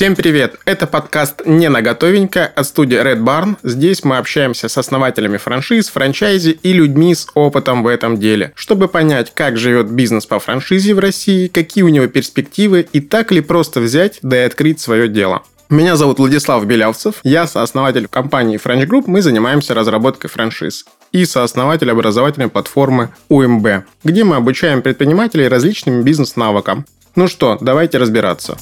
Всем 0.00 0.16
привет! 0.16 0.58
Это 0.64 0.86
подкаст 0.86 1.42
«Не 1.44 1.68
на 1.68 1.82
готовенько» 1.82 2.46
от 2.46 2.66
студии 2.66 2.98
Red 2.98 3.22
Barn. 3.22 3.58
Здесь 3.62 4.02
мы 4.02 4.16
общаемся 4.16 4.70
с 4.70 4.78
основателями 4.78 5.36
франшиз, 5.36 5.90
франчайзи 5.90 6.58
и 6.62 6.72
людьми 6.72 7.14
с 7.14 7.26
опытом 7.34 7.82
в 7.82 7.86
этом 7.86 8.16
деле, 8.16 8.54
чтобы 8.54 8.88
понять, 8.88 9.30
как 9.34 9.58
живет 9.58 9.90
бизнес 9.90 10.24
по 10.24 10.40
франшизе 10.40 10.94
в 10.94 11.00
России, 11.00 11.48
какие 11.48 11.84
у 11.84 11.88
него 11.88 12.06
перспективы 12.06 12.88
и 12.94 13.00
так 13.02 13.30
ли 13.30 13.42
просто 13.42 13.80
взять 13.80 14.20
да 14.22 14.38
и 14.38 14.46
открыть 14.46 14.80
свое 14.80 15.06
дело. 15.06 15.42
Меня 15.68 15.96
зовут 15.96 16.18
Владислав 16.18 16.64
Белявцев, 16.64 17.16
я 17.22 17.46
сооснователь 17.46 18.08
компании 18.08 18.58
French 18.58 18.86
Group, 18.86 19.04
мы 19.06 19.20
занимаемся 19.20 19.74
разработкой 19.74 20.30
франшиз 20.30 20.86
и 21.12 21.26
сооснователь 21.26 21.90
образовательной 21.90 22.48
платформы 22.48 23.10
УМБ, 23.28 23.84
где 24.04 24.24
мы 24.24 24.36
обучаем 24.36 24.80
предпринимателей 24.80 25.46
различным 25.48 26.04
бизнес-навыкам. 26.04 26.86
Ну 27.16 27.28
что, 27.28 27.58
давайте 27.60 27.98
разбираться. 27.98 28.56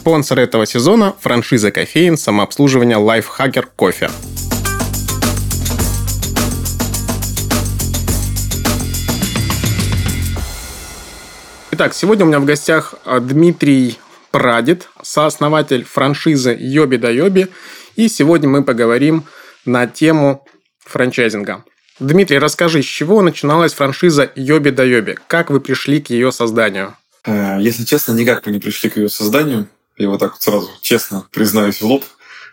Спонсор 0.00 0.38
этого 0.38 0.64
сезона– 0.64 1.14
франшиза 1.20 1.70
кофеин 1.70 2.16
самообслуживания 2.16 2.96
Lifehacker 2.96 3.66
Кофе. 3.76 4.08
Итак, 11.72 11.92
сегодня 11.92 12.24
у 12.24 12.28
меня 12.28 12.40
в 12.40 12.46
гостях 12.46 12.94
а, 13.04 13.20
Дмитрий 13.20 13.98
Прадед, 14.30 14.88
сооснователь 15.02 15.84
франшизы 15.84 16.56
Йоби 16.58 16.96
да 16.96 17.10
Йоби. 17.10 17.48
И 17.96 18.08
сегодня 18.08 18.48
мы 18.48 18.64
поговорим 18.64 19.24
на 19.66 19.86
тему 19.86 20.46
франчайзинга. 20.78 21.62
Дмитрий, 21.98 22.38
расскажи, 22.38 22.82
с 22.82 22.86
чего 22.86 23.20
начиналась 23.20 23.74
франшиза 23.74 24.32
Йоби 24.34 24.70
да 24.70 24.82
Йоби? 24.82 25.18
Как 25.26 25.50
вы 25.50 25.60
пришли 25.60 26.00
к 26.00 26.08
ее 26.08 26.32
созданию? 26.32 26.96
Э, 27.26 27.58
если 27.60 27.84
честно, 27.84 28.12
никак 28.12 28.46
мы 28.46 28.52
не 28.52 28.60
пришли 28.60 28.88
к 28.88 28.96
ее 28.96 29.10
созданию. 29.10 29.68
Я 30.00 30.08
вот 30.08 30.18
так 30.18 30.32
вот 30.32 30.42
сразу 30.42 30.70
честно 30.80 31.26
признаюсь 31.30 31.82
в 31.82 31.84
лоб. 31.84 32.02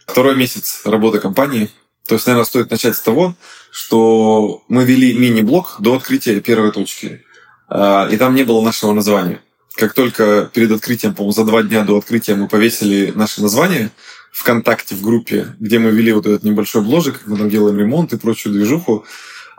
Второй 0.05 0.35
месяц 0.35 0.81
работы 0.83 1.19
компании. 1.19 1.69
То 2.05 2.15
есть, 2.15 2.27
наверное, 2.27 2.45
стоит 2.45 2.69
начать 2.69 2.97
с 2.97 2.99
того, 2.99 3.35
что 3.71 4.63
мы 4.67 4.83
вели 4.83 5.13
мини-блог 5.13 5.77
до 5.79 5.95
открытия 5.95 6.41
первой 6.41 6.73
точки. 6.73 7.23
Э, 7.69 8.09
и 8.11 8.17
там 8.17 8.35
не 8.35 8.43
было 8.43 8.61
нашего 8.61 8.91
названия. 8.91 9.41
Как 9.75 9.93
только 9.93 10.51
перед 10.53 10.71
открытием, 10.71 11.15
по-моему, 11.15 11.31
за 11.31 11.45
два 11.45 11.63
дня 11.63 11.85
до 11.85 11.97
открытия 11.97 12.35
мы 12.35 12.49
повесили 12.49 13.13
наше 13.15 13.41
название 13.41 13.91
ВКонтакте 14.33 14.95
в 14.95 15.01
группе, 15.01 15.55
где 15.57 15.79
мы 15.79 15.91
вели 15.91 16.11
вот 16.11 16.25
этот 16.25 16.43
небольшой 16.43 16.81
бложик, 16.81 17.21
мы 17.27 17.37
там 17.37 17.49
делаем 17.49 17.79
ремонт 17.79 18.11
и 18.11 18.17
прочую 18.17 18.55
движуху, 18.55 19.05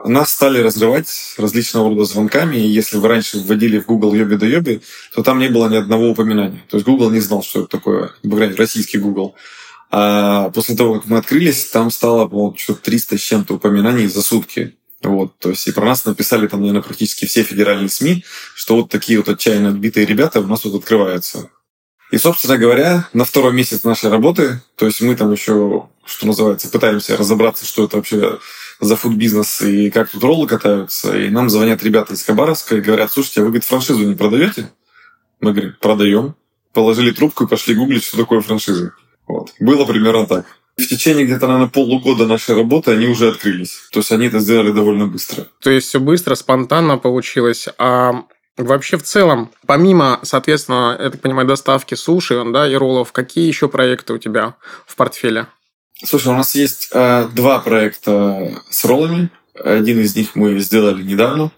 нас 0.05 0.33
стали 0.33 0.61
разрывать 0.61 1.35
различного 1.37 1.89
рода 1.89 2.05
звонками, 2.05 2.57
и 2.57 2.69
если 2.69 2.99
вы 2.99 3.09
раньше 3.09 3.39
вводили 3.39 3.81
в 3.81 3.87
Google 3.87 4.15
Йоби 4.15 4.37
да 4.37 4.47
Йоби, 4.47 4.81
то 5.15 5.23
там 5.23 5.39
не 5.39 5.49
было 5.49 5.69
ни 5.69 5.77
одного 5.77 6.11
упоминания. 6.11 6.63
То 6.69 6.77
есть 6.77 6.87
Google 6.87 7.11
не 7.11 7.21
знал, 7.21 7.43
что 7.43 7.61
это 7.61 7.69
такое, 7.69 8.13
по 8.23 8.57
российский 8.57 8.99
Google. 8.99 9.35
А 9.91 10.51
после 10.51 10.77
того, 10.77 10.95
как 10.95 11.07
мы 11.07 11.19
открылись, 11.19 11.67
там 11.67 11.91
стало, 11.91 12.29
по-моему, 12.29 12.57
что-то 12.57 12.83
300 12.83 13.19
с 13.19 13.21
чем-то 13.21 13.55
упоминаний 13.55 14.07
за 14.07 14.23
сутки. 14.23 14.77
Вот, 15.03 15.39
то 15.39 15.51
есть 15.51 15.67
и 15.67 15.73
про 15.73 15.85
нас 15.85 16.05
написали 16.05 16.49
там, 16.49 16.61
наверное, 16.61 16.83
практически 16.83 17.25
все 17.25 17.43
федеральные 17.43 17.89
СМИ, 17.89 18.25
что 18.55 18.77
вот 18.77 18.91
такие 18.91 19.19
вот 19.19 19.29
отчаянно 19.29 19.71
отбитые 19.71 20.07
ребята 20.07 20.41
у 20.41 20.47
нас 20.47 20.61
тут 20.61 20.75
открываются. 20.75 21.51
И, 22.11 22.19
собственно 22.19 22.57
говоря, 22.57 23.09
на 23.13 23.25
второй 23.25 23.53
месяц 23.53 23.85
нашей 23.85 24.11
работы, 24.11 24.61
то 24.77 24.87
есть 24.87 25.01
мы 25.01 25.15
там 25.15 25.31
еще, 25.31 25.89
что 26.05 26.27
называется, 26.27 26.69
пытаемся 26.69 27.17
разобраться, 27.17 27.67
что 27.67 27.85
это 27.85 27.97
вообще 27.97 28.39
за 28.81 28.97
фуд-бизнес 28.97 29.61
и 29.63 29.91
как 29.91 30.11
тут 30.11 30.23
роллы 30.23 30.47
катаются. 30.47 31.17
И 31.17 31.31
нам 31.31 31.51
звонят 31.51 31.83
ребята 31.83 32.15
из 32.15 32.23
Хабаровска 32.23 32.77
и 32.77 32.81
говорят, 32.81 33.13
слушайте, 33.13 33.41
а 33.41 33.45
вы, 33.45 33.51
говорит, 33.51 33.65
франшизу 33.65 34.05
не 34.05 34.15
продаете? 34.15 34.71
Мы 35.41 35.53
говорим, 35.53 35.75
продаем. 35.81 36.35
Положили 36.73 37.11
трубку 37.11 37.45
и 37.45 37.49
пошли 37.49 37.75
гуглить, 37.75 38.05
что 38.05 38.17
такое 38.17 38.41
франшиза. 38.41 38.93
Вот. 39.27 39.53
Было 39.59 39.85
примерно 39.85 40.27
так. 40.27 40.47
В 40.77 40.87
течение 40.87 41.25
где-то, 41.25 41.49
наверное, 41.49 41.69
полугода 41.69 42.27
нашей 42.27 42.55
работы 42.55 42.93
они 42.93 43.09
уже 43.09 43.29
открылись. 43.31 43.81
То 43.91 43.99
есть 43.99 44.13
они 44.13 44.27
это 44.27 44.39
сделали 44.39 44.71
довольно 44.71 45.07
быстро. 45.07 45.49
То 45.61 45.71
есть 45.71 45.89
все 45.89 45.99
быстро, 45.99 46.37
спонтанно 46.37 46.99
получилось. 46.99 47.69
А 47.79 48.25
Вообще, 48.59 48.97
в 48.97 49.05
целом, 49.05 49.53
помимо, 49.67 50.19
соответственно, 50.25 50.97
я 50.99 51.11
так 51.11 51.21
понимаю, 51.21 51.47
доставки 51.47 51.95
суши 51.95 52.43
да, 52.53 52.69
и 52.69 52.75
роллов, 52.75 53.13
какие 53.13 53.47
еще 53.47 53.69
проекты 53.69 54.15
у 54.15 54.19
тебя 54.19 54.57
в 54.85 54.97
портфеле? 54.97 55.47
Слушай, 56.05 56.29
у 56.29 56.37
нас 56.37 56.55
есть 56.55 56.91
э, 56.93 57.29
два 57.35 57.59
проекта 57.59 58.63
с 58.71 58.85
роллами. 58.85 59.31
Один 59.55 60.01
из 60.01 60.15
них 60.15 60.37
мы 60.37 60.59
сделали 60.61 61.03
недавно. 61.03 61.51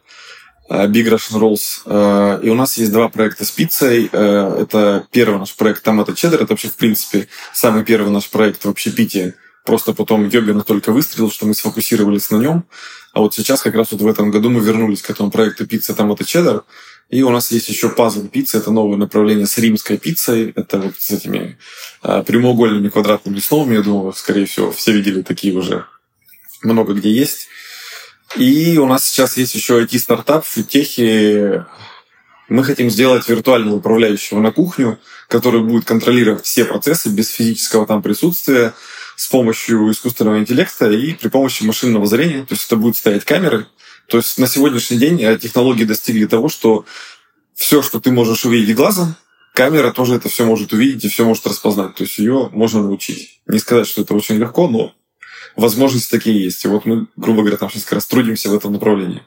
Э, 0.70 0.86
Big 0.86 1.08
Russian 1.08 1.38
Rolls. 1.38 1.82
Э, 1.84 2.40
и 2.42 2.48
у 2.48 2.54
нас 2.54 2.78
есть 2.78 2.90
два 2.90 3.10
проекта 3.10 3.44
с 3.44 3.50
пиццей. 3.50 4.08
Э, 4.10 4.62
это 4.62 5.06
первый 5.10 5.38
наш 5.38 5.54
проект 5.54 5.82
Томата 5.82 6.14
Чеддер. 6.14 6.40
Это 6.40 6.54
вообще, 6.54 6.68
в 6.68 6.76
принципе, 6.76 7.28
самый 7.52 7.84
первый 7.84 8.10
наш 8.10 8.30
проект 8.30 8.64
в 8.64 8.68
общепите. 8.70 9.34
Просто 9.66 9.92
потом 9.92 10.26
Йоби 10.26 10.52
настолько 10.52 10.90
выстрелил, 10.90 11.30
что 11.30 11.44
мы 11.44 11.54
сфокусировались 11.54 12.30
на 12.30 12.36
нем. 12.36 12.64
А 13.12 13.20
вот 13.20 13.34
сейчас, 13.34 13.60
как 13.60 13.74
раз 13.74 13.92
вот 13.92 14.00
в 14.00 14.06
этом 14.06 14.30
году, 14.30 14.48
мы 14.48 14.60
вернулись 14.60 15.02
к 15.02 15.10
этому 15.10 15.30
проекту 15.30 15.66
пицца 15.66 15.94
Томата 15.94 16.24
Чеддер. 16.24 16.62
И 17.10 17.22
у 17.22 17.30
нас 17.30 17.50
есть 17.50 17.68
еще 17.68 17.88
пазл 17.88 18.28
пиццы. 18.28 18.58
Это 18.58 18.70
новое 18.70 18.96
направление 18.96 19.46
с 19.46 19.58
римской 19.58 19.98
пиццей. 19.98 20.52
Это 20.54 20.78
вот 20.78 20.94
с 20.96 21.10
этими 21.10 21.58
э, 22.04 22.22
прямоугольными 22.24 22.88
квадратными 22.88 23.38
основами. 23.38 23.74
Я 23.74 23.82
думаю, 23.82 24.12
скорее 24.12 24.46
всего, 24.46 24.70
все 24.70 24.92
видели 24.92 25.22
такие 25.22 25.56
уже. 25.56 25.86
Много 26.62 26.94
где 26.94 27.10
есть. 27.10 27.48
И 28.36 28.78
у 28.78 28.86
нас 28.86 29.04
сейчас 29.04 29.36
есть 29.36 29.56
еще 29.56 29.82
IT-стартап 29.82 30.44
в 30.44 30.48
футехе. 30.48 31.66
Мы 32.48 32.62
хотим 32.62 32.88
сделать 32.90 33.28
виртуального 33.28 33.76
управляющего 33.76 34.38
на 34.38 34.52
кухню, 34.52 35.00
который 35.28 35.62
будет 35.62 35.84
контролировать 35.86 36.44
все 36.44 36.64
процессы 36.64 37.08
без 37.08 37.28
физического 37.30 37.86
там 37.86 38.02
присутствия 38.02 38.72
с 39.16 39.26
помощью 39.28 39.90
искусственного 39.90 40.38
интеллекта 40.38 40.90
и 40.90 41.14
при 41.14 41.28
помощи 41.28 41.64
машинного 41.64 42.06
зрения. 42.06 42.46
То 42.46 42.54
есть 42.54 42.66
это 42.66 42.76
будут 42.76 42.96
стоять 42.96 43.24
камеры, 43.24 43.66
то 44.10 44.16
есть 44.16 44.38
на 44.38 44.48
сегодняшний 44.48 44.98
день 44.98 45.22
э, 45.22 45.38
технологии 45.38 45.84
достигли 45.84 46.26
того, 46.26 46.48
что 46.48 46.84
все, 47.54 47.80
что 47.80 48.00
ты 48.00 48.10
можешь 48.10 48.44
увидеть 48.44 48.74
глазом, 48.74 49.14
камера 49.54 49.92
тоже 49.92 50.16
это 50.16 50.28
все 50.28 50.44
может 50.44 50.72
увидеть 50.72 51.04
и 51.04 51.08
все 51.08 51.24
может 51.24 51.46
распознать. 51.46 51.94
То 51.94 52.02
есть 52.02 52.18
ее 52.18 52.50
можно 52.52 52.82
научить. 52.82 53.40
Не 53.46 53.60
сказать, 53.60 53.86
что 53.86 54.02
это 54.02 54.14
очень 54.14 54.36
легко, 54.36 54.68
но 54.68 54.92
возможности 55.54 56.10
такие 56.10 56.42
есть. 56.42 56.64
И 56.64 56.68
вот 56.68 56.86
мы, 56.86 57.06
грубо 57.16 57.42
говоря, 57.42 57.56
там 57.56 57.70
сейчас 57.70 57.84
как 57.84 57.94
раз 57.94 58.06
трудимся 58.06 58.50
в 58.50 58.54
этом 58.54 58.72
направлении. 58.72 59.22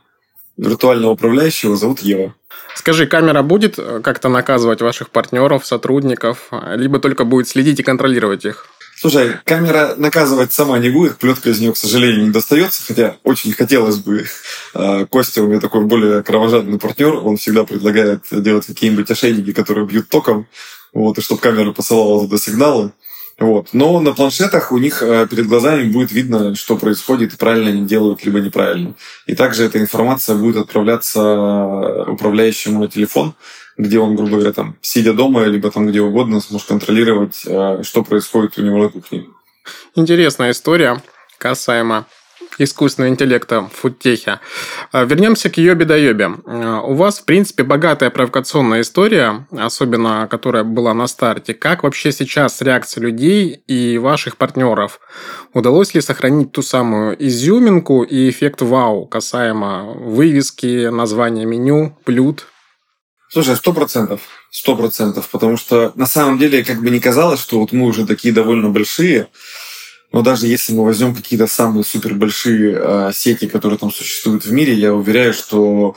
Виртуального 0.58 1.14
управляющего 1.14 1.78
зовут 1.78 2.02
Ева. 2.02 2.36
Скажи, 2.76 3.08
камера 3.08 3.42
будет 3.42 3.80
э, 3.80 4.02
как-то 4.04 4.28
наказывать 4.28 4.82
ваших 4.82 5.12
партнеров, 5.12 5.66
сотрудников, 5.66 6.50
либо 6.76 7.00
только 7.00 7.24
будет 7.24 7.48
следить 7.48 7.80
и 7.80 7.84
контролировать 7.84 8.44
их? 8.44 8.68
Слушай, 9.04 9.36
камера 9.44 9.96
наказывать 9.98 10.54
сама 10.54 10.80
не 10.80 10.90
будет, 10.90 11.18
плетка 11.18 11.50
из 11.50 11.60
нее, 11.60 11.74
к 11.74 11.78
сожалению, 11.78 12.24
не 12.24 12.30
достается, 12.30 12.82
хотя 12.88 13.18
очень 13.26 13.52
хотелось 13.52 13.98
бы. 13.98 14.26
А, 14.74 15.06
Костя 15.08 15.44
у 15.44 15.48
меня 15.48 15.60
такой 15.60 15.84
более 15.84 16.24
кровожадный 16.24 16.80
партнер, 16.80 17.16
он 17.16 17.36
всегда 17.36 17.66
предлагает 17.66 18.22
делать 18.32 18.66
какие-нибудь 18.66 19.12
ошейники, 19.12 19.52
которые 19.52 19.86
бьют 19.86 20.08
током, 20.08 20.48
вот, 20.94 21.18
и 21.18 21.22
чтобы 21.22 21.42
камера 21.42 21.74
посылала 21.74 22.22
туда 22.22 22.38
сигналы. 22.38 22.94
Вот. 23.40 23.74
Но 23.74 24.00
на 24.00 24.14
планшетах 24.14 24.72
у 24.72 24.78
них 24.78 25.04
э, 25.04 25.28
перед 25.30 25.48
глазами 25.48 25.84
будет 25.92 26.14
видно, 26.14 26.56
что 26.56 26.78
происходит, 26.78 27.34
и 27.34 27.38
правильно 27.38 27.72
они 27.72 27.86
делают, 27.86 28.24
либо 28.24 28.40
неправильно. 28.40 28.94
И 29.26 29.36
также 29.36 29.66
эта 29.66 29.80
информация 29.80 30.38
будет 30.38 30.56
отправляться 30.56 32.06
управляющему 32.08 32.80
на 32.80 32.88
телефон, 32.88 33.34
где 33.78 34.00
он, 34.00 34.16
грубо 34.16 34.38
говоря, 34.38 34.54
там, 34.54 34.78
сидя 34.82 35.14
дома, 35.14 35.46
либо 35.46 35.72
там 35.72 35.88
где 35.88 36.02
угодно, 36.02 36.40
сможет 36.40 36.68
контролировать, 36.68 37.42
э, 37.46 37.84
что 37.84 38.04
происходит 38.04 38.58
у 38.58 38.62
него 38.62 38.78
на 38.78 38.90
кухне. 38.90 39.26
Интересная 39.96 40.52
история 40.52 41.02
касаемо 41.38 42.06
искусственного 42.58 43.12
интеллекта 43.12 43.62
в 43.62 43.70
фудтехе. 43.70 44.40
А, 44.92 45.06
вернемся 45.06 45.50
к 45.50 45.58
Йоби 45.58 45.86
да 45.86 45.96
Йоби. 45.96 46.28
А, 46.46 46.82
у 46.82 46.94
вас, 46.94 47.20
в 47.20 47.26
принципе, 47.26 47.64
богатая 47.64 48.10
провокационная 48.10 48.82
история, 48.82 49.48
особенно 49.52 50.28
которая 50.30 50.64
была 50.64 50.94
на 50.94 51.08
старте. 51.08 51.54
Как 51.54 51.84
вообще 51.84 52.12
сейчас 52.12 52.62
реакция 52.62 53.02
людей 53.02 53.64
и 53.68 53.98
ваших 53.98 54.38
партнеров? 54.38 55.00
Удалось 55.54 55.94
ли 55.94 56.02
сохранить 56.02 56.52
ту 56.52 56.62
самую 56.62 57.16
изюминку 57.26 58.04
и 58.04 58.30
эффект 58.30 58.62
вау 58.62 59.06
касаемо 59.06 59.94
вывески, 59.94 60.88
названия 60.88 61.46
меню, 61.46 61.98
блюд? 62.06 62.46
Слушай, 63.34 63.56
сто 63.56 63.74
процентов. 63.74 64.22
Сто 64.52 64.76
процентов. 64.76 65.28
Потому 65.30 65.58
что 65.58 65.92
на 65.96 66.06
самом 66.06 66.38
деле, 66.38 66.64
как 66.64 66.82
бы 66.84 66.92
не 66.92 67.00
казалось, 67.00 67.40
что 67.40 67.60
вот 67.60 67.72
мы 67.72 67.88
уже 67.88 68.06
такие 68.06 68.32
довольно 68.32 68.70
большие, 68.70 69.28
но 70.12 70.22
даже 70.22 70.46
если 70.46 70.72
мы 70.74 70.86
возьмем 70.86 71.16
какие-то 71.16 71.48
самые 71.48 71.84
супер 71.84 72.14
большие 72.14 72.78
э, 72.80 73.12
сети, 73.12 73.48
которые 73.48 73.80
там 73.80 73.92
существуют 73.92 74.46
в 74.46 74.52
мире, 74.52 74.76
я 74.76 74.94
уверяю, 74.94 75.34
что 75.34 75.96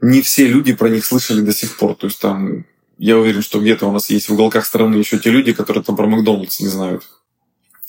не 0.00 0.22
все 0.22 0.46
люди 0.46 0.72
про 0.72 0.88
них 0.88 1.04
слышали 1.04 1.40
до 1.40 1.52
сих 1.52 1.76
пор. 1.76 1.96
То 1.96 2.06
есть 2.06 2.20
там, 2.20 2.64
я 2.96 3.18
уверен, 3.18 3.42
что 3.42 3.58
где-то 3.58 3.86
у 3.86 3.92
нас 3.92 4.08
есть 4.08 4.28
в 4.28 4.34
уголках 4.34 4.64
страны 4.64 4.94
еще 4.94 5.18
те 5.18 5.30
люди, 5.30 5.52
которые 5.52 5.82
там 5.82 5.96
про 5.96 6.06
Макдональдс 6.06 6.60
не 6.60 6.68
знают. 6.68 7.02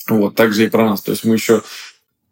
Вот, 0.08 0.34
так 0.34 0.52
же 0.52 0.64
и 0.64 0.68
про 0.68 0.90
нас. 0.90 1.00
То 1.00 1.12
есть 1.12 1.22
мы 1.22 1.36
еще 1.36 1.62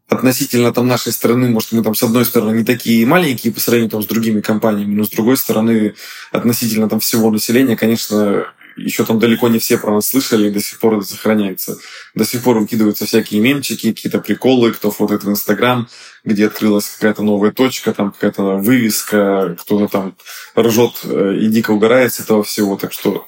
относительно 0.08 0.72
там 0.72 0.88
нашей 0.88 1.12
страны, 1.12 1.48
может, 1.48 1.72
мы 1.72 1.82
там 1.82 1.94
с 1.94 2.02
одной 2.02 2.24
стороны 2.24 2.56
не 2.56 2.64
такие 2.64 3.06
маленькие 3.06 3.52
по 3.52 3.60
сравнению 3.60 3.90
там 3.90 4.02
с 4.02 4.06
другими 4.06 4.40
компаниями, 4.40 4.94
но 4.94 5.04
с 5.04 5.10
другой 5.10 5.36
стороны 5.36 5.94
относительно 6.32 6.88
там 6.88 7.00
всего 7.00 7.30
населения, 7.30 7.76
конечно, 7.76 8.46
еще 8.78 9.04
там 9.04 9.18
далеко 9.18 9.48
не 9.48 9.58
все 9.58 9.76
про 9.76 9.92
нас 9.92 10.08
слышали, 10.08 10.48
и 10.48 10.52
до 10.52 10.60
сих 10.60 10.78
пор 10.78 10.98
это 10.98 11.06
сохраняется. 11.06 11.78
До 12.14 12.24
сих 12.24 12.42
пор 12.42 12.58
выкидываются 12.58 13.06
всякие 13.06 13.40
мемчики, 13.40 13.92
какие-то 13.92 14.20
приколы, 14.20 14.72
кто 14.72 14.90
фотоет 14.90 15.24
в 15.24 15.30
Инстаграм, 15.30 15.88
где 16.24 16.46
открылась 16.46 16.88
какая-то 16.88 17.22
новая 17.22 17.50
точка, 17.50 17.92
там 17.92 18.12
какая-то 18.12 18.56
вывеска, 18.56 19.56
кто-то 19.60 19.88
там 19.88 20.16
ржет 20.56 21.00
э, 21.04 21.38
и 21.40 21.48
дико 21.48 21.72
угорает 21.72 22.14
с 22.14 22.20
этого 22.20 22.42
всего. 22.42 22.76
Так 22.76 22.92
что 22.92 23.27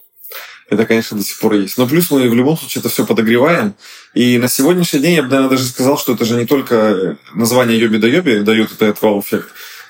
это, 0.71 0.87
конечно, 0.87 1.19
до 1.19 1.25
сих 1.25 1.39
пор 1.41 1.55
есть. 1.55 1.77
Но 1.77 1.87
плюс 1.87 2.11
мы 2.11 2.29
в 2.29 2.35
любом 2.35 2.57
случае 2.57 2.81
это 2.81 2.89
все 2.89 3.05
подогреваем. 3.05 3.75
И 4.15 4.39
на 4.39 4.49
сегодняшний 4.49 5.01
день 5.01 5.15
я 5.17 5.23
бы, 5.23 5.29
наверное, 5.29 5.51
даже 5.51 5.65
сказал, 5.65 5.99
что 5.99 6.15
это 6.15 6.25
же 6.25 6.37
не 6.37 6.47
только 6.47 7.19
название 7.35 7.79
Йоби 7.79 7.99
да 7.99 8.07
Йоби 8.07 8.39
дает 8.39 8.73
этот 8.73 9.03
вау-эффект. 9.03 9.49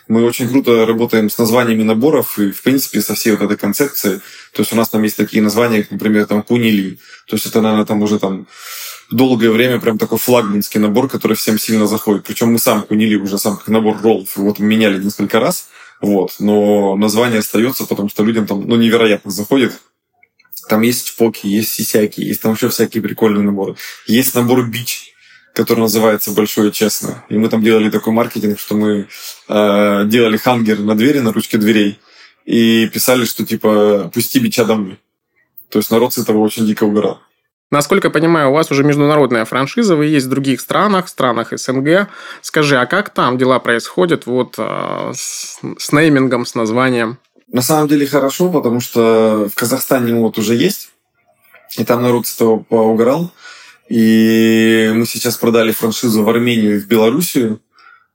Мы 0.08 0.24
очень 0.24 0.48
круто 0.48 0.86
работаем 0.86 1.28
с 1.28 1.38
названиями 1.38 1.82
наборов 1.82 2.38
и, 2.38 2.50
в 2.50 2.62
принципе, 2.62 3.02
со 3.02 3.14
всей 3.14 3.32
вот 3.32 3.42
этой 3.42 3.58
концепцией. 3.58 4.20
То 4.52 4.62
есть 4.62 4.72
у 4.72 4.76
нас 4.76 4.88
там 4.88 5.02
есть 5.02 5.16
такие 5.16 5.42
названия, 5.42 5.86
например, 5.90 6.26
там 6.26 6.42
Кунили. 6.42 6.98
То 7.28 7.36
есть 7.36 7.46
это, 7.46 7.60
наверное, 7.60 7.84
там 7.84 8.02
уже 8.02 8.18
там 8.18 8.46
долгое 9.10 9.50
время 9.50 9.80
прям 9.80 9.98
такой 9.98 10.18
флагманский 10.18 10.80
набор, 10.80 11.08
который 11.08 11.36
всем 11.36 11.58
сильно 11.58 11.86
заходит. 11.86 12.24
Причем 12.24 12.52
мы 12.52 12.58
сам 12.58 12.82
Кунили 12.82 13.16
уже 13.16 13.38
сам 13.38 13.58
как 13.58 13.68
набор 13.68 14.00
роллов. 14.02 14.30
Вот 14.36 14.58
меняли 14.58 15.00
несколько 15.00 15.40
раз. 15.40 15.68
Вот. 16.00 16.36
Но 16.38 16.96
название 16.96 17.40
остается, 17.40 17.84
потому 17.84 18.08
что 18.08 18.24
людям 18.24 18.46
там 18.46 18.66
ну, 18.66 18.76
невероятно 18.76 19.30
заходит. 19.30 19.78
Там 20.70 20.82
есть 20.82 21.16
поки, 21.16 21.48
есть 21.48 21.74
сисяки, 21.74 22.20
есть 22.20 22.42
там 22.42 22.52
еще 22.52 22.68
всякие 22.68 23.02
прикольные 23.02 23.42
наборы. 23.42 23.74
Есть 24.06 24.36
набор 24.36 24.64
бич, 24.70 25.12
который 25.52 25.80
называется 25.80 26.30
«Большое 26.30 26.70
честно». 26.70 27.24
И 27.28 27.36
мы 27.36 27.48
там 27.48 27.60
делали 27.60 27.90
такой 27.90 28.12
маркетинг, 28.12 28.60
что 28.60 28.76
мы 28.76 29.08
э, 29.48 30.04
делали 30.04 30.36
хангер 30.36 30.78
на 30.78 30.94
двери, 30.94 31.18
на 31.18 31.32
ручке 31.32 31.58
дверей, 31.58 31.98
и 32.44 32.86
писали, 32.86 33.24
что 33.24 33.44
типа 33.44 34.12
«пусти 34.14 34.38
бича 34.38 34.64
домой». 34.64 35.00
То 35.70 35.80
есть 35.80 35.90
народ 35.90 36.14
с 36.14 36.18
этого 36.18 36.38
очень 36.38 36.64
дико 36.66 36.84
угорал. 36.84 37.20
Насколько 37.72 38.06
я 38.06 38.12
понимаю, 38.12 38.50
у 38.50 38.54
вас 38.54 38.70
уже 38.70 38.84
международная 38.84 39.44
франшиза, 39.46 39.96
вы 39.96 40.06
есть 40.06 40.26
в 40.26 40.30
других 40.30 40.60
странах, 40.60 41.08
странах 41.08 41.48
СНГ. 41.50 42.08
Скажи, 42.42 42.76
а 42.76 42.86
как 42.86 43.10
там 43.10 43.38
дела 43.38 43.58
происходят 43.58 44.26
вот 44.26 44.54
э, 44.58 45.12
с, 45.16 45.58
с 45.78 45.92
неймингом, 45.92 46.46
с 46.46 46.54
названием? 46.54 47.18
На 47.52 47.62
самом 47.62 47.88
деле 47.88 48.06
хорошо, 48.06 48.50
потому 48.50 48.80
что 48.80 49.48
в 49.50 49.54
Казахстане 49.54 50.14
вот 50.14 50.38
уже 50.38 50.54
есть, 50.54 50.90
и 51.76 51.84
там 51.84 52.02
народ 52.02 52.26
с 52.26 52.34
этого 52.34 52.58
поугорал. 52.58 53.32
И 53.88 54.90
мы 54.94 55.04
сейчас 55.04 55.36
продали 55.36 55.72
франшизу 55.72 56.22
в 56.22 56.28
Армению 56.28 56.76
и 56.76 56.80
в 56.80 56.86
Белоруссию. 56.86 57.60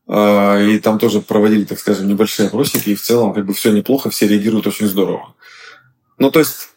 А, 0.08 0.58
и 0.62 0.80
там 0.80 1.00
тоже 1.00 1.20
проводили, 1.20 1.66
так 1.66 1.80
скажем, 1.80 2.08
небольшие 2.08 2.48
опросики. 2.48 2.92
И 2.92 2.96
в 2.96 3.02
целом 3.02 3.34
как 3.34 3.46
бы 3.46 3.54
все 3.54 3.72
неплохо, 3.72 4.10
все 4.10 4.28
реагируют 4.28 4.68
очень 4.68 4.88
здорово. 4.88 5.36
Ну, 6.18 6.32
то 6.32 6.40
есть, 6.40 6.70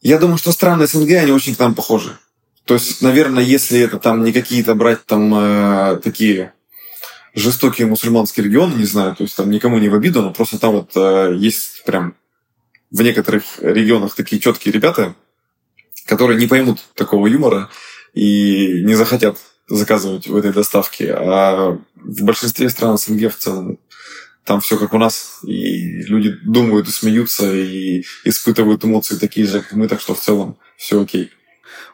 я 0.00 0.18
думаю, 0.18 0.38
что 0.38 0.52
страны 0.52 0.86
СНГ, 0.86 1.10
они 1.10 1.32
очень 1.32 1.54
к 1.54 1.58
нам 1.58 1.74
похожи. 1.74 2.16
То 2.64 2.74
есть, 2.74 3.02
наверное, 3.02 3.42
если 3.42 3.80
это 3.80 3.98
там 3.98 4.24
не 4.24 4.32
какие-то 4.32 4.74
брать 4.74 5.04
там 5.04 5.34
э, 5.34 6.00
такие 6.02 6.54
жестокие 7.34 7.86
мусульманские 7.86 8.46
регионы, 8.46 8.74
не 8.74 8.84
знаю, 8.84 9.14
то 9.16 9.22
есть 9.22 9.36
там 9.36 9.50
никому 9.50 9.78
не 9.78 9.88
в 9.88 9.94
обиду, 9.94 10.22
но 10.22 10.32
просто 10.32 10.58
там 10.58 10.72
вот 10.72 10.92
э, 10.96 11.34
есть 11.36 11.84
прям 11.84 12.14
в 12.90 13.02
некоторых 13.02 13.44
регионах 13.60 14.14
такие 14.14 14.40
четкие 14.40 14.72
ребята, 14.72 15.14
которые 16.06 16.38
не 16.38 16.46
поймут 16.46 16.80
такого 16.94 17.26
юмора, 17.26 17.70
и 18.12 18.82
не 18.84 18.94
захотят 18.94 19.38
заказывать 19.68 20.28
в 20.28 20.36
этой 20.36 20.52
доставке. 20.52 21.12
А 21.12 21.78
в 21.96 22.22
большинстве 22.22 22.70
стран 22.70 22.96
СНГ 22.96 23.32
в 23.32 23.36
целом 23.36 23.78
там 24.44 24.60
все 24.60 24.78
как 24.78 24.92
у 24.92 24.98
нас, 24.98 25.40
и 25.42 26.02
люди 26.02 26.30
думают 26.44 26.86
и 26.86 26.92
смеются, 26.92 27.52
и 27.52 28.04
испытывают 28.24 28.84
эмоции 28.84 29.16
такие 29.16 29.46
же, 29.46 29.62
как 29.62 29.72
мы, 29.72 29.88
так 29.88 30.00
что 30.00 30.14
в 30.14 30.20
целом 30.20 30.58
все 30.76 31.00
окей. 31.00 31.30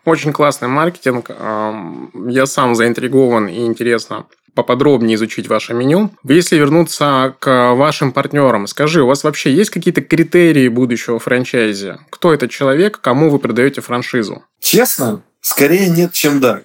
Очень 0.05 0.33
классный 0.33 0.69
маркетинг. 0.69 1.31
Я 1.31 2.47
сам 2.47 2.75
заинтригован 2.75 3.49
и 3.49 3.65
интересно 3.67 4.27
поподробнее 4.55 5.17
изучить 5.17 5.49
ваше 5.49 5.75
меню. 5.75 6.11
Если 6.25 6.57
вернуться 6.57 7.35
к 7.39 7.75
вашим 7.75 8.13
партнерам, 8.13 8.67
скажи, 8.67 9.03
у 9.03 9.07
вас 9.07 9.25
вообще 9.25 9.53
есть 9.53 9.71
какие-то 9.71 10.03
критерии 10.03 10.69
будущего 10.69 11.19
франчайзи? 11.19 11.99
Кто 12.11 12.33
этот 12.33 12.51
человек, 12.51 13.01
кому 13.01 13.31
вы 13.31 13.39
продаете 13.39 13.81
франшизу? 13.81 14.45
Честно, 14.61 15.23
Скорее 15.41 15.89
нет, 15.89 16.13
чем 16.13 16.41
да. 16.41 16.63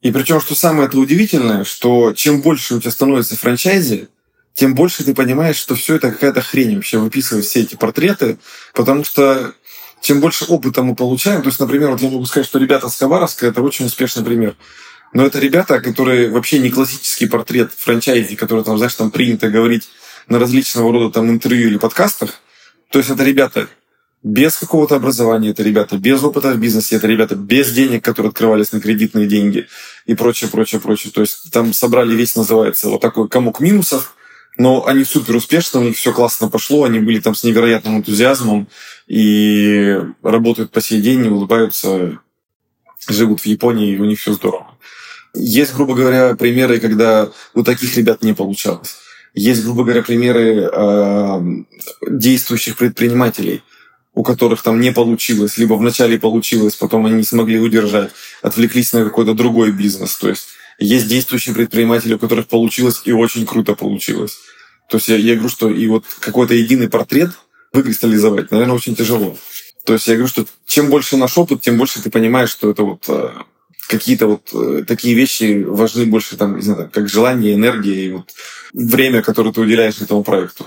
И 0.00 0.10
причем, 0.10 0.40
что 0.40 0.54
самое 0.54 0.88
это 0.88 0.98
удивительное, 0.98 1.64
что 1.64 2.12
чем 2.14 2.40
больше 2.40 2.76
у 2.76 2.80
тебя 2.80 2.90
становится 2.90 3.36
франчайзи, 3.36 4.08
тем 4.54 4.74
больше 4.74 5.04
ты 5.04 5.14
понимаешь, 5.14 5.56
что 5.56 5.74
все 5.74 5.96
это 5.96 6.10
какая-то 6.10 6.40
хрень 6.40 6.76
вообще 6.76 6.98
выписывать 6.98 7.44
все 7.44 7.60
эти 7.60 7.74
портреты, 7.74 8.38
потому 8.74 9.04
что 9.04 9.54
чем 10.00 10.20
больше 10.20 10.44
опыта 10.46 10.82
мы 10.82 10.94
получаем, 10.94 11.42
то 11.42 11.48
есть, 11.48 11.60
например, 11.60 11.90
вот 11.90 12.00
я 12.00 12.08
могу 12.08 12.24
сказать, 12.24 12.46
что 12.46 12.58
ребята 12.58 12.88
с 12.88 12.96
Хабаровска– 12.96 13.46
это 13.48 13.60
очень 13.60 13.86
успешный 13.86 14.24
пример. 14.24 14.56
Но 15.12 15.26
это 15.26 15.38
ребята, 15.38 15.80
которые 15.80 16.30
вообще 16.30 16.58
не 16.58 16.70
классический 16.70 17.26
портрет 17.26 17.72
франчайзи, 17.76 18.36
который 18.36 18.64
там, 18.64 18.76
знаешь, 18.76 18.94
там 18.94 19.10
принято 19.10 19.48
говорить 19.48 19.88
на 20.28 20.38
различного 20.38 20.92
рода 20.92 21.12
там 21.12 21.30
интервью 21.30 21.68
или 21.68 21.78
подкастах. 21.78 22.40
То 22.90 22.98
есть 22.98 23.10
это 23.10 23.24
ребята 23.24 23.68
без 24.22 24.56
какого-то 24.56 24.96
образования, 24.96 25.50
это 25.50 25.62
ребята 25.62 25.96
без 25.96 26.22
опыта 26.22 26.52
в 26.52 26.58
бизнесе, 26.58 26.96
это 26.96 27.06
ребята 27.06 27.36
без 27.36 27.72
денег, 27.72 28.04
которые 28.04 28.30
открывались 28.30 28.72
на 28.72 28.80
кредитные 28.80 29.26
деньги 29.26 29.68
и 30.06 30.14
прочее, 30.14 30.50
прочее, 30.50 30.80
прочее. 30.80 31.12
То 31.12 31.20
есть 31.20 31.50
там 31.52 31.72
собрали 31.72 32.14
весь, 32.14 32.34
называется, 32.34 32.88
вот 32.88 33.00
такой 33.00 33.28
комок 33.28 33.60
минусов, 33.60 34.14
но 34.56 34.84
они 34.86 35.04
супер 35.04 35.36
успешны, 35.36 35.80
у 35.80 35.84
них 35.84 35.96
все 35.96 36.12
классно 36.12 36.48
пошло, 36.48 36.84
они 36.84 36.98
были 36.98 37.20
там 37.20 37.34
с 37.34 37.44
невероятным 37.44 37.98
энтузиазмом 37.98 38.68
и 39.06 40.00
работают 40.22 40.72
по 40.72 40.80
сей 40.80 41.00
день, 41.00 41.28
улыбаются, 41.28 42.18
живут 43.08 43.40
в 43.40 43.46
Японии, 43.46 43.94
и 43.94 43.98
у 44.00 44.04
них 44.04 44.18
все 44.18 44.32
здорово. 44.32 44.77
Есть, 45.38 45.74
грубо 45.74 45.94
говоря, 45.94 46.34
примеры, 46.34 46.80
когда 46.80 47.30
у 47.54 47.62
таких 47.62 47.96
ребят 47.96 48.22
не 48.22 48.34
получалось. 48.34 48.96
Есть, 49.34 49.64
грубо 49.64 49.84
говоря, 49.84 50.02
примеры 50.02 50.68
э, 50.70 51.40
действующих 52.08 52.76
предпринимателей– 52.76 53.62
у 54.18 54.24
которых 54.24 54.62
там 54.62 54.80
не 54.80 54.90
получилось, 54.90 55.58
либо 55.58 55.74
вначале 55.74 56.18
получилось, 56.18 56.74
потом 56.74 57.06
они 57.06 57.18
не 57.18 57.22
смогли 57.22 57.60
удержать, 57.60 58.10
отвлеклись 58.42 58.92
на 58.92 59.04
какой-то 59.04 59.32
другой 59.32 59.70
бизнес. 59.70 60.16
То 60.16 60.28
есть 60.28 60.48
есть 60.80 61.06
действующие 61.06 61.54
предприниматели, 61.54 62.14
у 62.14 62.18
которых 62.18 62.48
получилось 62.48 63.02
и 63.04 63.12
очень 63.12 63.46
круто 63.46 63.76
получилось. 63.76 64.38
То 64.90 64.96
есть 64.96 65.08
я, 65.08 65.14
я 65.14 65.34
говорю, 65.34 65.48
что 65.48 65.70
и 65.70 65.86
вот 65.86 66.04
какой-то 66.18 66.52
единый 66.54 66.88
портрет 66.88 67.30
выкристаллизовать, 67.72 68.50
наверное, 68.50 68.74
очень 68.74 68.96
тяжело. 68.96 69.36
То 69.84 69.92
есть 69.92 70.08
я 70.08 70.14
говорю, 70.14 70.28
что 70.28 70.46
чем 70.66 70.90
больше 70.90 71.16
наш 71.16 71.38
опыт, 71.38 71.60
тем 71.60 71.78
больше 71.78 72.02
ты 72.02 72.10
понимаешь, 72.10 72.50
что 72.50 72.72
это 72.72 72.82
вот 72.82 73.04
э, 73.06 73.30
какие-то 73.88 74.26
вот 74.26 74.50
э, 74.52 74.84
такие 74.86 75.14
вещи 75.14 75.64
важны 75.64 76.06
больше, 76.06 76.36
там, 76.36 76.56
не 76.56 76.62
знаю, 76.62 76.90
как 76.92 77.08
желание, 77.08 77.54
энергия 77.54 78.06
и 78.06 78.12
вот 78.12 78.30
время, 78.72 79.22
которое 79.22 79.52
ты 79.52 79.60
уделяешь 79.60 80.00
этому 80.00 80.22
проекту. 80.22 80.66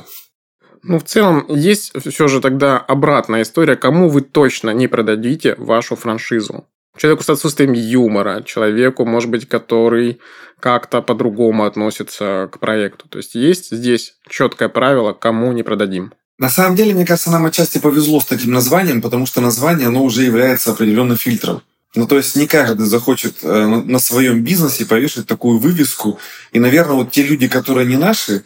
Ну, 0.83 0.97
в 0.97 1.03
целом, 1.03 1.45
есть 1.49 1.93
все 2.09 2.27
же 2.27 2.41
тогда 2.41 2.77
обратная 2.79 3.43
история, 3.43 3.75
кому 3.75 4.09
вы 4.09 4.21
точно 4.21 4.71
не 4.71 4.87
продадите 4.87 5.55
вашу 5.57 5.95
франшизу. 5.95 6.65
Человеку 6.97 7.23
с 7.23 7.29
отсутствием 7.29 7.73
юмора, 7.73 8.41
человеку, 8.43 9.05
может 9.05 9.29
быть, 9.29 9.47
который 9.47 10.19
как-то 10.59 11.01
по-другому 11.01 11.65
относится 11.65 12.49
к 12.51 12.59
проекту. 12.59 13.07
То 13.07 13.19
есть 13.19 13.35
есть 13.35 13.71
здесь 13.71 14.15
четкое 14.29 14.69
правило, 14.69 15.13
кому 15.13 15.51
не 15.53 15.63
продадим. 15.63 16.13
На 16.37 16.49
самом 16.49 16.75
деле, 16.75 16.93
мне 16.93 17.05
кажется, 17.05 17.31
нам 17.31 17.45
отчасти 17.45 17.77
повезло 17.77 18.19
с 18.19 18.25
таким 18.25 18.51
названием, 18.51 19.01
потому 19.01 19.25
что 19.27 19.41
название, 19.41 19.87
оно 19.87 20.03
уже 20.03 20.23
является 20.23 20.71
определенным 20.71 21.15
фильтром. 21.15 21.61
Ну, 21.93 22.07
то 22.07 22.17
есть 22.17 22.35
не 22.35 22.47
каждый 22.47 22.85
захочет 22.85 23.37
э, 23.43 23.65
на 23.65 23.99
своем 23.99 24.43
бизнесе 24.43 24.85
повешать 24.85 25.27
такую 25.27 25.59
вывеску. 25.59 26.19
И, 26.53 26.59
наверное, 26.59 26.95
вот 26.95 27.11
те 27.11 27.23
люди, 27.23 27.47
которые 27.49 27.85
не 27.85 27.97
наши, 27.97 28.45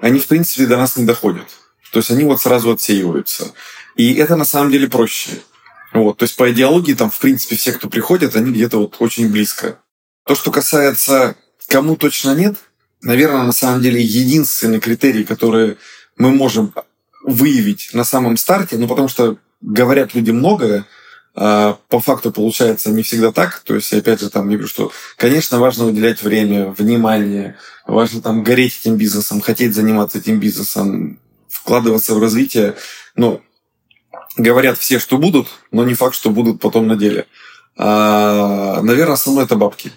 они, 0.00 0.20
в 0.20 0.26
принципе, 0.26 0.66
до 0.66 0.76
нас 0.76 0.96
не 0.96 1.04
доходят. 1.04 1.46
То 1.92 1.98
есть 1.98 2.10
они 2.10 2.24
вот 2.24 2.40
сразу 2.40 2.70
отсеиваются. 2.70 3.52
И 3.96 4.14
это 4.14 4.36
на 4.36 4.44
самом 4.44 4.70
деле 4.70 4.88
проще. 4.88 5.30
Вот, 5.92 6.18
то 6.18 6.24
есть 6.24 6.36
по 6.36 6.50
идеологии 6.50 6.94
там, 6.94 7.10
в 7.10 7.18
принципе, 7.18 7.56
все, 7.56 7.72
кто 7.72 7.88
приходят, 7.88 8.34
они 8.34 8.50
где-то 8.50 8.78
вот 8.78 8.96
очень 8.98 9.30
близко. 9.30 9.78
То, 10.26 10.34
что 10.34 10.50
касается 10.50 11.36
кому 11.68 11.96
точно 11.96 12.34
нет, 12.34 12.56
наверное, 13.02 13.44
на 13.44 13.52
самом 13.52 13.80
деле 13.80 14.02
единственный 14.02 14.80
критерий, 14.80 15.24
который 15.24 15.78
мы 16.16 16.30
можем 16.30 16.72
выявить 17.22 17.90
на 17.92 18.04
самом 18.04 18.36
старте, 18.36 18.76
ну, 18.76 18.88
потому 18.88 19.08
что 19.08 19.38
говорят 19.60 20.14
люди 20.14 20.30
многое, 20.30 20.84
а 21.36 21.78
по 21.88 21.98
факту 21.98 22.30
получается 22.30 22.90
не 22.90 23.02
всегда 23.02 23.32
так. 23.32 23.60
То 23.60 23.74
есть, 23.74 23.92
опять 23.92 24.20
же, 24.20 24.30
там, 24.30 24.48
я 24.50 24.56
говорю, 24.56 24.68
что, 24.68 24.92
конечно, 25.16 25.58
важно 25.58 25.86
уделять 25.86 26.22
время, 26.22 26.68
внимание, 26.68 27.56
важно 27.86 28.22
там 28.22 28.44
гореть 28.44 28.78
этим 28.80 28.96
бизнесом, 28.96 29.40
хотеть 29.40 29.74
заниматься 29.74 30.18
этим 30.18 30.38
бизнесом, 30.38 31.18
вкладываться 31.48 32.14
в 32.14 32.20
развитие. 32.20 32.76
Ну, 33.16 33.42
говорят 34.36 34.78
все, 34.78 34.98
что 35.00 35.18
будут, 35.18 35.48
но 35.72 35.84
не 35.84 35.94
факт, 35.94 36.14
что 36.14 36.30
будут 36.30 36.60
потом 36.60 36.86
на 36.86 36.96
деле. 36.96 37.26
А, 37.76 38.80
наверное, 38.82 39.14
основное 39.14 39.44
это 39.44 39.56
бабки. 39.56 39.90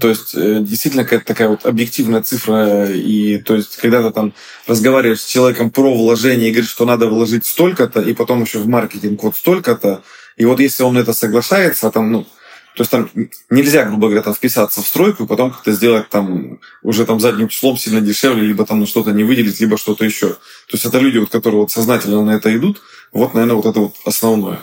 То 0.00 0.08
есть, 0.08 0.34
э, 0.34 0.60
действительно, 0.60 1.04
какая-то 1.04 1.26
такая 1.26 1.48
вот 1.48 1.66
объективная 1.66 2.22
цифра. 2.22 2.90
И, 2.90 3.38
то 3.38 3.54
есть, 3.54 3.76
когда 3.76 4.02
ты 4.02 4.10
там 4.10 4.32
разговариваешь 4.66 5.20
с 5.20 5.26
человеком 5.26 5.70
про 5.70 5.94
вложение 5.94 6.48
и 6.48 6.52
говоришь, 6.52 6.70
что 6.70 6.84
надо 6.84 7.06
вложить 7.06 7.46
столько-то, 7.46 8.00
и 8.00 8.12
потом 8.12 8.42
еще 8.42 8.58
в 8.58 8.66
маркетинг 8.66 9.22
вот 9.22 9.36
столько-то, 9.36 10.02
И 10.36 10.44
вот 10.44 10.60
если 10.60 10.82
он 10.82 10.98
это 10.98 11.12
соглашается, 11.12 11.90
там, 11.90 12.10
ну, 12.10 12.26
то 12.74 12.80
есть 12.80 12.90
там 12.90 13.08
нельзя, 13.50 13.84
грубо 13.84 14.08
говоря, 14.08 14.22
там 14.22 14.34
вписаться 14.34 14.82
в 14.82 14.86
стройку 14.86 15.26
потом 15.26 15.52
как-то 15.52 15.70
сделать 15.70 16.08
там 16.08 16.58
уже 16.82 17.06
там 17.06 17.20
задним 17.20 17.48
числом 17.48 17.76
сильно 17.76 18.00
дешевле, 18.00 18.42
либо 18.42 18.66
там 18.66 18.84
что-то 18.86 19.12
не 19.12 19.22
выделить, 19.22 19.60
либо 19.60 19.78
что-то 19.78 20.04
еще. 20.04 20.30
То 20.30 20.72
есть 20.72 20.84
это 20.84 20.98
люди, 20.98 21.18
вот, 21.18 21.30
которые 21.30 21.60
вот 21.60 21.70
сознательно 21.70 22.24
на 22.24 22.32
это 22.32 22.54
идут. 22.56 22.82
Вот, 23.12 23.32
наверное, 23.34 23.56
вот 23.56 23.66
это 23.66 23.78
вот 23.78 23.94
основное. 24.04 24.60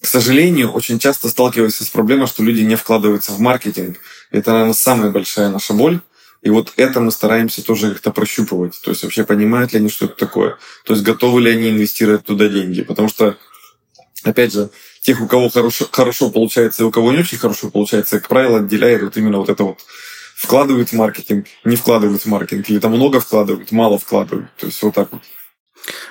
К 0.00 0.06
сожалению, 0.06 0.70
очень 0.70 0.98
часто 0.98 1.28
сталкиваемся 1.28 1.84
с 1.84 1.90
проблемой, 1.90 2.26
что 2.26 2.42
люди 2.42 2.62
не 2.62 2.76
вкладываются 2.76 3.32
в 3.32 3.40
маркетинг. 3.40 3.98
Это, 4.30 4.52
наверное, 4.52 4.72
самая 4.72 5.10
большая 5.10 5.50
наша 5.50 5.74
боль. 5.74 6.00
И 6.40 6.48
вот 6.48 6.72
это 6.76 7.00
мы 7.00 7.10
стараемся 7.10 7.62
тоже 7.62 7.90
как-то 7.90 8.10
прощупывать. 8.10 8.80
То 8.82 8.92
есть 8.92 9.02
вообще 9.02 9.24
понимают 9.24 9.74
ли 9.74 9.80
они, 9.80 9.90
что 9.90 10.06
это 10.06 10.14
такое. 10.14 10.56
То 10.86 10.94
есть 10.94 11.04
готовы 11.04 11.42
ли 11.42 11.50
они 11.50 11.68
инвестировать 11.68 12.24
туда 12.24 12.48
деньги. 12.48 12.80
Потому 12.80 13.10
что, 13.10 13.36
опять 14.24 14.54
же, 14.54 14.70
тех, 15.00 15.20
у 15.20 15.26
кого 15.26 15.48
хорошо, 15.48 15.88
хорошо 15.90 16.30
получается 16.30 16.82
и 16.82 16.86
у 16.86 16.90
кого 16.90 17.12
не 17.12 17.18
очень 17.18 17.38
хорошо 17.38 17.70
получается, 17.70 18.18
как 18.18 18.28
правило, 18.28 18.58
отделяет 18.58 19.02
вот 19.02 19.16
именно 19.16 19.38
вот 19.38 19.48
это 19.48 19.64
вот 19.64 19.78
вкладывают 20.36 20.90
в 20.90 20.92
маркетинг, 20.94 21.46
не 21.64 21.76
вкладывают 21.76 22.22
в 22.22 22.26
маркетинг, 22.26 22.70
или 22.70 22.78
там 22.78 22.92
много 22.92 23.20
вкладывают, 23.20 23.72
мало 23.72 23.98
вкладывают. 23.98 24.48
То 24.56 24.66
есть 24.66 24.82
вот 24.82 24.94
так 24.94 25.12
вот. 25.12 25.22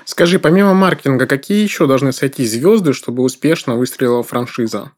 Скажи, 0.06 0.40
помимо 0.40 0.74
маркетинга, 0.74 1.26
какие 1.26 1.64
еще 1.64 1.88
должны 1.88 2.12
сойти 2.14 2.46
звезды, 2.46 2.94
чтобы 2.94 3.24
успешно 3.24 3.76
выстрелила 3.76 4.24
франшиза? 4.24 4.92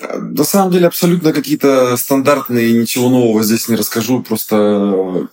На 0.00 0.44
самом 0.44 0.72
деле 0.72 0.86
абсолютно 0.86 1.32
какие-то 1.32 1.96
стандартные, 1.96 2.72
ничего 2.72 3.08
нового 3.08 3.42
здесь 3.42 3.68
не 3.68 3.76
расскажу, 3.76 4.22
просто 4.22 5.28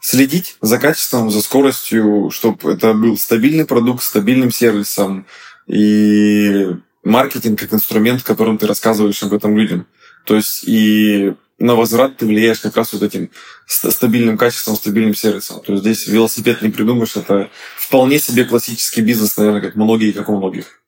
следить 0.00 0.56
за 0.60 0.78
качеством, 0.78 1.30
за 1.30 1.42
скоростью, 1.42 2.30
чтобы 2.30 2.72
это 2.72 2.94
был 2.94 3.16
стабильный 3.16 3.64
продукт, 3.64 4.02
стабильным 4.02 4.50
сервисом, 4.50 5.26
и 5.66 6.68
маркетинг 7.02 7.58
как 7.58 7.72
инструмент, 7.72 8.22
которым 8.22 8.58
ты 8.58 8.66
рассказываешь 8.66 9.22
об 9.22 9.32
этом 9.32 9.56
людям. 9.56 9.86
То 10.26 10.36
есть 10.36 10.64
и 10.66 11.34
на 11.58 11.74
возврат 11.74 12.16
ты 12.16 12.26
влияешь 12.26 12.60
как 12.60 12.76
раз 12.76 12.92
вот 12.92 13.02
этим 13.02 13.30
стабильным 13.66 14.36
качеством, 14.38 14.76
стабильным 14.76 15.14
сервисом. 15.14 15.60
То 15.60 15.72
есть 15.72 15.84
здесь 15.84 16.06
велосипед 16.06 16.62
не 16.62 16.70
придумаешь, 16.70 17.16
это 17.16 17.50
вполне 17.76 18.18
себе 18.18 18.44
классический 18.44 19.02
бизнес, 19.02 19.36
наверное, 19.36 19.60
как 19.60 19.76
многие, 19.76 20.12
как 20.12 20.28
у 20.28 20.36
многих. 20.36 20.80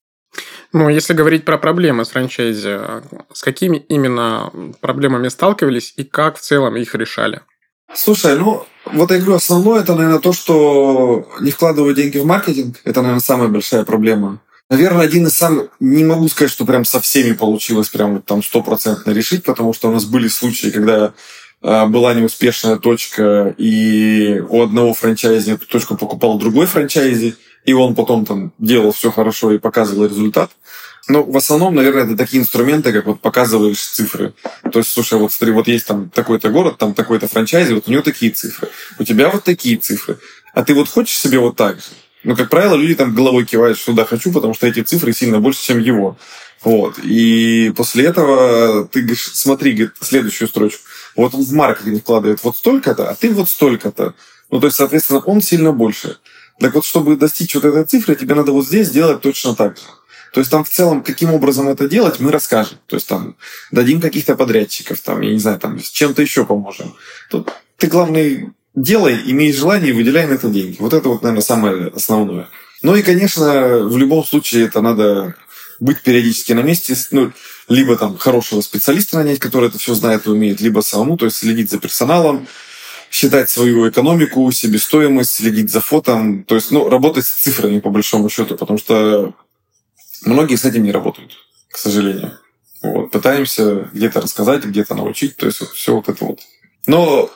Ну, 0.72 0.88
если 0.88 1.12
говорить 1.12 1.44
про 1.44 1.58
проблемы 1.58 2.06
с 2.06 2.08
франчайзи, 2.08 2.78
с 3.34 3.42
какими 3.42 3.76
именно 3.76 4.50
проблемами 4.80 5.28
сталкивались 5.28 5.92
и 5.96 6.04
как 6.04 6.38
в 6.38 6.40
целом 6.40 6.76
их 6.76 6.94
решали? 6.94 7.42
Слушай, 7.94 8.38
ну, 8.38 8.64
вот 8.86 9.10
я 9.10 9.18
говорю, 9.18 9.34
основное 9.34 9.82
это, 9.82 9.94
наверное, 9.94 10.18
то, 10.18 10.32
что 10.32 11.28
не 11.40 11.50
вкладываю 11.50 11.94
деньги 11.94 12.16
в 12.16 12.24
маркетинг. 12.24 12.80
Это, 12.84 13.02
наверное, 13.02 13.20
самая 13.20 13.48
большая 13.48 13.84
проблема. 13.84 14.40
Наверное, 14.70 15.04
один 15.04 15.26
из 15.26 15.34
самых... 15.34 15.68
Не 15.80 16.04
могу 16.04 16.28
сказать, 16.28 16.50
что 16.50 16.64
прям 16.64 16.84
со 16.84 17.00
всеми 17.00 17.32
получилось 17.32 17.88
прям 17.88 18.14
вот 18.14 18.24
там 18.24 18.42
стопроцентно 18.42 19.10
решить, 19.10 19.44
потому 19.44 19.74
что 19.74 19.88
у 19.88 19.92
нас 19.92 20.04
были 20.04 20.28
случаи, 20.28 20.68
когда 20.68 21.12
э, 21.62 21.86
была 21.86 22.14
неуспешная 22.14 22.76
точка, 22.76 23.54
и 23.58 24.42
у 24.48 24.62
одного 24.62 24.94
франчайзи 24.94 25.52
эту 25.52 25.66
точку 25.66 25.96
покупал 25.96 26.38
другой 26.38 26.66
франчайзи, 26.66 27.36
и 27.64 27.72
он 27.74 27.94
потом 27.94 28.24
там 28.24 28.52
делал 28.58 28.92
все 28.92 29.10
хорошо 29.10 29.52
и 29.52 29.58
показывал 29.58 30.06
результат. 30.06 30.50
Но 31.08 31.24
в 31.24 31.36
основном, 31.36 31.74
наверное, 31.74 32.04
это 32.04 32.16
такие 32.16 32.40
инструменты, 32.40 32.92
как 32.92 33.06
вот 33.06 33.20
показываешь 33.20 33.80
цифры. 33.80 34.34
То 34.70 34.78
есть, 34.78 34.90
слушай, 34.90 35.18
вот 35.18 35.32
смотри, 35.32 35.52
вот 35.52 35.66
есть 35.66 35.86
там 35.86 36.10
такой-то 36.10 36.50
город, 36.50 36.78
там 36.78 36.94
такой-то 36.94 37.26
франчайзи, 37.26 37.72
вот 37.72 37.88
у 37.88 37.90
него 37.90 38.02
такие 38.02 38.30
цифры. 38.30 38.68
У 38.98 39.04
тебя 39.04 39.28
вот 39.28 39.42
такие 39.42 39.76
цифры. 39.76 40.18
А 40.54 40.62
ты 40.62 40.74
вот 40.74 40.88
хочешь 40.88 41.18
себе 41.18 41.38
вот 41.38 41.56
так 41.56 41.76
же? 41.76 41.82
Ну, 42.24 42.36
как 42.36 42.50
правило, 42.50 42.76
люди 42.76 42.94
там 42.94 43.14
головой 43.14 43.44
кивают, 43.44 43.78
что 43.78 43.92
да, 43.92 44.04
хочу, 44.04 44.32
потому 44.32 44.54
что 44.54 44.66
эти 44.66 44.82
цифры 44.82 45.12
сильно 45.12 45.40
больше, 45.40 45.62
чем 45.64 45.80
его. 45.80 46.16
Вот. 46.62 46.98
И 47.02 47.72
после 47.76 48.04
этого 48.04 48.86
ты 48.86 49.00
говоришь, 49.00 49.30
смотри, 49.34 49.72
говорит, 49.72 49.94
следующую 50.00 50.48
строчку. 50.48 50.82
Вот 51.16 51.34
он 51.34 51.42
в 51.42 51.52
маркетинг 51.52 52.02
вкладывает 52.02 52.42
вот 52.44 52.56
столько-то, 52.56 53.10
а 53.10 53.14
ты 53.14 53.30
вот 53.30 53.48
столько-то. 53.48 54.14
Ну, 54.50 54.60
то 54.60 54.66
есть, 54.66 54.76
соответственно, 54.76 55.20
он 55.20 55.40
сильно 55.40 55.72
больше. 55.72 56.18
Так 56.60 56.74
вот, 56.74 56.84
чтобы 56.84 57.16
достичь 57.16 57.54
вот 57.54 57.64
этой 57.64 57.84
цифры, 57.84 58.14
тебе 58.14 58.34
надо 58.34 58.52
вот 58.52 58.66
здесь 58.66 58.90
делать 58.90 59.20
точно 59.20 59.56
так 59.56 59.76
же. 59.76 59.84
То 60.32 60.40
есть 60.40 60.50
там 60.50 60.64
в 60.64 60.70
целом, 60.70 61.02
каким 61.02 61.34
образом 61.34 61.68
это 61.68 61.88
делать, 61.88 62.20
мы 62.20 62.30
расскажем. 62.30 62.78
То 62.86 62.96
есть 62.96 63.08
там 63.08 63.36
дадим 63.70 64.00
каких-то 64.00 64.36
подрядчиков, 64.36 65.00
там, 65.00 65.20
я 65.20 65.32
не 65.32 65.38
знаю, 65.38 65.58
там, 65.58 65.78
с 65.78 65.90
чем-то 65.90 66.22
еще 66.22 66.46
поможем. 66.46 66.94
Тут 67.28 67.50
ты, 67.76 67.86
главный, 67.88 68.52
делай, 68.74 69.20
имей 69.26 69.52
желание 69.52 69.90
и 69.90 69.92
выделяй 69.92 70.26
на 70.26 70.34
это 70.34 70.48
деньги. 70.48 70.76
Вот 70.78 70.92
это 70.92 71.08
вот, 71.08 71.22
наверное, 71.22 71.42
самое 71.42 71.88
основное. 71.88 72.48
Ну 72.82 72.96
и, 72.96 73.02
конечно, 73.02 73.78
в 73.78 73.96
любом 73.96 74.24
случае 74.24 74.66
это 74.66 74.80
надо 74.80 75.34
быть 75.78 76.02
периодически 76.02 76.52
на 76.52 76.60
месте, 76.60 76.94
ну, 77.10 77.32
либо 77.68 77.96
там 77.96 78.16
хорошего 78.16 78.60
специалиста 78.60 79.16
нанять, 79.16 79.38
который 79.38 79.68
это 79.68 79.78
все 79.78 79.94
знает 79.94 80.26
и 80.26 80.30
умеет, 80.30 80.60
либо 80.60 80.80
самому, 80.80 81.16
то 81.16 81.24
есть 81.24 81.38
следить 81.38 81.70
за 81.70 81.78
персоналом, 81.78 82.46
считать 83.10 83.50
свою 83.50 83.88
экономику, 83.88 84.50
себестоимость, 84.52 85.34
следить 85.34 85.70
за 85.70 85.80
фотом, 85.80 86.44
то 86.44 86.54
есть, 86.54 86.70
ну, 86.70 86.88
работать 86.88 87.26
с 87.26 87.30
цифрами 87.30 87.80
по 87.80 87.90
большому 87.90 88.30
счету, 88.30 88.56
потому 88.56 88.78
что 88.78 89.34
многие 90.24 90.56
с 90.56 90.64
этим 90.64 90.84
не 90.84 90.92
работают, 90.92 91.32
к 91.70 91.76
сожалению. 91.76 92.38
Вот, 92.82 93.10
пытаемся 93.10 93.90
где-то 93.92 94.20
рассказать, 94.20 94.64
где-то 94.64 94.94
научить, 94.94 95.36
то 95.36 95.46
есть 95.46 95.60
вот 95.60 95.70
все 95.70 95.94
вот 95.94 96.08
это 96.08 96.24
вот. 96.24 96.40
Но 96.86 97.30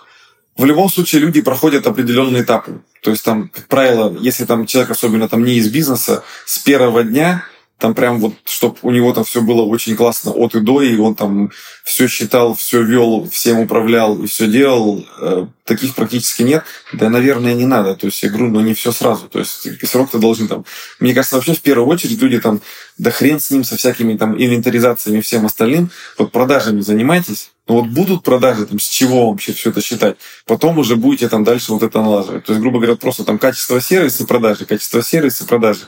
в 0.57 0.65
любом 0.65 0.89
случае 0.89 1.21
люди 1.21 1.41
проходят 1.41 1.87
определенные 1.87 2.43
этапы. 2.43 2.81
То 3.03 3.11
есть 3.11 3.25
там, 3.25 3.49
как 3.49 3.67
правило, 3.67 4.17
если 4.19 4.45
там 4.45 4.67
человек 4.67 4.91
особенно 4.91 5.29
там 5.29 5.45
не 5.45 5.55
из 5.55 5.69
бизнеса, 5.71 6.25
с 6.47 6.59
первого 6.59 7.05
дня 7.05 7.45
там 7.79 7.95
прям 7.95 8.21
вот, 8.21 8.33
чтобы 8.47 8.77
у 8.83 8.91
него 8.91 9.13
там 9.13 9.25
все 9.25 9.43
было 9.43 9.63
очень 9.63 9.97
классно 9.97 10.31
от 10.33 10.55
и 10.55 10.61
до, 10.61 10.81
и 10.81 10.97
он 10.97 11.15
там 11.15 11.51
все 11.85 12.09
считал, 12.09 12.55
все 12.55 12.83
вел, 12.83 13.29
всем 13.31 13.61
управлял 13.61 14.17
и 14.23 14.27
все 14.27 14.47
делал. 14.47 15.05
Э, 15.21 15.47
таких 15.65 15.95
практически 15.95 16.43
нет. 16.43 16.65
Да, 16.95 17.11
наверное, 17.11 17.53
не 17.53 17.67
надо. 17.67 17.95
То 17.95 18.07
есть 18.07 18.23
я 18.23 18.31
говорю, 18.31 18.49
но 18.49 18.63
не 18.63 18.73
все 18.73 18.93
сразу. 18.93 19.29
То 19.29 19.41
есть 19.41 19.69
срок-то 19.87 20.19
должен 20.19 20.49
там... 20.49 20.65
Мне 21.01 21.13
кажется, 21.13 21.37
вообще 21.37 21.53
в 21.53 21.61
первую 21.61 21.89
очередь 21.89 22.21
люди 22.21 22.41
там, 22.41 22.63
да 22.97 23.11
хрен 23.11 23.39
с 23.39 23.51
ним, 23.51 23.63
со 23.63 23.77
всякими 23.77 24.17
там 24.17 24.35
инвентаризациями 24.43 25.19
и 25.19 25.23
всем 25.23 25.45
остальным. 25.45 25.91
Вот 26.17 26.33
продажами 26.33 26.81
занимайтесь. 26.81 27.51
Но 27.69 27.81
вот 27.81 27.89
будут 27.89 28.23
продажи, 28.23 28.65
там, 28.65 28.79
с 28.79 28.89
чего 28.89 29.29
вообще 29.29 29.53
все 29.53 29.69
это 29.69 29.83
считать? 29.83 30.17
Потом 30.47 30.79
уже 30.79 30.97
будете 30.97 31.29
там 31.29 31.45
дальше 31.45 31.73
вот 31.73 31.83
это 31.83 32.01
налаживать. 32.01 32.45
То 32.45 32.53
есть, 32.53 32.63
грубо 32.63 32.79
говоря, 32.79 32.97
просто 32.97 33.25
там 33.25 33.39
качество 33.39 33.81
сервиса, 33.83 34.25
продажи, 34.25 34.65
качество 34.65 35.03
сервиса, 35.03 35.45
продажи 35.45 35.81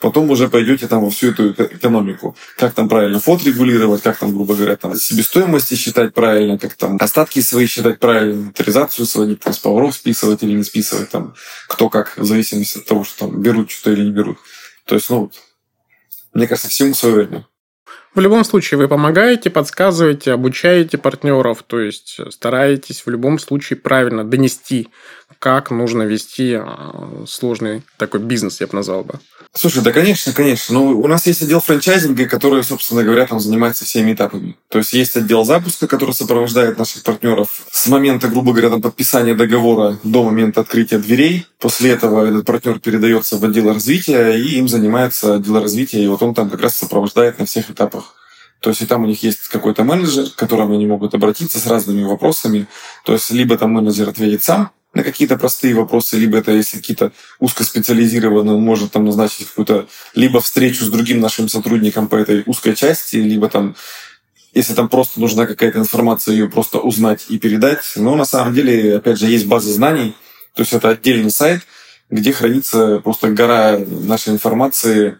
потом 0.00 0.30
уже 0.30 0.48
пойдете 0.48 0.86
там 0.86 1.04
во 1.04 1.10
всю 1.10 1.30
эту 1.30 1.52
экономику. 1.52 2.36
Как 2.56 2.74
там 2.74 2.88
правильно 2.88 3.20
фот 3.20 3.44
регулировать, 3.44 4.02
как 4.02 4.18
там, 4.18 4.34
грубо 4.34 4.54
говоря, 4.54 4.76
там 4.76 4.94
себестоимости 4.96 5.74
считать 5.74 6.14
правильно, 6.14 6.58
как 6.58 6.74
там 6.74 6.96
остатки 7.00 7.40
свои 7.40 7.66
считать 7.66 7.98
правильно, 7.98 8.34
инвентаризацию 8.34 9.06
сводить, 9.06 9.40
там, 9.40 9.52
с 9.52 9.58
поваров 9.58 9.94
списывать 9.94 10.42
или 10.42 10.52
не 10.52 10.64
списывать, 10.64 11.10
там, 11.10 11.34
кто 11.68 11.88
как, 11.88 12.16
в 12.16 12.24
зависимости 12.24 12.78
от 12.78 12.86
того, 12.86 13.04
что 13.04 13.26
там 13.26 13.40
берут 13.40 13.70
что-то 13.70 13.92
или 13.92 14.04
не 14.04 14.12
берут. 14.12 14.38
То 14.84 14.94
есть, 14.94 15.10
ну, 15.10 15.30
мне 16.32 16.46
кажется, 16.46 16.68
всему 16.68 16.94
свое 16.94 17.14
время. 17.14 17.46
В 18.16 18.20
любом 18.20 18.44
случае, 18.44 18.78
вы 18.78 18.88
помогаете, 18.88 19.50
подсказываете, 19.50 20.32
обучаете 20.32 20.96
партнеров, 20.96 21.62
то 21.66 21.80
есть 21.80 22.18
стараетесь 22.32 23.04
в 23.04 23.10
любом 23.10 23.38
случае 23.38 23.76
правильно 23.76 24.24
донести, 24.24 24.88
как 25.38 25.70
нужно 25.70 26.04
вести 26.04 26.54
а, 26.54 27.24
сложный 27.26 27.82
такой 27.98 28.20
бизнес, 28.20 28.62
я 28.62 28.68
бы 28.68 28.76
назвал 28.76 29.04
бы. 29.04 29.20
Слушай, 29.56 29.82
да, 29.82 29.90
конечно, 29.90 30.32
конечно. 30.34 30.74
Ну, 30.74 31.00
у 31.00 31.06
нас 31.08 31.26
есть 31.26 31.40
отдел 31.40 31.60
франчайзинга, 31.60 32.26
который, 32.26 32.62
собственно 32.62 33.02
говоря, 33.02 33.26
там 33.26 33.40
занимается 33.40 33.86
всеми 33.86 34.12
этапами. 34.12 34.54
То 34.68 34.78
есть 34.78 34.92
есть 34.92 35.16
отдел 35.16 35.44
запуска, 35.44 35.86
который 35.86 36.12
сопровождает 36.12 36.78
наших 36.78 37.02
партнеров 37.02 37.48
с 37.70 37.86
момента, 37.86 38.28
грубо 38.28 38.52
говоря, 38.52 38.68
там, 38.68 38.82
подписания 38.82 39.34
договора 39.34 39.98
до 40.02 40.24
момента 40.24 40.60
открытия 40.60 40.98
дверей. 40.98 41.46
После 41.58 41.92
этого 41.92 42.26
этот 42.26 42.44
партнер 42.44 42.78
передается 42.80 43.38
в 43.38 43.44
отдел 43.44 43.72
развития, 43.72 44.32
и 44.32 44.58
им 44.58 44.68
занимается 44.68 45.36
отдел 45.36 45.58
развития, 45.62 46.04
и 46.04 46.08
вот 46.08 46.22
он 46.22 46.34
там 46.34 46.50
как 46.50 46.60
раз 46.60 46.76
сопровождает 46.76 47.38
на 47.38 47.46
всех 47.46 47.70
этапах. 47.70 48.14
То 48.60 48.70
есть 48.70 48.82
и 48.82 48.86
там 48.86 49.04
у 49.04 49.06
них 49.06 49.22
есть 49.22 49.48
какой-то 49.48 49.84
менеджер, 49.84 50.28
к 50.30 50.34
которому 50.34 50.74
они 50.74 50.86
могут 50.86 51.14
обратиться 51.14 51.58
с 51.58 51.66
разными 51.66 52.04
вопросами. 52.04 52.66
То 53.04 53.14
есть 53.14 53.30
либо 53.30 53.56
там 53.56 53.72
менеджер 53.72 54.08
ответит 54.08 54.42
сам, 54.42 54.70
на 54.96 55.04
какие-то 55.04 55.36
простые 55.36 55.74
вопросы, 55.74 56.16
либо 56.16 56.38
это 56.38 56.52
если 56.52 56.78
какие-то 56.78 57.12
узкоспециализированные, 57.38 58.54
он 58.54 58.62
может 58.62 58.92
там 58.92 59.04
назначить 59.04 59.46
какую-то 59.46 59.86
либо 60.14 60.40
встречу 60.40 60.86
с 60.86 60.88
другим 60.88 61.20
нашим 61.20 61.50
сотрудником 61.50 62.08
по 62.08 62.16
этой 62.16 62.42
узкой 62.46 62.74
части, 62.74 63.16
либо 63.16 63.48
там 63.48 63.76
если 64.54 64.72
там 64.72 64.88
просто 64.88 65.20
нужна 65.20 65.44
какая-то 65.44 65.80
информация, 65.80 66.32
ее 66.32 66.48
просто 66.48 66.78
узнать 66.78 67.26
и 67.28 67.38
передать. 67.38 67.82
Но 67.96 68.16
на 68.16 68.24
самом 68.24 68.54
деле, 68.54 68.96
опять 68.96 69.18
же, 69.18 69.26
есть 69.26 69.46
база 69.46 69.70
знаний, 69.70 70.14
то 70.54 70.62
есть 70.62 70.72
это 70.72 70.88
отдельный 70.88 71.30
сайт, 71.30 71.60
где 72.08 72.32
хранится 72.32 73.00
просто 73.00 73.28
гора 73.28 73.78
нашей 73.78 74.32
информации, 74.32 75.18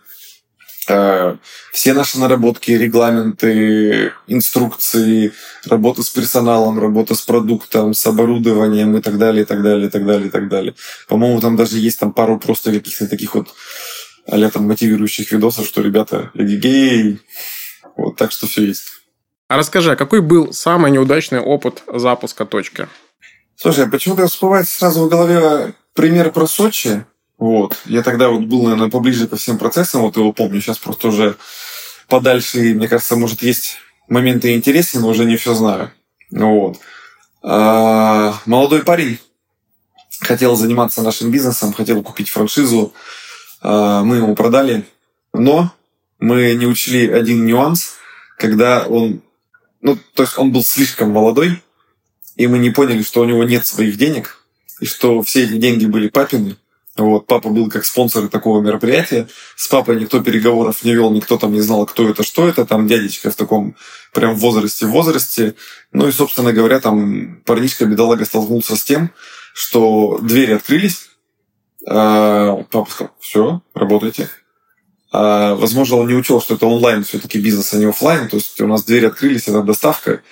все 1.76 1.92
наши 1.92 2.18
наработки, 2.18 2.70
регламенты, 2.70 4.14
инструкции, 4.26 5.32
работа 5.66 6.02
с 6.02 6.08
персоналом, 6.08 6.80
работа 6.80 7.14
с 7.14 7.20
продуктом, 7.20 7.92
с 7.92 8.06
оборудованием 8.06 8.96
и 8.96 9.02
так 9.02 9.18
далее, 9.18 9.42
и 9.42 9.44
так 9.44 9.62
далее, 9.62 9.88
и 9.88 9.90
так 9.90 10.06
далее, 10.06 10.28
и 10.28 10.30
так 10.30 10.48
далее. 10.48 10.74
По-моему, 11.06 11.38
там 11.38 11.54
даже 11.54 11.76
есть 11.76 12.00
там 12.00 12.14
пару 12.14 12.38
просто 12.38 12.72
каких-то 12.72 13.06
таких 13.06 13.34
вот 13.34 13.48
а 14.26 14.48
там 14.48 14.66
мотивирующих 14.66 15.30
видосов, 15.30 15.66
что 15.66 15.82
ребята, 15.82 16.30
эгегей, 16.32 17.20
вот 17.94 18.16
так 18.16 18.32
что 18.32 18.46
все 18.46 18.64
есть. 18.64 18.88
А 19.48 19.58
расскажи, 19.58 19.92
а 19.92 19.96
какой 19.96 20.22
был 20.22 20.54
самый 20.54 20.90
неудачный 20.90 21.40
опыт 21.40 21.82
запуска 21.92 22.46
точки? 22.46 22.88
Слушай, 23.54 23.84
а 23.84 23.88
почему-то 23.88 24.28
всплывает 24.28 24.66
сразу 24.66 25.04
в 25.04 25.10
голове 25.10 25.74
пример 25.92 26.32
про 26.32 26.46
Сочи. 26.46 27.04
Вот. 27.38 27.76
Я 27.84 28.02
тогда 28.02 28.28
вот 28.28 28.42
был, 28.42 28.62
наверное, 28.64 28.90
поближе 28.90 29.26
ко 29.26 29.36
всем 29.36 29.58
процессам, 29.58 30.02
вот 30.02 30.16
его 30.16 30.32
помню. 30.32 30.60
Сейчас 30.60 30.78
просто 30.78 31.08
уже 31.08 31.36
подальше, 32.08 32.58
мне 32.58 32.88
кажется, 32.88 33.16
может, 33.16 33.42
есть 33.42 33.78
моменты 34.08 34.54
интереснее, 34.54 35.02
но 35.02 35.08
уже 35.08 35.24
не 35.24 35.36
все 35.36 35.54
знаю. 35.54 35.92
Вот. 36.30 36.78
А, 37.42 38.40
молодой 38.46 38.82
парень 38.82 39.18
хотел 40.20 40.56
заниматься 40.56 41.02
нашим 41.02 41.30
бизнесом, 41.30 41.72
хотел 41.72 42.02
купить 42.02 42.30
франшизу. 42.30 42.92
А, 43.60 44.02
мы 44.02 44.16
ему 44.16 44.34
продали, 44.34 44.84
но 45.32 45.72
мы 46.18 46.54
не 46.54 46.66
учли 46.66 47.08
один 47.10 47.44
нюанс, 47.44 47.94
когда 48.38 48.86
он, 48.86 49.20
ну, 49.82 49.98
то 50.14 50.22
есть 50.22 50.38
он 50.38 50.52
был 50.52 50.64
слишком 50.64 51.10
молодой, 51.10 51.62
и 52.36 52.46
мы 52.46 52.58
не 52.58 52.70
поняли, 52.70 53.02
что 53.02 53.20
у 53.20 53.24
него 53.24 53.44
нет 53.44 53.66
своих 53.66 53.96
денег, 53.96 54.42
и 54.80 54.86
что 54.86 55.22
все 55.22 55.44
эти 55.44 55.56
деньги 55.56 55.86
были 55.86 56.08
папины. 56.08 56.56
Вот, 56.96 57.26
папа 57.26 57.50
был 57.50 57.68
как 57.68 57.84
спонсор 57.84 58.28
такого 58.28 58.62
мероприятия. 58.62 59.28
С 59.54 59.68
папой 59.68 60.00
никто 60.00 60.20
переговоров 60.22 60.82
не 60.82 60.94
вел, 60.94 61.10
никто 61.10 61.36
там 61.36 61.52
не 61.52 61.60
знал, 61.60 61.84
кто 61.84 62.08
это, 62.08 62.22
что 62.22 62.48
это. 62.48 62.64
Там 62.64 62.86
дядечка 62.86 63.30
в 63.30 63.34
таком 63.34 63.76
прям 64.14 64.34
возрасте, 64.34 64.86
возрасте. 64.86 65.54
Ну 65.92 66.08
и, 66.08 66.12
собственно 66.12 66.52
говоря, 66.52 66.80
там 66.80 67.42
парнишка 67.44 67.84
бедолага 67.84 68.24
столкнулся 68.24 68.76
с 68.76 68.84
тем, 68.84 69.10
что 69.52 70.18
двери 70.22 70.52
открылись. 70.52 71.10
А 71.86 72.64
папа 72.70 72.90
сказал, 72.90 73.12
все, 73.20 73.62
работайте. 73.74 74.30
А, 75.12 75.54
возможно, 75.54 75.96
он 75.96 76.08
не 76.08 76.14
учел, 76.14 76.40
что 76.40 76.54
это 76.54 76.66
онлайн 76.66 77.04
все-таки 77.04 77.38
бизнес, 77.38 77.72
а 77.74 77.76
не 77.76 77.84
офлайн. 77.84 78.28
То 78.28 78.36
есть 78.36 78.60
у 78.60 78.66
нас 78.66 78.84
двери 78.84 79.06
открылись, 79.06 79.48
это 79.48 79.62
доставка. 79.62 80.22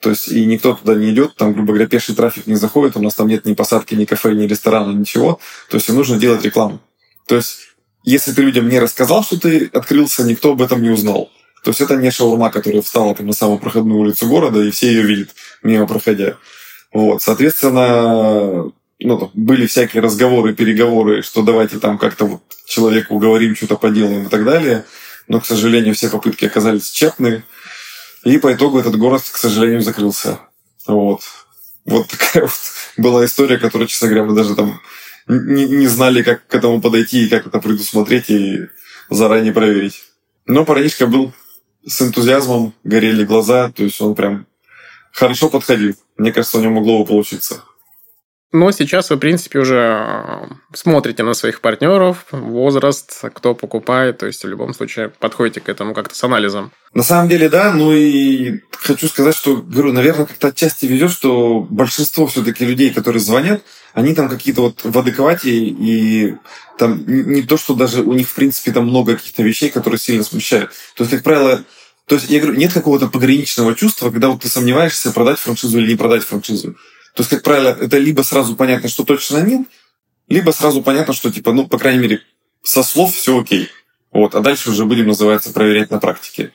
То 0.00 0.10
есть 0.10 0.28
и 0.28 0.44
никто 0.46 0.74
туда 0.74 0.94
не 0.94 1.10
идет, 1.10 1.34
там, 1.34 1.52
грубо 1.52 1.72
говоря, 1.72 1.88
пеший 1.88 2.14
трафик 2.14 2.46
не 2.46 2.54
заходит, 2.54 2.96
у 2.96 3.02
нас 3.02 3.14
там 3.14 3.26
нет 3.26 3.44
ни 3.44 3.54
посадки, 3.54 3.94
ни 3.94 4.04
кафе, 4.04 4.32
ни 4.32 4.46
ресторана, 4.46 4.92
ничего. 4.92 5.40
То 5.70 5.76
есть 5.76 5.88
им 5.88 5.96
нужно 5.96 6.18
делать 6.18 6.44
рекламу. 6.44 6.80
То 7.26 7.36
есть 7.36 7.68
если 8.04 8.32
ты 8.32 8.42
людям 8.42 8.68
не 8.68 8.78
рассказал, 8.78 9.24
что 9.24 9.38
ты 9.38 9.68
открылся, 9.72 10.24
никто 10.24 10.52
об 10.52 10.62
этом 10.62 10.80
не 10.82 10.90
узнал. 10.90 11.30
То 11.64 11.70
есть 11.70 11.80
это 11.80 11.96
не 11.96 12.10
шаурма, 12.10 12.50
которая 12.50 12.82
встала 12.82 13.14
там 13.14 13.26
на 13.26 13.32
самую 13.32 13.58
проходную 13.58 14.00
улицу 14.00 14.28
города, 14.28 14.62
и 14.62 14.70
все 14.70 14.88
ее 14.88 15.02
видят, 15.02 15.30
мимо 15.62 15.86
проходя. 15.86 16.36
Вот, 16.92 17.20
соответственно, 17.20 18.72
ну, 19.00 19.18
там, 19.18 19.30
были 19.34 19.66
всякие 19.66 20.02
разговоры, 20.02 20.54
переговоры, 20.54 21.22
что 21.22 21.42
давайте 21.42 21.78
там 21.78 21.98
как-то 21.98 22.24
вот 22.24 22.42
человеку 22.64 23.16
уговорим, 23.16 23.54
что-то 23.54 23.76
поделаем 23.76 24.26
и 24.26 24.28
так 24.28 24.44
далее. 24.44 24.84
Но, 25.26 25.40
к 25.40 25.46
сожалению, 25.46 25.94
все 25.94 26.08
попытки 26.08 26.46
оказались 26.46 26.90
тщетны. 26.90 27.44
И 28.24 28.38
по 28.38 28.52
итогу 28.52 28.78
этот 28.78 28.96
город, 28.96 29.22
к 29.22 29.36
сожалению, 29.36 29.80
закрылся. 29.80 30.40
Вот. 30.86 31.20
Вот 31.84 32.08
такая 32.08 32.42
вот 32.46 32.52
была 32.96 33.24
история, 33.24 33.58
которую, 33.58 33.88
честно 33.88 34.08
говоря, 34.08 34.24
мы 34.24 34.34
даже 34.34 34.54
там 34.54 34.80
не, 35.26 35.66
не 35.66 35.86
знали, 35.86 36.22
как 36.22 36.46
к 36.46 36.54
этому 36.54 36.80
подойти 36.80 37.26
и 37.26 37.28
как 37.28 37.46
это 37.46 37.58
предусмотреть 37.60 38.30
и 38.30 38.68
заранее 39.10 39.52
проверить. 39.52 40.02
Но 40.46 40.64
парнишка 40.64 41.06
был 41.06 41.32
с 41.86 42.00
энтузиазмом, 42.02 42.74
горели 42.84 43.24
глаза, 43.24 43.70
то 43.70 43.84
есть 43.84 44.00
он 44.00 44.14
прям 44.14 44.46
хорошо 45.12 45.48
подходил. 45.48 45.94
Мне 46.16 46.32
кажется, 46.32 46.58
у 46.58 46.60
него 46.60 46.74
могло 46.74 47.00
бы 47.00 47.06
получиться. 47.06 47.62
Но 48.50 48.70
сейчас 48.70 49.10
вы, 49.10 49.16
в 49.16 49.18
принципе, 49.18 49.58
уже 49.58 49.76
э, 49.76 50.54
смотрите 50.72 51.22
на 51.22 51.34
своих 51.34 51.60
партнеров, 51.60 52.24
возраст, 52.30 53.22
кто 53.34 53.54
покупает, 53.54 54.18
то 54.18 54.26
есть 54.26 54.42
в 54.42 54.48
любом 54.48 54.72
случае 54.72 55.10
подходите 55.10 55.60
к 55.60 55.68
этому 55.68 55.92
как-то 55.92 56.14
с 56.14 56.24
анализом. 56.24 56.72
На 56.94 57.02
самом 57.02 57.28
деле, 57.28 57.50
да, 57.50 57.74
ну 57.74 57.92
и 57.92 58.60
хочу 58.70 59.06
сказать, 59.08 59.36
что, 59.36 59.56
говорю, 59.56 59.92
наверное, 59.92 60.24
как-то 60.24 60.48
отчасти 60.48 60.86
везет, 60.86 61.10
что 61.10 61.66
большинство 61.68 62.26
все-таки 62.26 62.64
людей, 62.64 62.90
которые 62.90 63.20
звонят, 63.20 63.62
они 63.92 64.14
там 64.14 64.30
какие-то 64.30 64.62
вот 64.62 64.80
в 64.82 64.98
адеквате, 64.98 65.50
и 65.50 66.34
там 66.78 67.04
не 67.06 67.42
то, 67.42 67.58
что 67.58 67.74
даже 67.74 68.00
у 68.02 68.14
них, 68.14 68.30
в 68.30 68.34
принципе, 68.34 68.72
там 68.72 68.86
много 68.86 69.16
каких-то 69.16 69.42
вещей, 69.42 69.68
которые 69.68 70.00
сильно 70.00 70.24
смущают. 70.24 70.70
То 70.94 71.04
есть, 71.04 71.10
как 71.10 71.22
правило, 71.22 71.64
то 72.06 72.14
есть, 72.14 72.30
я 72.30 72.40
говорю, 72.40 72.58
нет 72.58 72.72
какого-то 72.72 73.08
пограничного 73.08 73.74
чувства, 73.74 74.10
когда 74.10 74.28
вот 74.28 74.40
ты 74.40 74.48
сомневаешься, 74.48 75.12
продать 75.12 75.38
франшизу 75.38 75.78
или 75.78 75.90
не 75.90 75.96
продать 75.96 76.22
франшизу. 76.22 76.74
То 77.18 77.22
есть, 77.22 77.30
как 77.30 77.42
правило, 77.42 77.70
это 77.70 77.98
либо 77.98 78.22
сразу 78.22 78.54
понятно, 78.54 78.88
что 78.88 79.02
точно 79.02 79.38
нет, 79.38 79.66
либо 80.28 80.52
сразу 80.52 80.82
понятно, 80.82 81.12
что, 81.12 81.32
типа, 81.32 81.50
ну, 81.52 81.66
по 81.66 81.76
крайней 81.76 81.98
мере, 81.98 82.20
со 82.62 82.84
слов 82.84 83.12
все 83.12 83.40
окей. 83.40 83.70
Вот, 84.12 84.36
а 84.36 84.40
дальше 84.40 84.70
уже 84.70 84.84
будем, 84.84 85.08
называется, 85.08 85.52
проверять 85.52 85.90
на 85.90 85.98
практике. 85.98 86.52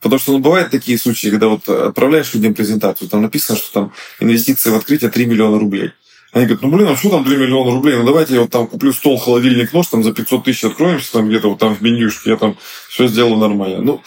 Потому 0.00 0.18
что 0.18 0.32
ну, 0.32 0.38
бывают 0.38 0.70
такие 0.70 0.96
случаи, 0.96 1.28
когда 1.28 1.48
вот 1.48 1.68
отправляешь 1.68 2.32
людям 2.32 2.54
презентацию, 2.54 3.10
там 3.10 3.20
написано, 3.20 3.58
что 3.58 3.70
там 3.70 3.92
инвестиции 4.18 4.70
в 4.70 4.76
открытие 4.76 5.10
3 5.10 5.26
миллиона 5.26 5.58
рублей. 5.58 5.92
Они 6.32 6.46
говорят, 6.46 6.62
ну 6.62 6.70
блин, 6.74 6.88
а 6.88 6.96
что 6.96 7.10
там 7.10 7.22
3 7.22 7.36
миллиона 7.36 7.72
рублей? 7.72 7.98
Ну 7.98 8.04
давайте 8.06 8.36
я 8.36 8.40
вот 8.40 8.50
там 8.50 8.68
куплю 8.68 8.94
стол, 8.94 9.18
холодильник, 9.18 9.74
нож, 9.74 9.88
там 9.88 10.02
за 10.02 10.14
500 10.14 10.44
тысяч 10.44 10.64
откроемся, 10.64 11.12
там 11.12 11.28
где-то 11.28 11.50
вот 11.50 11.58
там 11.58 11.74
в 11.74 11.82
менюшке, 11.82 12.30
я 12.30 12.36
там 12.38 12.56
все 12.88 13.06
сделаю 13.06 13.36
нормально. 13.36 13.82
Ну, 13.82 14.02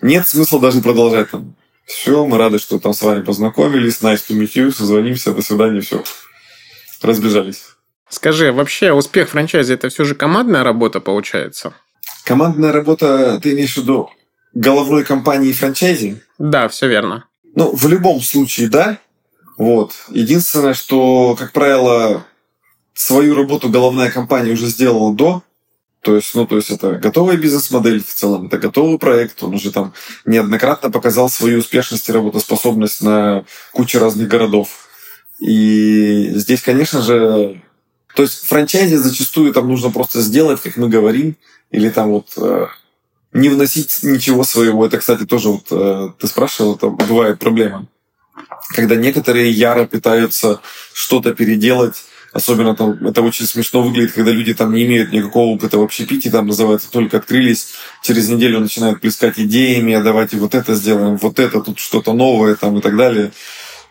нет 0.00 0.26
смысла 0.26 0.58
даже 0.58 0.80
продолжать 0.80 1.30
там. 1.30 1.54
Все, 1.88 2.26
мы 2.26 2.36
рады, 2.36 2.58
что 2.58 2.78
там 2.78 2.92
с 2.92 3.00
вами 3.02 3.22
познакомились. 3.22 4.02
Nice 4.02 4.20
to 4.28 4.38
meet 4.38 4.52
you. 4.54 4.70
Созвонимся. 4.70 5.32
До 5.32 5.40
свидания. 5.42 5.80
Все. 5.80 6.04
Разбежались. 7.00 7.62
Скажи, 8.10 8.52
вообще 8.52 8.92
успех 8.92 9.30
франчайзи 9.30 9.74
это 9.74 9.88
все 9.88 10.04
же 10.04 10.14
командная 10.14 10.64
работа 10.64 11.00
получается? 11.00 11.72
Командная 12.24 12.72
работа, 12.72 13.40
ты 13.42 13.52
имеешь 13.52 13.74
в 13.74 13.78
виду 13.78 14.10
головной 14.52 15.04
компании 15.04 15.52
франчайзи? 15.52 16.22
Да, 16.38 16.68
все 16.68 16.88
верно. 16.88 17.24
Ну, 17.54 17.74
в 17.74 17.86
любом 17.88 18.20
случае, 18.20 18.68
да. 18.68 18.98
Вот. 19.56 19.92
Единственное, 20.10 20.74
что, 20.74 21.36
как 21.38 21.52
правило, 21.52 22.24
свою 22.94 23.34
работу 23.34 23.68
головная 23.68 24.10
компания 24.10 24.52
уже 24.52 24.66
сделала 24.66 25.14
до 25.14 25.42
то 26.00 26.14
есть, 26.14 26.34
ну, 26.34 26.46
то 26.46 26.56
есть 26.56 26.70
это 26.70 26.92
готовая 26.92 27.36
бизнес-модель 27.36 28.02
в 28.02 28.14
целом, 28.14 28.46
это 28.46 28.58
готовый 28.58 28.98
проект, 28.98 29.42
он 29.42 29.54
уже 29.54 29.72
там 29.72 29.92
неоднократно 30.24 30.90
показал 30.90 31.28
свою 31.28 31.58
успешность 31.58 32.08
и 32.08 32.12
работоспособность 32.12 33.02
на 33.02 33.44
куче 33.72 33.98
разных 33.98 34.28
городов. 34.28 34.88
И 35.40 36.30
здесь, 36.34 36.62
конечно 36.62 37.02
же, 37.02 37.62
то 38.14 38.22
есть 38.22 38.46
франчайзи 38.46 38.96
зачастую 38.96 39.52
там 39.52 39.68
нужно 39.68 39.90
просто 39.90 40.20
сделать, 40.20 40.60
как 40.60 40.76
мы 40.76 40.88
говорим, 40.88 41.36
или 41.70 41.90
там 41.90 42.10
вот 42.10 42.32
э, 42.36 42.66
не 43.32 43.48
вносить 43.48 44.00
ничего 44.02 44.44
своего. 44.44 44.86
Это, 44.86 44.98
кстати, 44.98 45.24
тоже 45.26 45.48
вот 45.48 45.66
э, 45.70 46.10
ты 46.18 46.26
спрашивал, 46.26 46.76
это 46.76 46.88
бывает 46.88 47.38
проблема. 47.38 47.86
Когда 48.74 48.96
некоторые 48.96 49.50
яро 49.50 49.84
пытаются 49.84 50.60
что-то 50.92 51.34
переделать, 51.34 52.04
Особенно 52.32 52.76
там 52.76 53.06
это 53.06 53.22
очень 53.22 53.46
смешно 53.46 53.82
выглядит, 53.82 54.12
когда 54.12 54.30
люди 54.30 54.52
там 54.52 54.74
не 54.74 54.84
имеют 54.84 55.12
никакого 55.12 55.54
опыта 55.54 55.78
в 55.78 55.82
общепите, 55.82 56.30
там 56.30 56.46
называется 56.46 56.90
только 56.90 57.16
открылись, 57.16 57.68
через 58.02 58.28
неделю 58.28 58.60
начинают 58.60 59.00
плескать 59.00 59.38
идеями, 59.38 59.94
а 59.94 60.02
давайте 60.02 60.36
вот 60.36 60.54
это 60.54 60.74
сделаем, 60.74 61.16
вот 61.16 61.38
это, 61.38 61.60
тут 61.60 61.78
что-то 61.78 62.12
новое 62.12 62.54
там 62.54 62.78
и 62.78 62.80
так 62.82 62.96
далее. 62.96 63.32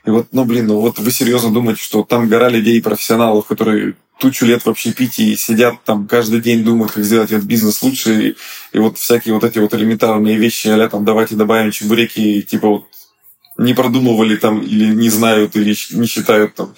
И 0.05 0.11
вот, 0.11 0.27
ну 0.31 0.45
блин, 0.45 0.67
ну 0.67 0.79
вот 0.79 0.99
вы 0.99 1.11
серьезно 1.11 1.51
думаете, 1.51 1.81
что 1.81 2.03
там 2.03 2.29
гора 2.29 2.49
людей 2.49 2.81
профессионалов, 2.81 3.47
которые 3.47 3.95
тучу 4.19 4.45
лет 4.45 4.63
в 4.65 4.69
общепите 4.69 5.23
и 5.23 5.35
сидят 5.35 5.83
там 5.83 6.07
каждый 6.07 6.39
день 6.39 6.63
думают, 6.63 6.91
как 6.91 7.03
сделать 7.03 7.31
этот 7.31 7.45
бизнес 7.45 7.81
лучше, 7.81 8.29
и, 8.29 8.35
и 8.71 8.79
вот 8.79 8.97
всякие 8.99 9.33
вот 9.33 9.43
эти 9.43 9.57
вот 9.57 9.73
элементарные 9.73 10.37
вещи, 10.37 10.67
а 10.67 10.89
там 10.89 11.05
давайте 11.05 11.35
добавим 11.35 11.71
чебуреки, 11.71 12.41
типа 12.43 12.67
вот 12.67 12.85
не 13.57 13.73
продумывали 13.73 14.35
там 14.35 14.61
или 14.61 14.93
не 14.93 15.09
знают, 15.09 15.55
или 15.55 15.75
не 15.91 16.05
считают 16.05 16.53
там 16.55 16.75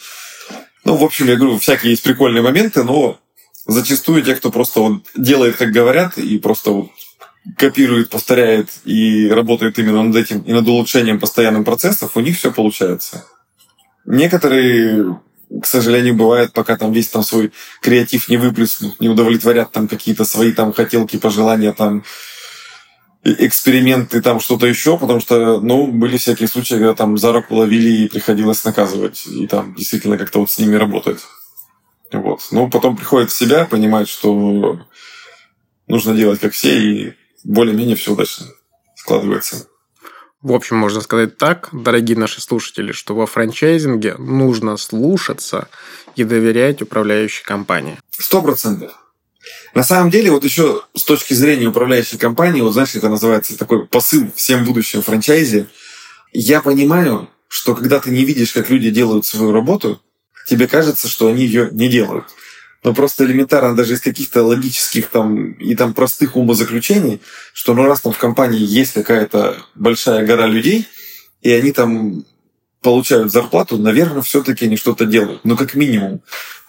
ну, 0.85 0.95
в 0.95 1.03
общем, 1.03 1.27
я 1.27 1.35
говорю, 1.35 1.57
всякие 1.59 1.91
есть 1.91 2.03
прикольные 2.03 2.41
моменты, 2.41 2.83
но 2.83 3.19
зачастую 3.67 4.23
те, 4.23 4.35
кто 4.35 4.51
просто 4.51 4.79
вот 4.79 5.03
делает, 5.15 5.57
как 5.57 5.71
говорят, 5.71 6.17
и 6.17 6.37
просто 6.37 6.71
вот 6.71 6.89
копирует, 7.57 8.09
повторяет 8.09 8.69
и 8.85 9.29
работает 9.29 9.79
именно 9.79 10.03
над 10.03 10.15
этим 10.15 10.41
и 10.41 10.53
над 10.53 10.67
улучшением 10.67 11.19
постоянных 11.19 11.65
процессов, 11.65 12.11
у 12.15 12.19
них 12.19 12.37
все 12.37 12.51
получается. 12.51 13.25
Некоторые, 14.05 15.19
к 15.61 15.65
сожалению, 15.65 16.15
бывает, 16.15 16.53
пока 16.53 16.77
там 16.77 16.91
весь 16.91 17.09
там 17.09 17.23
свой 17.23 17.51
креатив 17.81 18.29
не 18.29 18.37
выплеснут, 18.37 18.99
не 18.99 19.09
удовлетворят 19.09 19.71
там 19.71 19.87
какие-то 19.87 20.25
свои 20.25 20.51
там 20.51 20.73
хотелки, 20.73 21.17
пожелания 21.17 21.73
там 21.73 22.03
эксперименты, 23.23 24.21
там 24.21 24.39
что-то 24.39 24.65
еще, 24.65 24.97
потому 24.97 25.19
что, 25.19 25.59
ну, 25.59 25.87
были 25.87 26.17
всякие 26.17 26.47
случаи, 26.47 26.75
когда 26.75 26.93
там 26.93 27.17
за 27.17 27.33
руку 27.33 27.55
ловили 27.55 28.03
и 28.03 28.07
приходилось 28.07 28.63
наказывать, 28.63 29.27
и 29.27 29.47
там 29.47 29.75
действительно 29.75 30.17
как-то 30.17 30.39
вот 30.39 30.49
с 30.49 30.57
ними 30.57 30.75
работать. 30.75 31.19
Вот. 32.11 32.41
Ну, 32.51 32.69
потом 32.69 32.95
приходит 32.95 33.31
в 33.31 33.35
себя, 33.35 33.65
понимает, 33.65 34.07
что 34.07 34.79
нужно 35.87 36.15
делать 36.15 36.39
как 36.39 36.53
все, 36.53 36.79
и 36.79 37.13
более-менее 37.43 37.95
все 37.95 38.13
удачно 38.13 38.47
складывается. 38.95 39.67
В 40.41 40.53
общем, 40.53 40.77
можно 40.77 41.01
сказать 41.01 41.37
так, 41.37 41.67
дорогие 41.73 42.17
наши 42.17 42.39
слушатели, 42.39 42.93
что 42.93 43.13
во 43.13 43.25
франчайзинге 43.25 44.15
нужно 44.15 44.77
слушаться 44.77 45.67
и 46.15 46.23
доверять 46.23 46.81
управляющей 46.81 47.43
компании. 47.43 47.99
Сто 48.09 48.41
процентов. 48.41 48.97
На 49.73 49.83
самом 49.83 50.09
деле, 50.09 50.31
вот 50.31 50.43
еще 50.43 50.81
с 50.95 51.03
точки 51.03 51.33
зрения 51.33 51.67
управляющей 51.67 52.17
компании, 52.17 52.61
вот 52.61 52.73
знаешь, 52.73 52.95
это 52.95 53.09
называется 53.09 53.57
такой 53.57 53.85
посыл 53.85 54.31
всем 54.35 54.65
будущим 54.65 55.01
франчайзе. 55.01 55.67
Я 56.33 56.61
понимаю, 56.61 57.29
что 57.47 57.75
когда 57.75 57.99
ты 57.99 58.11
не 58.11 58.25
видишь, 58.25 58.51
как 58.51 58.69
люди 58.69 58.89
делают 58.89 59.25
свою 59.25 59.51
работу, 59.51 60.01
тебе 60.47 60.67
кажется, 60.67 61.07
что 61.07 61.27
они 61.27 61.45
ее 61.45 61.69
не 61.71 61.87
делают. 61.87 62.25
Но 62.83 62.93
просто 62.93 63.25
элементарно 63.25 63.75
даже 63.75 63.95
из 63.95 64.01
каких-то 64.01 64.43
логических 64.43 65.07
там 65.09 65.51
и 65.53 65.75
там 65.75 65.93
простых 65.93 66.35
умозаключений, 66.37 67.21
что 67.53 67.73
ну 67.73 67.85
раз 67.85 68.01
там 68.01 68.13
в 68.13 68.17
компании 68.17 68.61
есть 68.61 68.93
какая-то 68.93 69.57
большая 69.75 70.25
гора 70.25 70.47
людей, 70.47 70.87
и 71.41 71.51
они 71.51 71.71
там 71.73 72.25
получают 72.81 73.31
зарплату, 73.31 73.77
наверное, 73.77 74.21
все-таки 74.21 74.65
они 74.65 74.77
что-то 74.77 75.05
делают. 75.05 75.41
Ну, 75.43 75.57
как 75.57 75.75
минимум. 75.75 76.21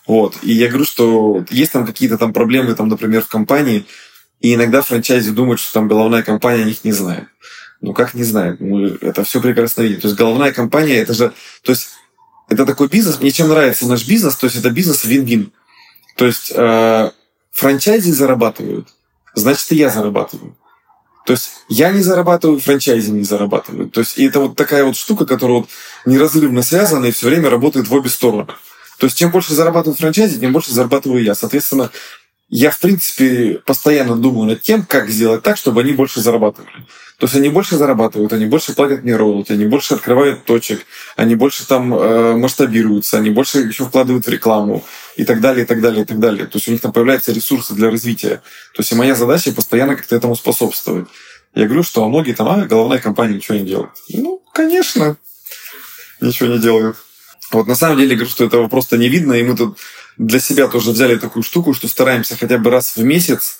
Вот. 0.07 0.37
И 0.43 0.53
я 0.53 0.69
говорю, 0.69 0.85
что 0.85 1.45
есть 1.51 1.73
там 1.73 1.87
какие-то 1.87 2.19
там 2.19 2.33
проблемы, 2.33 2.75
там, 2.75 2.89
например, 2.89 3.23
в 3.23 3.29
компании, 3.29 3.87
и 4.41 4.55
иногда 4.55 4.83
франчайзи 4.83 5.31
думают, 5.31 5.61
что 5.61 5.75
там 5.75 5.89
головная 5.89 6.23
компания 6.23 6.63
о 6.63 6.67
них 6.67 6.85
не 6.85 6.93
знает. 6.93 7.29
Ну, 7.81 7.95
как 7.95 8.15
не 8.15 8.25
знает? 8.25 8.61
Мы 8.61 8.99
это 9.01 9.25
все 9.25 9.41
прекрасно 9.41 9.83
видим. 9.83 10.01
То 10.01 10.09
есть 10.09 10.19
головная 10.19 10.53
компания, 10.53 10.97
это 10.97 11.15
же... 11.15 11.33
То 11.63 11.73
есть 11.73 11.91
это 12.49 12.67
такой 12.67 12.89
бизнес. 12.89 13.21
Мне 13.21 13.31
чем 13.31 13.49
нравится 13.49 13.87
наш 13.87 14.07
бизнес, 14.07 14.37
то 14.37 14.47
есть 14.47 14.57
это 14.57 14.71
бизнес 14.71 15.05
вин-вин. 15.05 15.53
То 16.17 16.27
есть 16.27 16.53
э, 16.55 17.11
франчайзи 17.53 18.11
зарабатывают, 18.11 18.89
значит, 19.35 19.71
и 19.73 19.77
я 19.77 19.89
зарабатываю. 19.89 20.57
То 21.25 21.35
есть 21.35 21.51
я 21.69 21.93
не 21.93 22.03
зарабатываю, 22.03 22.59
франчайзи 22.59 23.11
не 23.11 23.23
зарабатывают. 23.23 23.93
То 23.93 24.01
есть 24.01 24.19
и 24.19 24.25
это 24.27 24.41
вот 24.41 24.57
такая 24.57 24.85
вот 24.85 24.97
штука, 24.97 25.27
которая 25.27 25.59
вот 25.59 25.69
неразрывно 26.05 26.63
связана 26.63 27.07
и 27.07 27.13
все 27.13 27.29
время 27.29 27.51
работает 27.51 27.89
в 27.89 27.95
обе 27.95 28.11
стороны. 28.11 28.49
То 29.01 29.07
есть 29.07 29.17
чем 29.17 29.31
больше 29.31 29.55
зарабатывает 29.55 29.99
франчайзи, 29.99 30.41
тем 30.41 30.53
больше 30.53 30.73
зарабатываю 30.73 31.25
я. 31.25 31.35
Соответственно, 31.35 31.91
я, 32.51 32.71
в 32.71 32.79
принципе, 32.79 33.61
постоянно 33.65 34.15
думаю 34.15 34.47
над 34.47 34.61
тем, 34.61 34.85
как 34.85 35.09
сделать 35.09 35.43
так, 35.43 35.57
чтобы 35.57 35.81
они 35.81 35.93
больше 35.93 36.21
зарабатывали. 36.21 36.71
То 37.17 37.25
есть 37.25 37.35
они 37.35 37.49
больше 37.49 37.77
зарабатывают, 37.77 38.35
они 38.35 38.45
больше 38.45 38.75
платят 38.75 39.03
мне 39.03 39.17
роялти, 39.17 39.53
они 39.53 39.65
больше 39.65 39.95
открывают 39.95 40.45
точек, 40.45 40.85
они 41.17 41.35
больше 41.35 41.67
там 41.67 41.95
э, 41.95 42.37
масштабируются, 42.37 43.17
они 43.17 43.31
больше 43.31 43.61
еще 43.61 43.87
вкладывают 43.87 44.27
в 44.27 44.29
рекламу 44.29 44.85
и 45.17 45.25
так 45.25 45.41
далее, 45.41 45.65
и 45.65 45.67
так 45.67 45.81
далее, 45.81 46.03
и 46.03 46.05
так 46.05 46.19
далее. 46.19 46.45
То 46.45 46.59
есть 46.59 46.69
у 46.69 46.73
них 46.73 46.83
там 46.83 46.93
появляются 46.93 47.33
ресурсы 47.33 47.73
для 47.73 47.91
развития. 47.91 48.43
То 48.75 48.81
есть 48.81 48.93
и 48.93 48.97
моя 48.97 49.15
задача 49.15 49.51
постоянно 49.53 49.97
как-то 49.97 50.15
этому 50.15 50.37
способствовать. 50.37 51.09
Я 51.55 51.65
говорю, 51.65 51.85
что 51.85 52.07
многие 52.07 52.35
там, 52.35 52.49
а, 52.49 52.67
головная 52.67 52.99
компания 52.99 53.37
ничего 53.37 53.57
не 53.57 53.65
делает. 53.65 53.91
Ну, 54.11 54.43
конечно, 54.53 55.17
ничего 56.21 56.51
не 56.51 56.59
делают. 56.59 56.97
Вот 57.53 57.67
на 57.67 57.75
самом 57.75 57.99
деле, 57.99 58.15
говорю, 58.15 58.31
что 58.31 58.45
этого 58.45 58.69
просто 58.69 58.97
не 58.97 59.09
видно, 59.09 59.35
и 59.35 59.43
мы 59.43 59.57
тут 59.57 59.79
для 60.17 60.41
себя 60.41 60.69
тоже 60.69 60.91
взяли 60.91 61.17
такую 61.17 61.43
штуку, 61.43 61.75
что 61.75 61.89
стараемся 61.89 62.37
хотя 62.37 62.59
бы 62.59 62.71
раз 62.71 62.97
в 62.97 63.03
месяц 63.03 63.59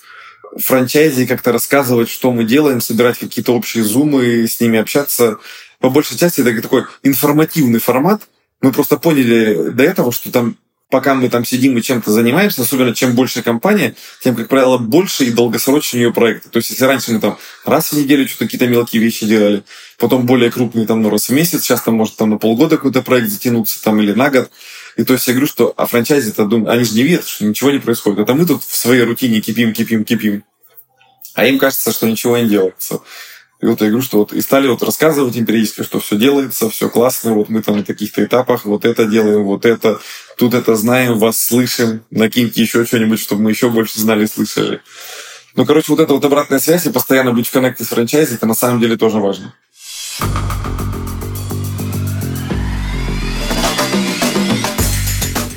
франчайзи 0.57 1.25
как-то 1.25 1.51
рассказывать, 1.51 2.09
что 2.09 2.31
мы 2.31 2.43
делаем, 2.43 2.81
собирать 2.81 3.17
какие-то 3.17 3.53
общие 3.53 3.83
зумы, 3.83 4.47
с 4.47 4.59
ними 4.59 4.79
общаться. 4.79 5.37
По 5.79 5.89
большей 5.89 6.17
части 6.17 6.41
это 6.41 6.61
такой 6.61 6.85
информативный 7.03 7.79
формат. 7.79 8.23
Мы 8.61 8.71
просто 8.71 8.97
поняли 8.97 9.71
до 9.71 9.83
этого, 9.83 10.11
что 10.11 10.31
там 10.31 10.57
пока 10.91 11.15
мы 11.15 11.29
там 11.29 11.45
сидим 11.45 11.77
и 11.77 11.81
чем-то 11.81 12.11
занимаемся, 12.11 12.61
особенно 12.61 12.93
чем 12.93 13.15
больше 13.15 13.41
компания, 13.41 13.95
тем, 14.21 14.35
как 14.35 14.49
правило, 14.49 14.77
больше 14.77 15.23
и 15.25 15.31
долгосрочнее 15.31 16.03
ее 16.03 16.13
проекты. 16.13 16.49
То 16.49 16.57
есть, 16.57 16.69
если 16.69 16.83
раньше 16.83 17.13
мы 17.13 17.19
там 17.19 17.37
раз 17.65 17.91
в 17.91 17.97
неделю 17.97 18.27
что-то 18.27 18.45
какие-то 18.45 18.67
мелкие 18.67 19.01
вещи 19.01 19.25
делали, 19.25 19.63
потом 19.97 20.25
более 20.25 20.51
крупные 20.51 20.85
там, 20.85 21.01
ну, 21.01 21.09
раз 21.09 21.29
в 21.29 21.31
месяц, 21.31 21.63
сейчас 21.63 21.81
там 21.81 21.95
может 21.95 22.17
там 22.17 22.29
на 22.29 22.37
полгода 22.37 22.75
какой-то 22.75 23.01
проект 23.01 23.29
затянуться 23.29 23.81
там 23.81 23.99
или 24.01 24.11
на 24.11 24.29
год. 24.29 24.51
И 24.97 25.03
то 25.03 25.13
есть 25.13 25.25
я 25.27 25.33
говорю, 25.33 25.47
что 25.47 25.73
а 25.77 25.85
франчайзи-то, 25.85 26.43
они 26.67 26.83
же 26.83 26.93
не 26.93 27.03
видят, 27.03 27.25
что 27.25 27.45
ничего 27.45 27.71
не 27.71 27.79
происходит. 27.79 28.19
Это 28.19 28.33
мы 28.33 28.45
тут 28.45 28.61
в 28.63 28.75
своей 28.75 29.03
рутине 29.03 29.39
кипим, 29.39 29.73
кипим, 29.73 30.03
кипим. 30.03 30.43
А 31.33 31.45
им 31.45 31.57
кажется, 31.57 31.93
что 31.93 32.07
ничего 32.07 32.37
не 32.37 32.49
делается. 32.49 32.99
И 33.61 33.65
вот 33.67 33.79
я 33.81 33.87
говорю, 33.87 34.03
что 34.03 34.17
вот 34.17 34.33
и 34.33 34.41
стали 34.41 34.67
вот 34.67 34.81
рассказывать 34.81 35.35
им 35.35 35.45
периодически, 35.45 35.83
что 35.83 35.99
все 35.99 36.17
делается, 36.17 36.69
все 36.69 36.89
классно, 36.89 37.33
вот 37.33 37.49
мы 37.49 37.61
там 37.61 37.77
на 37.77 37.83
каких-то 37.83 38.23
этапах 38.25 38.65
вот 38.65 38.85
это 38.85 39.05
делаем, 39.05 39.43
вот 39.43 39.65
это, 39.65 39.99
тут 40.41 40.55
это 40.55 40.75
знаем, 40.75 41.19
вас 41.19 41.39
слышим, 41.39 42.03
накиньте 42.09 42.63
еще 42.63 42.83
что-нибудь, 42.83 43.19
чтобы 43.19 43.43
мы 43.43 43.51
еще 43.51 43.69
больше 43.69 43.99
знали 43.99 44.23
и 44.23 44.27
слышали. 44.27 44.81
Ну, 45.55 45.67
короче, 45.67 45.85
вот 45.89 45.99
эта 45.99 46.15
вот 46.15 46.25
обратная 46.25 46.57
связь 46.57 46.87
и 46.87 46.89
постоянно 46.89 47.31
быть 47.31 47.45
в 47.45 47.51
коннекте 47.51 47.83
с 47.83 47.89
франчайзи, 47.89 48.33
это 48.33 48.47
на 48.47 48.55
самом 48.55 48.79
деле 48.79 48.97
тоже 48.97 49.19
важно. 49.19 49.53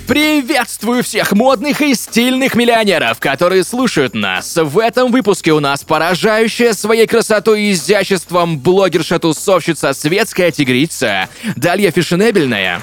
Приветствую 0.06 1.02
всех 1.02 1.32
модных 1.32 1.80
и 1.80 1.94
стильных 1.94 2.54
миллионеров, 2.54 3.20
которые 3.20 3.64
слушают 3.64 4.12
нас. 4.12 4.54
В 4.54 4.78
этом 4.78 5.10
выпуске 5.10 5.54
у 5.54 5.60
нас 5.60 5.82
поражающая 5.82 6.74
своей 6.74 7.06
красотой 7.06 7.62
и 7.62 7.72
изяществом 7.72 8.58
блогерша-тусовщица 8.58 9.94
светская 9.94 10.50
тигрица 10.50 11.30
Дарья 11.56 11.90
Фешенебельная. 11.90 12.82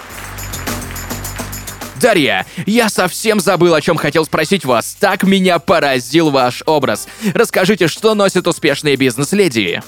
Дарья, 2.02 2.46
я 2.66 2.90
совсем 2.90 3.40
забыл, 3.40 3.76
о 3.76 3.82
чем 3.82 3.96
хотел 3.96 4.26
спросить 4.26 4.66
вас. 4.66 4.98
Так 5.00 5.24
меня 5.24 5.60
поразил 5.60 6.32
ваш 6.32 6.64
образ. 6.66 7.08
Расскажите, 7.34 7.88
что 7.88 8.16
носят 8.16 8.48
успешные 8.48 8.96
бизнес-леди? 8.96 9.82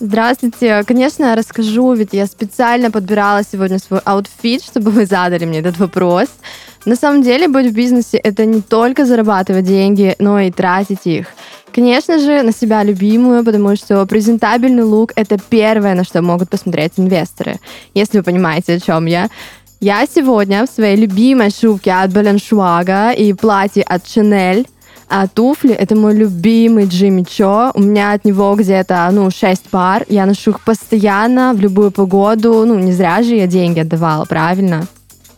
Здравствуйте. 0.00 0.84
Конечно, 0.86 1.34
расскажу, 1.34 1.92
ведь 1.94 2.10
я 2.12 2.26
специально 2.26 2.92
подбирала 2.92 3.42
сегодня 3.42 3.80
свой 3.80 3.98
outfit, 4.04 4.62
чтобы 4.62 4.92
вы 4.92 5.06
задали 5.06 5.44
мне 5.44 5.58
этот 5.58 5.78
вопрос. 5.78 6.28
На 6.84 6.94
самом 6.94 7.22
деле, 7.22 7.48
быть 7.48 7.66
в 7.66 7.74
бизнесе– 7.74 8.16
это 8.22 8.44
не 8.44 8.62
только 8.62 9.04
зарабатывать 9.04 9.64
деньги, 9.64 10.14
но 10.20 10.38
и 10.38 10.52
тратить 10.52 11.06
их. 11.06 11.26
Конечно 11.74 12.20
же, 12.20 12.42
на 12.42 12.52
себя 12.52 12.84
любимую, 12.84 13.44
потому 13.44 13.74
что 13.74 14.06
презентабельный 14.06 14.84
лук– 14.84 15.12
это 15.16 15.38
первое, 15.50 15.94
на 15.94 16.04
что 16.04 16.22
могут 16.22 16.48
посмотреть 16.48 16.92
инвесторы, 16.96 17.58
если 17.94 18.18
вы 18.18 18.24
понимаете, 18.24 18.74
о 18.74 18.80
чем 18.80 19.06
я. 19.06 19.28
Я 19.80 20.06
сегодня 20.06 20.66
в 20.66 20.70
своей 20.70 20.96
любимой 20.96 21.50
шубке 21.50 21.92
от 21.92 22.10
Balenciaga 22.10 23.14
и 23.14 23.32
платье 23.32 23.82
от 23.82 24.02
Chanel– 24.04 24.66
а 25.10 25.26
туфли— 25.26 25.72
это 25.78 25.96
мой 25.96 26.14
любимый 26.14 26.84
Джимми 26.84 27.22
Чо. 27.22 27.70
У 27.74 27.80
меня 27.80 28.12
от 28.12 28.26
него 28.26 28.54
где-то, 28.54 29.08
ну, 29.10 29.30
6 29.30 29.70
пар. 29.70 30.04
Я 30.08 30.26
ношу 30.26 30.50
их 30.50 30.60
постоянно, 30.60 31.54
в 31.54 31.60
любую 31.60 31.90
погоду. 31.90 32.64
Ну, 32.66 32.78
не 32.78 32.92
зря 32.92 33.22
же 33.22 33.34
я 33.34 33.46
деньги 33.46 33.80
отдавала, 33.80 34.26
правильно? 34.26 34.86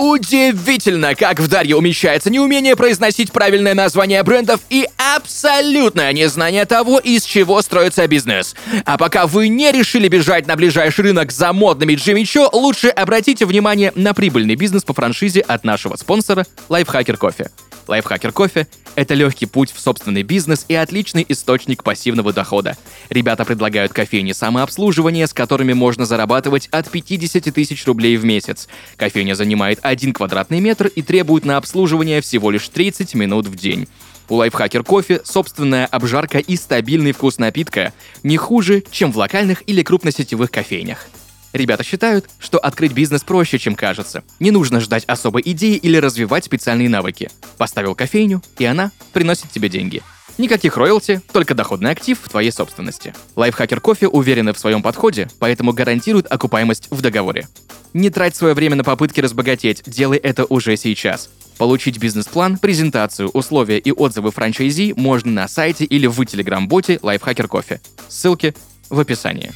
Удивительно, 0.01 1.15
как 1.15 1.41
в 1.41 1.47
Дарье 1.47 1.77
умещается 1.77 2.31
неумение 2.31 2.75
произносить 2.75 3.33
правильное 3.33 3.75
название 3.75 4.23
брендов 4.23 4.61
и 4.71 4.89
абсолютное 4.97 6.15
незнание 6.15 6.65
того, 6.65 6.99
из 6.99 7.23
чего 7.25 7.61
строится 7.61 8.07
бизнес. 8.07 8.57
А 8.87 8.97
пока 8.97 9.27
вы 9.27 9.49
не 9.49 9.71
решили 9.71 10.09
бежать 10.09 10.47
на 10.47 10.57
ближайший 10.57 11.03
рынок 11.03 11.31
за 11.31 11.53
модными 11.53 11.97
Джимми 11.97 12.23
Чо, 12.23 12.49
лучше 12.51 12.89
обратите 12.89 13.45
внимание 13.45 13.93
на 13.95 14.15
прибыльный 14.15 14.55
бизнес 14.55 14.85
по 14.85 14.95
франшизе 14.95 15.43
от 15.43 15.65
нашего 15.65 15.97
спонсора 15.97 16.47
Lifehacker 16.71 17.19
Coffee. 17.19 17.51
Лайфхакер 17.91 18.31
кофе– 18.31 18.69
это 18.95 19.15
легкий 19.15 19.47
путь 19.47 19.73
в 19.73 19.81
собственный 19.81 20.23
бизнес 20.23 20.65
и 20.69 20.75
отличный 20.77 21.27
источник 21.29 21.83
пассивного 21.83 22.33
дохода. 22.33 22.77
Ребята 23.09 23.45
предлагают 23.45 23.93
кофейни 23.93 24.31
самообслуживания, 24.31 25.27
с 25.27 25.33
которыми 25.33 25.73
можно 25.73 26.07
зарабатывать 26.07 26.69
от 26.69 26.89
50 26.89 27.53
тысяч 27.53 27.85
рублей 27.87 28.17
в 28.17 28.25
месяц. 28.25 28.69
Кофейня 28.97 29.35
занимает 29.35 29.81
1 29.83 30.13
квадратный 30.13 30.61
метр 30.61 30.87
и 30.87 31.03
требует 31.03 31.45
на 31.45 31.57
обслуживание 31.57 32.21
всего 32.21 32.53
лишь 32.53 32.69
30 32.69 33.15
минут 33.15 33.49
в 33.49 33.57
день. 33.57 33.89
У 34.29 34.37
Лайфхакер 34.37 34.85
кофе 34.85 35.21
собственная 35.25 35.87
обжарка 35.87 36.39
и 36.39 36.55
стабильный 36.55 37.11
вкус 37.11 37.39
напитка 37.39 37.93
не 38.23 38.37
хуже, 38.37 38.85
чем 38.93 39.11
в 39.11 39.19
локальных 39.19 39.65
или 39.69 39.83
крупносетевых 39.83 40.53
кофейнях. 40.53 41.09
Ребята 41.53 41.83
считают, 41.83 42.29
что 42.39 42.59
открыть 42.59 42.93
бизнес 42.93 43.23
проще, 43.23 43.59
чем 43.59 43.75
кажется. 43.75 44.23
Не 44.39 44.51
нужно 44.51 44.81
ждать 44.81 45.05
особой 45.07 45.43
идеи 45.45 45.77
или 45.77 45.97
развивать 45.97 46.45
специальные 46.45 46.89
навыки. 46.89 47.31
Поставил 47.59 47.95
кофейню, 47.95 48.43
и 48.59 48.65
она 48.65 48.93
приносит 49.13 49.51
тебе 49.51 49.69
деньги. 49.69 50.03
Никаких 50.39 50.77
роялти, 50.77 51.21
только 51.33 51.55
доходный 51.55 51.91
актив 51.91 52.19
в 52.19 52.29
твоей 52.29 52.51
собственности. 52.51 53.15
Лайфхакер 53.37 53.81
кофе 53.81 54.09
уверены 54.09 54.55
в 54.55 54.59
своем 54.59 54.83
подходе, 54.83 55.29
поэтому 55.39 55.73
гарантирует 55.73 56.33
окупаемость 56.33 56.89
в 56.91 57.03
договоре. 57.03 57.47
Не 57.93 58.09
трать 58.09 58.37
свое 58.37 58.55
время 58.55 58.77
на 58.77 58.85
попытки 58.85 59.21
разбогатеть, 59.21 59.83
делай 59.87 60.19
это 60.19 60.45
уже 60.45 60.77
сейчас. 60.77 61.29
Получить 61.59 61.99
бизнес-план, 61.99 62.57
презентацию, 62.57 63.29
условия 63.29 63.79
и 63.79 63.93
отзывы 63.93 64.31
франчайзи 64.31 64.95
можно 64.97 65.31
на 65.31 65.49
сайте 65.49 65.85
или 65.85 66.07
в 66.07 66.25
телеграм-боте 66.25 67.01
Лайфхакер 67.03 67.49
Кофе. 67.49 67.83
Ссылки 68.09 68.55
в 68.89 68.99
описании. 68.99 69.53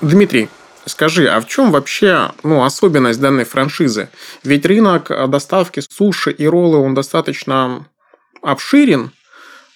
Дмитрий, 0.00 0.48
скажи, 0.86 1.26
а 1.26 1.40
в 1.40 1.48
чем 1.48 1.72
вообще 1.72 2.30
ну, 2.44 2.62
особенность 2.62 3.20
данной 3.20 3.44
франшизы? 3.44 4.08
Ведь 4.44 4.64
рынок 4.64 5.10
доставки 5.28 5.80
суши 5.80 6.30
и 6.30 6.46
роллы, 6.46 6.78
он 6.78 6.94
достаточно 6.94 7.86
обширен. 8.42 9.10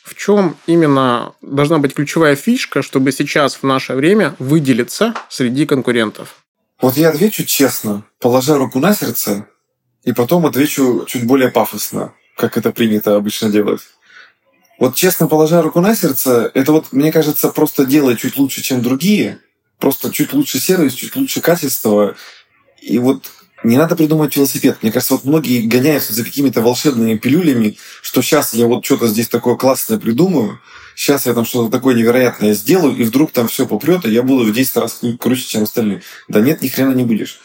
В 0.05 0.15
чем 0.15 0.57
именно 0.67 1.33
должна 1.43 1.79
быть 1.79 1.95
ключевая 1.95 2.37
фишка, 2.37 2.83
чтобы 2.83 3.13
сейчас 3.13 3.57
в 3.57 3.63
наше 3.65 3.95
время 3.95 4.35
выделиться 4.39 5.15
среди 5.29 5.67
конкурентов? 5.67 6.37
Вот 6.81 6.97
я 6.97 7.11
отвечу 7.11 7.45
честно, 7.45 8.05
положа 8.21 8.59
руку 8.59 8.79
на 8.79 8.95
сердце, 8.95 9.47
и 10.03 10.13
потом 10.13 10.47
отвечу 10.47 11.05
чуть 11.07 11.27
более 11.27 11.51
пафосно, 11.51 12.15
как 12.37 12.57
это 12.57 12.73
принято 12.73 13.15
обычно 13.15 13.51
делать. 13.51 13.83
Вот 14.79 14.97
честно 14.97 15.29
положа 15.29 15.63
руку 15.63 15.81
на 15.81 15.95
сердце, 15.95 16.51
это 16.55 16.73
вот, 16.73 16.93
мне 16.93 17.13
кажется, 17.13 17.49
просто 17.51 17.85
делать 17.85 18.19
чуть 18.19 18.37
лучше, 18.37 18.63
чем 18.63 18.83
другие, 18.83 19.39
просто 19.83 20.13
чуть 20.13 20.33
лучше 20.33 20.61
сервис, 20.61 20.95
чуть 20.95 21.17
лучше 21.17 21.41
качество. 21.41 22.15
И 22.81 23.01
вот 23.01 23.25
не 23.65 23.77
надо 23.77 23.97
придумать 23.97 24.37
велосипед. 24.37 24.79
Мне 24.81 24.93
кажется, 24.93 25.15
вот 25.15 25.25
многие 25.25 25.63
гоняются 25.63 26.13
за 26.13 26.23
какими-то 26.23 26.61
волшебными 26.61 27.17
пилюлями, 27.17 27.77
что 28.01 28.23
сейчас 28.23 28.55
я 28.55 28.67
вот 28.69 28.85
что-то 28.85 29.09
здесь 29.09 29.27
такое 29.27 29.57
классное 29.57 29.99
придумаю, 29.99 30.61
сейчас 30.95 31.27
я 31.27 31.35
там 31.35 31.45
что-то 31.45 31.69
такое 31.69 31.97
невероятное 31.97 32.55
сделаю, 32.55 32.97
и 32.97 33.03
вдруг 33.03 33.33
там 33.33 33.49
все 33.49 33.67
попрет, 33.67 34.07
и 34.07 34.11
я 34.11 34.23
буду 34.23 34.45
в 34.45 34.55
10 34.55 34.77
раз 34.77 35.01
круче, 35.19 35.43
чем 35.43 35.65
остальные. 35.65 36.03
Да 36.29 36.41
нет, 36.41 36.63
ни 36.63 36.69
хрена 36.69 36.95
не 36.95 37.05
будешь. 37.05 37.41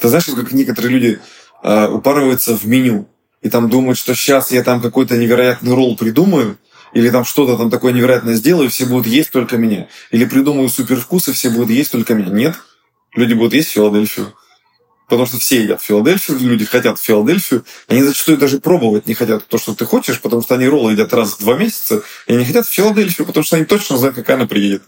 Ты 0.00 0.08
знаешь, 0.08 0.24
как 0.24 0.50
некоторые 0.52 0.92
люди 0.92 1.20
э, 1.62 1.88
упарываются 1.88 2.56
в 2.56 2.64
меню, 2.66 3.06
и 3.42 3.50
там 3.50 3.68
думают, 3.68 3.98
что 3.98 4.14
сейчас 4.14 4.50
я 4.50 4.62
там 4.62 4.80
какой-то 4.80 5.18
невероятный 5.18 5.74
ролл 5.74 5.94
придумаю, 5.94 6.56
или 6.92 7.10
там 7.10 7.24
что-то 7.24 7.56
там 7.56 7.70
такое 7.70 7.92
невероятное 7.92 8.34
сделаю, 8.34 8.70
все 8.70 8.86
будут 8.86 9.06
есть 9.06 9.30
только 9.30 9.56
меня. 9.56 9.88
Или 10.10 10.24
придумаю 10.24 10.68
супервкусы, 10.68 11.32
все 11.32 11.50
будут 11.50 11.70
есть 11.70 11.92
только 11.92 12.14
меня. 12.14 12.30
Нет. 12.30 12.56
Люди 13.14 13.34
будут 13.34 13.54
есть 13.54 13.70
Филадельфию. 13.70 14.34
Потому 15.08 15.26
что 15.26 15.38
все 15.38 15.62
едят 15.62 15.82
Филадельфию, 15.82 16.38
люди 16.38 16.64
хотят 16.64 16.98
Филадельфию. 16.98 17.64
Они 17.88 18.02
зачастую 18.02 18.38
даже 18.38 18.60
пробовать 18.60 19.06
не 19.06 19.14
хотят 19.14 19.46
то, 19.46 19.58
что 19.58 19.74
ты 19.74 19.84
хочешь, 19.84 20.20
потому 20.20 20.42
что 20.42 20.54
они 20.54 20.66
роллы 20.66 20.92
едят 20.92 21.12
раз 21.12 21.34
в 21.34 21.40
два 21.40 21.56
месяца, 21.56 22.02
и 22.26 22.34
они 22.34 22.44
хотят 22.44 22.66
Филадельфию, 22.66 23.26
потому 23.26 23.44
что 23.44 23.56
они 23.56 23.66
точно 23.66 23.98
знают, 23.98 24.16
как 24.16 24.30
она 24.30 24.46
приедет. 24.46 24.82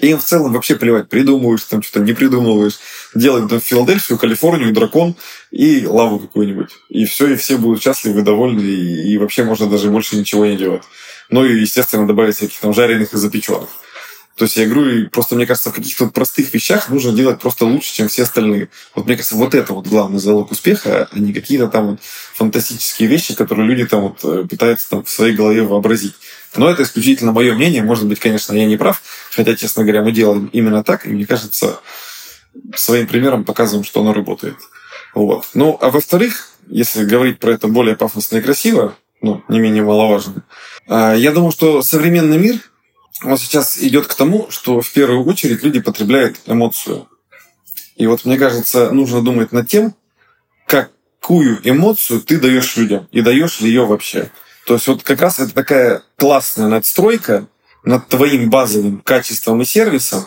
И 0.00 0.08
им 0.08 0.18
в 0.18 0.24
целом 0.24 0.52
вообще 0.54 0.76
плевать, 0.76 1.08
придумываешь 1.08 1.64
там 1.64 1.82
что-то, 1.82 2.04
не 2.04 2.14
придумываешь. 2.14 2.78
Делаем 3.14 3.48
там 3.48 3.60
Филадельфию, 3.60 4.18
Калифорнию, 4.18 4.72
дракон 4.72 5.14
и 5.50 5.86
лаву 5.86 6.18
какую-нибудь. 6.18 6.70
И 6.88 7.04
все, 7.04 7.28
и 7.28 7.36
все 7.36 7.58
будут 7.58 7.82
счастливы, 7.82 8.22
довольны, 8.22 8.60
и, 8.60 9.12
и 9.12 9.18
вообще 9.18 9.44
можно 9.44 9.66
даже 9.66 9.90
больше 9.90 10.16
ничего 10.16 10.46
не 10.46 10.56
делать. 10.56 10.82
Ну 11.28 11.44
и, 11.44 11.60
естественно, 11.60 12.06
добавить 12.06 12.36
всяких 12.36 12.58
там 12.60 12.72
жареных 12.72 13.12
и 13.12 13.18
запеченных. 13.18 13.68
То 14.36 14.44
есть 14.44 14.56
я 14.56 14.66
говорю, 14.66 15.10
просто 15.10 15.36
мне 15.36 15.44
кажется, 15.44 15.68
в 15.70 15.74
каких-то 15.74 16.06
простых 16.06 16.54
вещах 16.54 16.88
нужно 16.88 17.12
делать 17.12 17.40
просто 17.40 17.66
лучше, 17.66 17.92
чем 17.92 18.08
все 18.08 18.22
остальные. 18.22 18.70
Вот 18.94 19.04
мне 19.04 19.16
кажется, 19.16 19.36
вот 19.36 19.54
это 19.54 19.74
вот 19.74 19.86
главный 19.86 20.18
залог 20.18 20.50
успеха, 20.50 21.10
а 21.12 21.18
не 21.18 21.34
какие-то 21.34 21.68
там 21.68 21.90
вот 21.90 22.00
фантастические 22.00 23.06
вещи, 23.10 23.34
которые 23.34 23.68
люди 23.68 23.84
там 23.84 24.00
вот 24.00 24.24
э, 24.24 24.46
пытаются 24.48 24.88
там 24.88 25.04
в 25.04 25.10
своей 25.10 25.34
голове 25.34 25.62
вообразить. 25.62 26.14
Но 26.56 26.68
это 26.68 26.82
исключительно 26.82 27.32
мое 27.32 27.54
мнение. 27.54 27.82
Может 27.82 28.06
быть, 28.06 28.18
конечно, 28.18 28.54
я 28.54 28.66
не 28.66 28.76
прав. 28.76 29.02
Хотя, 29.30 29.54
честно 29.54 29.82
говоря, 29.84 30.02
мы 30.02 30.12
делаем 30.12 30.50
именно 30.52 30.82
так. 30.82 31.06
И 31.06 31.10
мне 31.10 31.26
кажется, 31.26 31.80
своим 32.74 33.06
примером 33.06 33.44
показываем, 33.44 33.84
что 33.84 34.00
оно 34.00 34.12
работает. 34.12 34.56
Вот. 35.14 35.46
Ну, 35.54 35.78
а 35.80 35.90
во-вторых, 35.90 36.50
если 36.68 37.04
говорить 37.04 37.38
про 37.38 37.52
это 37.52 37.68
более 37.68 37.96
пафосно 37.96 38.38
и 38.38 38.40
красиво, 38.40 38.96
ну, 39.22 39.42
не 39.48 39.60
менее 39.60 39.82
маловажно, 39.82 40.44
а, 40.86 41.14
я 41.14 41.32
думаю, 41.32 41.52
что 41.52 41.82
современный 41.82 42.38
мир, 42.38 42.56
он 43.22 43.36
сейчас 43.38 43.78
идет 43.78 44.06
к 44.06 44.14
тому, 44.14 44.46
что 44.50 44.80
в 44.80 44.90
первую 44.92 45.24
очередь 45.24 45.62
люди 45.62 45.80
потребляют 45.80 46.38
эмоцию. 46.46 47.08
И 47.96 48.06
вот 48.06 48.24
мне 48.24 48.38
кажется, 48.38 48.90
нужно 48.92 49.20
думать 49.20 49.52
над 49.52 49.68
тем, 49.68 49.94
какую 50.66 51.60
эмоцию 51.64 52.20
ты 52.20 52.38
даешь 52.38 52.76
людям 52.76 53.08
и 53.12 53.20
даешь 53.20 53.60
ли 53.60 53.68
ее 53.68 53.84
вообще. 53.84 54.30
То 54.66 54.74
есть 54.74 54.86
вот 54.86 55.02
как 55.02 55.20
раз 55.20 55.38
это 55.38 55.54
такая 55.54 56.02
классная 56.16 56.68
надстройка 56.68 57.46
над 57.84 58.08
твоим 58.08 58.50
базовым 58.50 59.00
качеством 59.00 59.62
и 59.62 59.64
сервисом, 59.64 60.26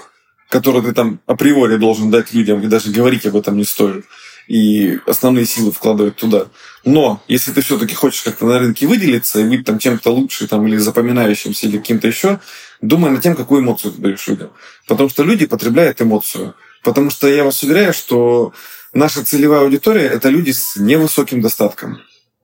который 0.49 0.81
ты 0.81 0.93
там 0.93 1.19
априори 1.25 1.77
должен 1.77 2.11
дать 2.11 2.33
людям, 2.33 2.61
и 2.61 2.67
даже 2.67 2.91
говорить 2.91 3.25
об 3.25 3.35
этом 3.35 3.57
не 3.57 3.63
стоит 3.63 4.05
и 4.47 4.99
основные 5.05 5.45
силы 5.45 5.71
вкладывать 5.71 6.15
туда. 6.15 6.47
Но 6.83 7.23
если 7.27 7.51
ты 7.51 7.61
все-таки 7.61 7.95
хочешь 7.95 8.23
как-то 8.23 8.45
на 8.45 8.59
рынке 8.59 8.87
выделиться 8.87 9.39
и 9.39 9.45
быть 9.47 9.65
там 9.65 9.79
чем-то 9.79 10.11
лучше 10.11 10.47
там, 10.47 10.67
или 10.67 10.77
запоминающимся, 10.77 11.67
или 11.67 11.77
каким-то 11.77 12.07
еще, 12.07 12.39
думай 12.81 13.11
над 13.11 13.21
тем, 13.21 13.35
какую 13.35 13.61
эмоцию 13.61 13.93
ты 13.93 14.01
даешь 14.01 14.27
людям. 14.27 14.49
Потому 14.87 15.09
что 15.09 15.23
люди 15.23 15.45
потребляют 15.45 16.01
эмоцию. 16.01 16.55
Потому 16.83 17.09
что 17.09 17.27
я 17.27 17.43
вас 17.43 17.63
уверяю, 17.63 17.93
что 17.93 18.53
наша 18.93 19.23
целевая 19.23 19.61
аудитория– 19.61 20.07
это 20.13 20.29
люди 20.29 20.51
с 20.51 20.75
невысоким 20.75 21.41
достатком. 21.41 22.01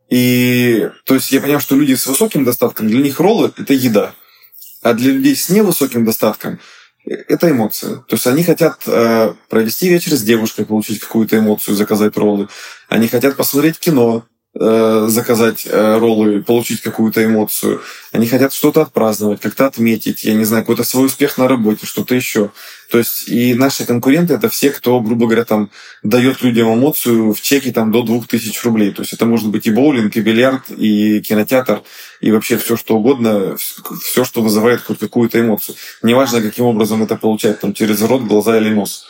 И 0.09 0.89
то 1.05 1.13
есть 1.15 1.31
я 1.31 1.39
понимаю, 1.39 1.61
что 1.61 1.75
люди 1.75 1.93
с 1.93 2.07
высоким 2.07 2.43
достатком, 2.43 2.87
для 2.87 3.01
них 3.01 3.19
роллы– 3.19 3.51
это 3.57 3.73
еда. 3.73 4.13
А 4.81 4.93
для 4.93 5.11
людей 5.11 5.35
с 5.35 5.49
невысоким 5.49 6.05
достатком 6.05 6.59
это 7.05 7.49
эмоция. 7.49 7.97
То 8.07 8.15
есть 8.15 8.27
они 8.27 8.43
хотят 8.43 8.81
э, 8.87 9.33
провести 9.49 9.89
вечер 9.89 10.13
с 10.13 10.21
девушкой, 10.21 10.65
получить 10.65 10.99
какую-то 10.99 11.37
эмоцию, 11.37 11.75
заказать 11.75 12.17
роллы. 12.17 12.47
Они 12.87 13.07
хотят 13.07 13.35
посмотреть 13.35 13.79
кино, 13.79 14.25
э, 14.53 15.05
заказать 15.09 15.65
э, 15.65 15.97
роллы, 15.97 16.43
получить 16.43 16.81
какую-то 16.81 17.23
эмоцию. 17.23 17.81
Они 18.11 18.27
хотят 18.27 18.53
что-то 18.53 18.81
отпраздновать, 18.81 19.41
как-то 19.41 19.65
отметить, 19.65 20.23
я 20.23 20.33
не 20.33 20.45
знаю, 20.45 20.63
какой-то 20.63 20.83
свой 20.83 21.07
успех 21.07 21.37
на 21.37 21.47
работе, 21.47 21.85
что-то 21.85 22.15
еще. 22.15 22.51
То 22.89 22.97
есть 22.97 23.29
и 23.29 23.53
наши 23.53 23.85
конкуренты 23.85 24.33
это 24.33 24.49
все, 24.49 24.71
кто, 24.71 24.99
грубо 24.99 25.27
говоря, 25.27 25.45
там 25.45 25.69
дает 26.01 26.41
людям 26.41 26.73
эмоцию 26.73 27.33
в 27.33 27.41
чеке 27.41 27.71
там 27.71 27.91
до 27.91 28.01
2000 28.01 28.65
рублей. 28.65 28.91
То 28.91 29.03
есть 29.03 29.13
это 29.13 29.25
может 29.25 29.49
быть 29.49 29.67
и 29.67 29.71
боулинг, 29.71 30.15
и 30.15 30.21
бильярд, 30.21 30.71
и 30.71 31.21
кинотеатр, 31.21 31.83
и 32.19 32.31
вообще 32.31 32.57
все 32.57 32.75
что 32.75 32.97
угодно, 32.97 33.57
все, 34.03 34.25
что 34.25 34.41
вызывает 34.41 34.81
хоть 34.81 34.97
какую-то 34.97 35.39
эмоцию. 35.39 35.75
Неважно, 36.01 36.41
каким 36.41 36.65
образом 36.65 37.03
это 37.03 37.15
получать, 37.15 37.59
там 37.59 37.73
через 37.73 38.01
рот, 38.01 38.23
глаза 38.23 38.57
или 38.57 38.69
нос. 38.69 39.05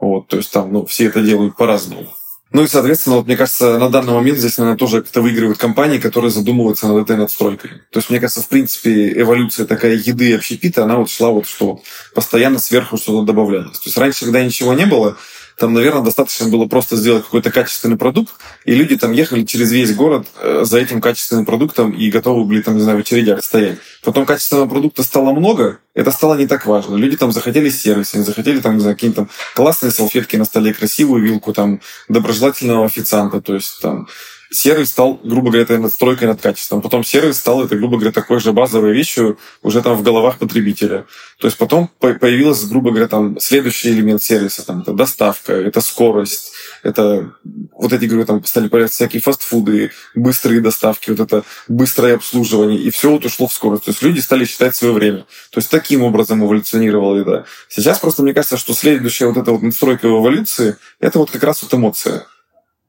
Вот, 0.00 0.28
то 0.28 0.36
есть 0.36 0.52
там, 0.52 0.72
ну, 0.72 0.86
все 0.86 1.06
это 1.06 1.20
делают 1.22 1.56
по-разному. 1.56 2.14
Ну 2.54 2.62
и, 2.62 2.68
соответственно, 2.68 3.16
вот 3.16 3.26
мне 3.26 3.36
кажется, 3.36 3.78
на 3.80 3.90
данный 3.90 4.12
момент 4.12 4.38
здесь, 4.38 4.56
наверное, 4.58 4.78
тоже 4.78 5.02
как-то 5.02 5.22
выигрывают 5.22 5.58
компании, 5.58 5.98
которые 5.98 6.30
задумываются 6.30 6.86
над 6.86 7.02
этой 7.02 7.16
надстройкой. 7.16 7.82
То 7.90 7.98
есть, 7.98 8.10
мне 8.10 8.20
кажется, 8.20 8.42
в 8.42 8.48
принципе, 8.48 9.20
эволюция 9.20 9.66
такая 9.66 9.94
еды 9.94 10.30
и 10.30 10.34
общепита, 10.34 10.84
она 10.84 10.94
вот 10.94 11.10
шла 11.10 11.30
вот 11.30 11.48
что 11.48 11.82
постоянно 12.14 12.60
сверху 12.60 12.96
что-то 12.96 13.22
добавлялось. 13.22 13.80
То 13.80 13.86
есть 13.86 13.98
раньше, 13.98 14.24
когда 14.26 14.44
ничего 14.44 14.72
не 14.72 14.86
было, 14.86 15.16
там, 15.58 15.72
наверное, 15.72 16.02
достаточно 16.02 16.48
было 16.48 16.66
просто 16.66 16.96
сделать 16.96 17.24
какой-то 17.24 17.50
качественный 17.50 17.96
продукт, 17.96 18.32
и 18.64 18.74
люди 18.74 18.96
там 18.96 19.12
ехали 19.12 19.44
через 19.44 19.70
весь 19.70 19.94
город 19.94 20.26
э, 20.40 20.62
за 20.64 20.78
этим 20.78 21.00
качественным 21.00 21.44
продуктом 21.44 21.90
и 21.92 22.10
готовы 22.10 22.44
были 22.44 22.60
там, 22.62 22.74
не 22.74 22.80
знаю, 22.80 22.98
в 22.98 23.00
очередях 23.00 23.44
стоять. 23.44 23.78
Потом 24.02 24.26
качественного 24.26 24.68
продукта 24.68 25.02
стало 25.02 25.32
много, 25.32 25.78
это 25.94 26.10
стало 26.10 26.34
не 26.34 26.46
так 26.46 26.66
важно. 26.66 26.96
Люди 26.96 27.16
там 27.16 27.30
захотели 27.32 27.70
сервис, 27.70 28.14
они 28.14 28.24
захотели 28.24 28.60
там, 28.60 28.74
не 28.74 28.80
знаю, 28.80 28.96
какие-то 28.96 29.16
там 29.16 29.30
классные 29.54 29.92
салфетки 29.92 30.36
на 30.36 30.44
столе, 30.44 30.74
красивую 30.74 31.22
вилку, 31.22 31.52
там, 31.52 31.80
доброжелательного 32.08 32.84
официанта, 32.84 33.40
то 33.40 33.54
есть 33.54 33.80
там 33.80 34.08
сервис 34.54 34.90
стал, 34.90 35.20
грубо 35.22 35.48
говоря, 35.48 35.62
этой 35.62 35.78
надстройкой 35.78 36.28
над 36.28 36.40
качеством. 36.40 36.80
Потом 36.80 37.04
сервис 37.04 37.38
стал, 37.38 37.64
это, 37.64 37.76
грубо 37.76 37.96
говоря, 37.96 38.12
такой 38.12 38.40
же 38.40 38.52
базовой 38.52 38.92
вещью 38.92 39.38
уже 39.62 39.82
там 39.82 39.96
в 39.96 40.02
головах 40.02 40.38
потребителя. 40.38 41.06
То 41.38 41.46
есть 41.46 41.58
потом 41.58 41.90
появилась, 41.98 42.64
грубо 42.64 42.90
говоря, 42.90 43.08
там 43.08 43.38
следующий 43.40 43.90
элемент 43.90 44.22
сервиса. 44.22 44.64
Там, 44.64 44.80
это 44.80 44.92
доставка, 44.92 45.52
это 45.52 45.80
скорость, 45.80 46.52
это 46.82 47.34
вот 47.72 47.92
эти, 47.92 48.04
говорю, 48.04 48.26
там 48.26 48.44
стали 48.44 48.68
появляться 48.68 48.96
всякие 48.96 49.20
фастфуды, 49.20 49.90
быстрые 50.14 50.60
доставки, 50.60 51.10
вот 51.10 51.20
это 51.20 51.44
быстрое 51.68 52.14
обслуживание, 52.14 52.78
и 52.78 52.90
все 52.90 53.10
вот 53.10 53.24
ушло 53.24 53.48
в 53.48 53.52
скорость. 53.52 53.84
То 53.84 53.90
есть 53.90 54.02
люди 54.02 54.20
стали 54.20 54.44
считать 54.44 54.76
свое 54.76 54.94
время. 54.94 55.26
То 55.50 55.58
есть 55.58 55.70
таким 55.70 56.02
образом 56.02 56.44
эволюционировала 56.44 57.18
еда. 57.18 57.44
Сейчас 57.68 57.98
просто 57.98 58.22
мне 58.22 58.34
кажется, 58.34 58.56
что 58.56 58.74
следующая 58.74 59.26
вот 59.26 59.36
эта 59.36 59.50
вот 59.50 59.62
настройка 59.62 60.08
эволюции, 60.08 60.76
это 61.00 61.18
вот 61.18 61.30
как 61.30 61.42
раз 61.42 61.62
вот 61.62 61.74
эмоция. 61.74 62.26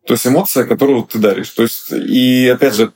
То 0.06 0.14
есть 0.14 0.28
эмоция, 0.28 0.66
которую 0.66 1.04
ты 1.04 1.20
даришь. 1.20 1.50
То 1.50 1.64
есть, 1.64 1.92
и 1.92 2.48
опять 2.48 2.76
же, 2.76 2.94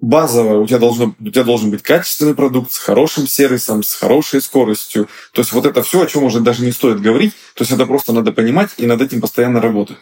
базово 0.00 0.58
у 0.58 0.66
тебя, 0.66 0.78
должно, 0.78 1.14
у 1.18 1.30
тебя 1.30 1.44
должен 1.44 1.70
быть 1.70 1.82
качественный 1.82 2.34
продукт 2.34 2.72
с 2.72 2.78
хорошим 2.78 3.26
сервисом, 3.26 3.82
с 3.82 3.94
хорошей 3.94 4.40
скоростью. 4.42 5.08
То 5.32 5.40
есть 5.40 5.52
вот 5.52 5.66
это 5.66 5.82
все, 5.82 6.02
о 6.02 6.06
чем 6.06 6.24
уже 6.24 6.40
даже 6.40 6.64
не 6.64 6.72
стоит 6.72 7.00
говорить. 7.00 7.32
То 7.54 7.62
есть 7.62 7.72
это 7.72 7.86
просто 7.86 8.12
надо 8.12 8.32
понимать 8.32 8.70
и 8.76 8.86
над 8.86 9.00
этим 9.00 9.20
постоянно 9.20 9.60
работать. 9.60 9.96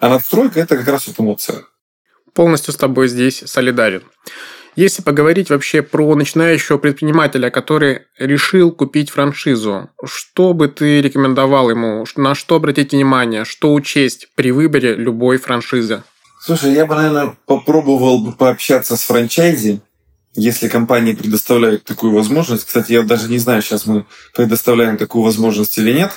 А 0.00 0.08
надстройка– 0.08 0.60
это 0.60 0.76
как 0.76 0.88
раз 0.88 1.06
вот 1.06 1.18
эмоция. 1.18 1.64
Полностью 2.34 2.72
с 2.72 2.76
тобой 2.76 3.08
здесь 3.08 3.42
солидарен. 3.46 4.02
Если 4.74 5.02
поговорить 5.02 5.50
вообще 5.50 5.82
про 5.82 6.14
начинающего 6.14 6.78
предпринимателя, 6.78 7.50
который 7.50 8.02
решил 8.18 8.72
купить 8.72 9.10
франшизу, 9.10 9.90
что 10.04 10.54
бы 10.54 10.68
ты 10.68 11.02
рекомендовал 11.02 11.68
ему, 11.68 12.06
на 12.16 12.34
что 12.34 12.56
обратить 12.56 12.92
внимание, 12.92 13.44
что 13.44 13.74
учесть 13.74 14.28
при 14.34 14.50
выборе 14.50 14.94
любой 14.94 15.36
франшизы? 15.36 16.02
Слушай, 16.40 16.72
я 16.72 16.86
бы, 16.86 16.94
наверное, 16.94 17.36
попробовал 17.44 18.18
бы 18.24 18.32
пообщаться 18.32 18.96
с 18.96 19.02
франчайзи, 19.02 19.82
если 20.34 20.68
компании 20.68 21.12
предоставляют 21.12 21.84
такую 21.84 22.14
возможность. 22.14 22.64
Кстати, 22.64 22.92
я 22.92 23.02
даже 23.02 23.28
не 23.28 23.38
знаю, 23.38 23.60
сейчас 23.60 23.84
мы 23.84 24.06
предоставляем 24.34 24.96
такую 24.96 25.22
возможность 25.22 25.76
или 25.76 25.92
нет. 25.92 26.12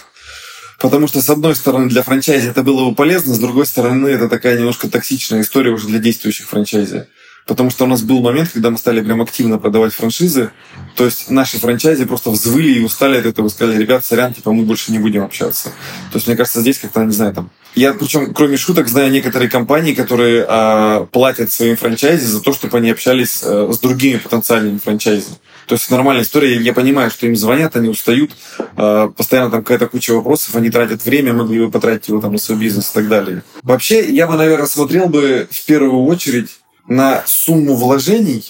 Потому 0.79 1.07
что, 1.07 1.21
с 1.21 1.29
одной 1.29 1.55
стороны, 1.55 1.89
для 1.89 2.03
франчайзи 2.03 2.49
это 2.49 2.63
было 2.63 2.89
бы 2.89 2.95
полезно, 2.95 3.33
с 3.33 3.39
другой 3.39 3.65
стороны, 3.65 4.07
это 4.07 4.29
такая 4.29 4.57
немножко 4.57 4.89
токсичная 4.89 5.41
история 5.41 5.71
уже 5.71 5.87
для 5.87 5.99
действующих 5.99 6.47
франчайзи. 6.47 7.07
Потому 7.45 7.69
что 7.69 7.83
у 7.83 7.87
нас 7.87 8.01
был 8.01 8.21
момент, 8.21 8.49
когда 8.51 8.71
мы 8.71 8.77
стали 8.77 9.01
прям 9.01 9.21
активно 9.21 9.59
продавать 9.59 9.93
франшизы. 9.93 10.49
То 10.95 11.05
есть 11.05 11.29
наши 11.29 11.59
франчайзи 11.59 12.05
просто 12.05 12.31
взвыли 12.31 12.71
и 12.71 12.83
устали 12.83 13.17
от 13.17 13.25
этого. 13.27 13.49
Сказали, 13.49 13.79
ребят, 13.79 14.03
сорян, 14.03 14.33
типа 14.33 14.51
мы 14.51 14.63
больше 14.63 14.91
не 14.91 14.97
будем 14.97 15.23
общаться. 15.23 15.69
То 16.11 16.15
есть, 16.15 16.25
мне 16.25 16.35
кажется, 16.35 16.61
здесь 16.61 16.79
как-то, 16.79 17.03
не 17.03 17.11
знаю, 17.11 17.33
там... 17.33 17.51
Я, 17.75 17.93
причем, 17.93 18.33
кроме 18.33 18.57
шуток, 18.57 18.87
знаю 18.87 19.11
некоторые 19.11 19.49
компании, 19.49 19.93
которые 19.93 20.45
а, 20.47 21.05
платят 21.11 21.51
своим 21.51 21.75
франчайзи 21.75 22.25
за 22.25 22.41
то, 22.41 22.53
чтобы 22.53 22.77
они 22.77 22.89
общались 22.89 23.41
а, 23.43 23.69
с 23.71 23.79
другими 23.79 24.17
потенциальными 24.17 24.79
франчайзи. 24.79 25.27
То 25.67 25.75
есть 25.75 25.91
нормальная 25.91 26.23
история. 26.23 26.55
Я 26.55 26.73
понимаю, 26.73 27.11
что 27.11 27.27
им 27.27 27.35
звонят, 27.35 27.75
они 27.75 27.89
устают, 27.89 28.31
а, 28.77 29.09
постоянно 29.09 29.51
там 29.51 29.61
какая-то 29.61 29.87
куча 29.87 30.13
вопросов, 30.13 30.55
они 30.55 30.71
тратят 30.71 31.05
время, 31.05 31.33
могли 31.33 31.65
бы 31.65 31.69
потратить 31.69 32.07
его 32.07 32.21
там 32.21 32.31
на 32.31 32.37
свой 32.39 32.57
бизнес 32.57 32.89
и 32.89 32.93
так 32.93 33.07
далее. 33.07 33.43
Вообще, 33.61 34.09
я 34.09 34.25
бы, 34.25 34.35
наверное, 34.35 34.67
смотрел 34.67 35.07
бы 35.07 35.47
в 35.51 35.65
первую 35.65 36.05
очередь 36.05 36.49
на 36.87 37.23
сумму 37.25 37.75
вложений 37.75 38.45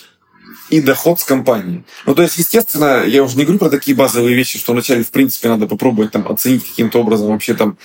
и 0.69 0.82
доход 0.82 1.19
с 1.19 1.24
компании. 1.24 1.84
Ну, 2.06 2.15
то 2.15 2.24
есть, 2.24 2.38
естественно, 2.38 3.04
я 3.06 3.24
уже 3.24 3.38
не 3.38 3.43
говорю 3.43 3.60
про 3.60 3.69
такие 3.69 3.95
базовые 3.95 4.36
вещи, 4.36 4.58
что 4.58 4.74
вначале, 4.74 5.04
в 5.04 5.12
принципе, 5.12 5.50
надо 5.50 5.67
попробовать 5.67 6.12
там 6.12 6.28
оценить 6.28 6.67
каким-то 6.67 7.00
образом 7.00 7.28
вообще 7.28 7.54
там 7.54 7.78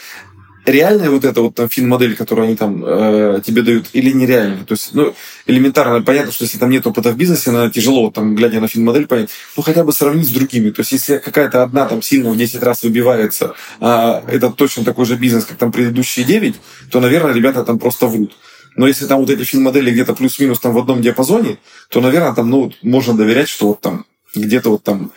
реальная 0.67 1.11
вот 1.11 1.25
эта 1.25 1.41
вот 1.41 1.55
там 1.55 1.69
фин-модель, 1.69 2.17
которую 2.17 2.47
они 2.47 2.57
там 2.57 2.85
э, 2.85 3.41
тебе 3.45 3.63
дают, 3.63 3.87
или 3.93 4.13
нереальная? 4.13 4.65
То 4.65 4.73
есть, 4.73 4.95
ну, 4.95 5.15
элементарно 5.47 6.03
понятно, 6.03 6.33
что 6.33 6.45
если 6.45 6.59
там 6.59 6.71
нет 6.71 6.87
опыта 6.87 7.11
в 7.11 7.17
бизнесе, 7.17 7.51
наверное, 7.51 7.73
тяжело, 7.73 8.11
там, 8.11 8.35
глядя 8.35 8.61
на 8.61 8.69
фин-модель, 8.69 9.07
понять, 9.07 9.31
ну, 9.57 9.63
хотя 9.63 9.85
бы 9.85 9.93
сравнить 9.93 10.29
с 10.29 10.31
другими. 10.31 10.71
То 10.71 10.81
есть, 10.81 10.93
если 10.93 11.19
какая-то 11.19 11.63
одна 11.63 11.87
там 11.87 12.03
сильно 12.03 12.31
в 12.31 12.37
10 12.37 12.63
раз 12.63 12.83
выбивается, 12.83 13.55
а 13.81 14.23
это 14.27 14.51
точно 14.51 14.85
такой 14.85 15.07
же 15.07 15.17
бизнес, 15.17 15.45
как 15.45 15.59
там 15.59 15.73
предыдущие 15.73 16.25
9, 16.25 16.57
то, 16.91 17.01
наверное, 17.01 17.33
ребята 17.33 17.65
там 17.65 17.79
просто 17.79 18.07
врут. 18.07 18.33
Но 18.77 18.87
если 18.87 19.07
там 19.07 19.21
вот 19.21 19.31
эти 19.31 19.43
фин-модели 19.43 19.91
где-то 19.91 20.15
плюс-минус 20.15 20.61
там 20.61 20.73
в 20.73 20.79
одном 20.79 21.03
диапазоне, 21.03 21.59
то, 21.89 22.01
наверное, 22.01 22.35
там, 22.35 22.49
ну, 22.51 22.73
можно 22.83 23.15
доверять, 23.15 23.49
что 23.49 23.69
вот 23.69 23.81
там 23.81 24.07
где-то 24.35 24.71
вот 24.71 24.85
там 24.85 25.13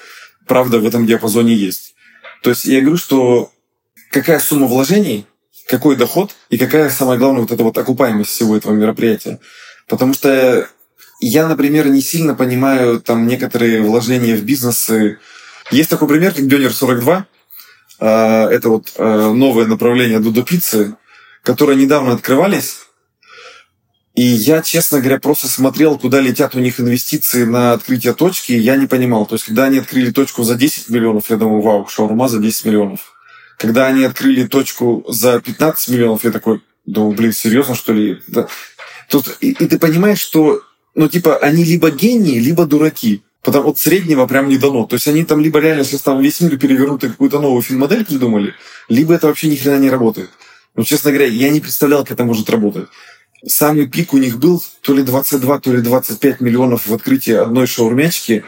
правда 0.48 0.80
в 0.80 0.86
этом 0.86 1.06
диапазоне 1.06 1.54
есть. 1.54 1.96
То 2.42 2.50
есть 2.50 2.66
я 2.66 2.82
говорю, 2.82 2.98
что 2.98 3.52
какая 4.12 4.40
сумма 4.40 4.68
вложений, 4.68 5.26
какой 5.68 5.96
доход 5.96 6.32
и 6.50 6.58
какая, 6.58 6.90
самое 6.90 7.18
главное, 7.18 7.42
вот 7.42 7.52
эта 7.52 7.64
вот 7.64 7.78
окупаемость 7.78 8.32
всего 8.32 8.58
этого 8.58 8.74
мероприятия. 8.74 9.40
Потому 9.88 10.14
что 10.14 10.68
я, 11.20 11.48
например, 11.48 11.88
не 11.88 12.02
сильно 12.02 12.36
понимаю 12.36 13.00
там 13.00 13.28
некоторые 13.28 13.82
вложения 13.82 14.36
в 14.36 14.44
бизнесы. 14.44 15.20
Есть 15.72 15.90
такой 15.90 16.08
пример, 16.08 16.34
как 16.34 16.48
Дёнер 16.48 16.74
42. 16.74 17.26
А, 18.00 18.50
это 18.50 18.70
вот 18.70 18.94
а, 18.98 19.32
новое 19.32 19.66
направление 19.66 20.20
Дудо 20.20 20.44
Пиццы, 20.44 20.96
которые 21.44 21.78
недавно 21.78 22.14
открывались. 22.14 22.83
И 24.16 24.22
я, 24.22 24.62
честно 24.62 25.00
говоря, 25.00 25.20
просто 25.20 25.48
смотрел, 25.48 25.98
куда 25.98 26.22
летят 26.22 26.56
у 26.56 26.60
них 26.60 26.80
инвестиции 26.80 27.46
на 27.46 27.74
открытие 27.74 28.14
точки, 28.14 28.52
и 28.52 28.60
я 28.60 28.76
не 28.76 28.86
понимал. 28.86 29.26
То 29.26 29.36
есть, 29.36 29.46
когда 29.46 29.66
они 29.66 29.80
открыли 29.80 30.12
точку 30.12 30.44
за 30.44 30.54
10 30.54 30.90
миллионов, 30.90 31.30
я 31.32 31.38
думаю, 31.38 31.62
вау, 31.62 31.88
шаурма 31.88 32.28
за 32.28 32.40
10 32.40 32.66
миллионов. 32.66 33.14
Когда 33.58 33.88
они 33.88 34.04
открыли 34.04 34.46
точку 34.46 35.04
за 35.08 35.40
15 35.40 35.90
миллионов, 35.90 36.24
я 36.24 36.32
такой, 36.32 36.62
думаю, 36.86 37.16
блин, 37.16 37.34
серьезно, 37.34 37.74
что 37.74 37.92
ли? 37.94 38.22
Да. 38.28 38.48
Тут, 39.10 39.38
и, 39.42 39.52
и 39.52 39.68
ты 39.68 39.80
понимаешь, 39.80 40.20
что, 40.20 40.62
ну, 40.94 41.08
типа, 41.08 41.38
они 41.38 41.64
либо 41.64 41.90
гении, 41.90 42.40
либо 42.40 42.66
дураки. 42.66 43.24
Потому 43.42 43.66
вот 43.66 43.80
среднего 43.80 44.26
прям 44.28 44.48
не 44.48 44.58
дано. 44.58 44.86
То 44.86 44.94
есть 44.94 45.08
они 45.08 45.26
там 45.26 45.42
либо 45.42 45.60
реально 45.60 45.84
сейчас 45.84 46.02
там 46.02 46.22
весь 46.22 46.40
мир 46.40 46.58
перевернут 46.58 47.04
и 47.04 47.10
какую-то 47.10 47.40
новую 47.40 47.62
фильм-модель 47.62 48.06
придумали, 48.06 48.54
либо 48.90 49.16
это 49.16 49.28
вообще 49.28 49.48
ни 49.48 49.56
хрена 49.56 49.80
не 49.80 49.90
работает. 49.90 50.30
Ну, 50.76 50.84
честно 50.84 51.12
говоря, 51.12 51.28
я 51.28 51.50
не 51.50 51.60
представлял, 51.60 52.04
как 52.04 52.14
это 52.14 52.24
может 52.24 52.50
работать. 52.50 52.88
Самый 53.46 53.88
пик 53.88 54.14
у 54.14 54.18
них 54.18 54.40
был 54.40 54.64
то 54.82 54.94
ли 54.94 55.04
22, 55.04 55.60
то 55.60 55.74
ли 55.74 55.82
25 55.82 56.40
миллионов 56.40 56.88
в 56.88 56.94
открытии 56.94 57.34
одной 57.34 57.68
шаурмячки. 57.68 58.44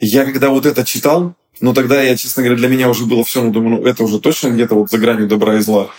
Я 0.00 0.24
когда 0.24 0.50
вот 0.50 0.66
это 0.66 0.84
читал, 0.84 1.34
но 1.60 1.72
тогда 1.72 2.02
я, 2.02 2.16
честно 2.16 2.42
говоря, 2.42 2.58
для 2.58 2.68
меня 2.68 2.88
уже 2.88 3.04
было 3.04 3.22
все, 3.24 3.40
ну, 3.40 3.52
думаю, 3.52 3.80
ну, 3.80 3.86
это 3.86 4.02
уже 4.02 4.18
точно 4.18 4.48
где-то 4.48 4.74
вот 4.74 4.90
за 4.90 4.98
гранью 4.98 5.28
добра 5.28 5.56
и 5.56 5.60
зла. 5.60 5.90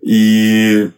И 0.00 0.90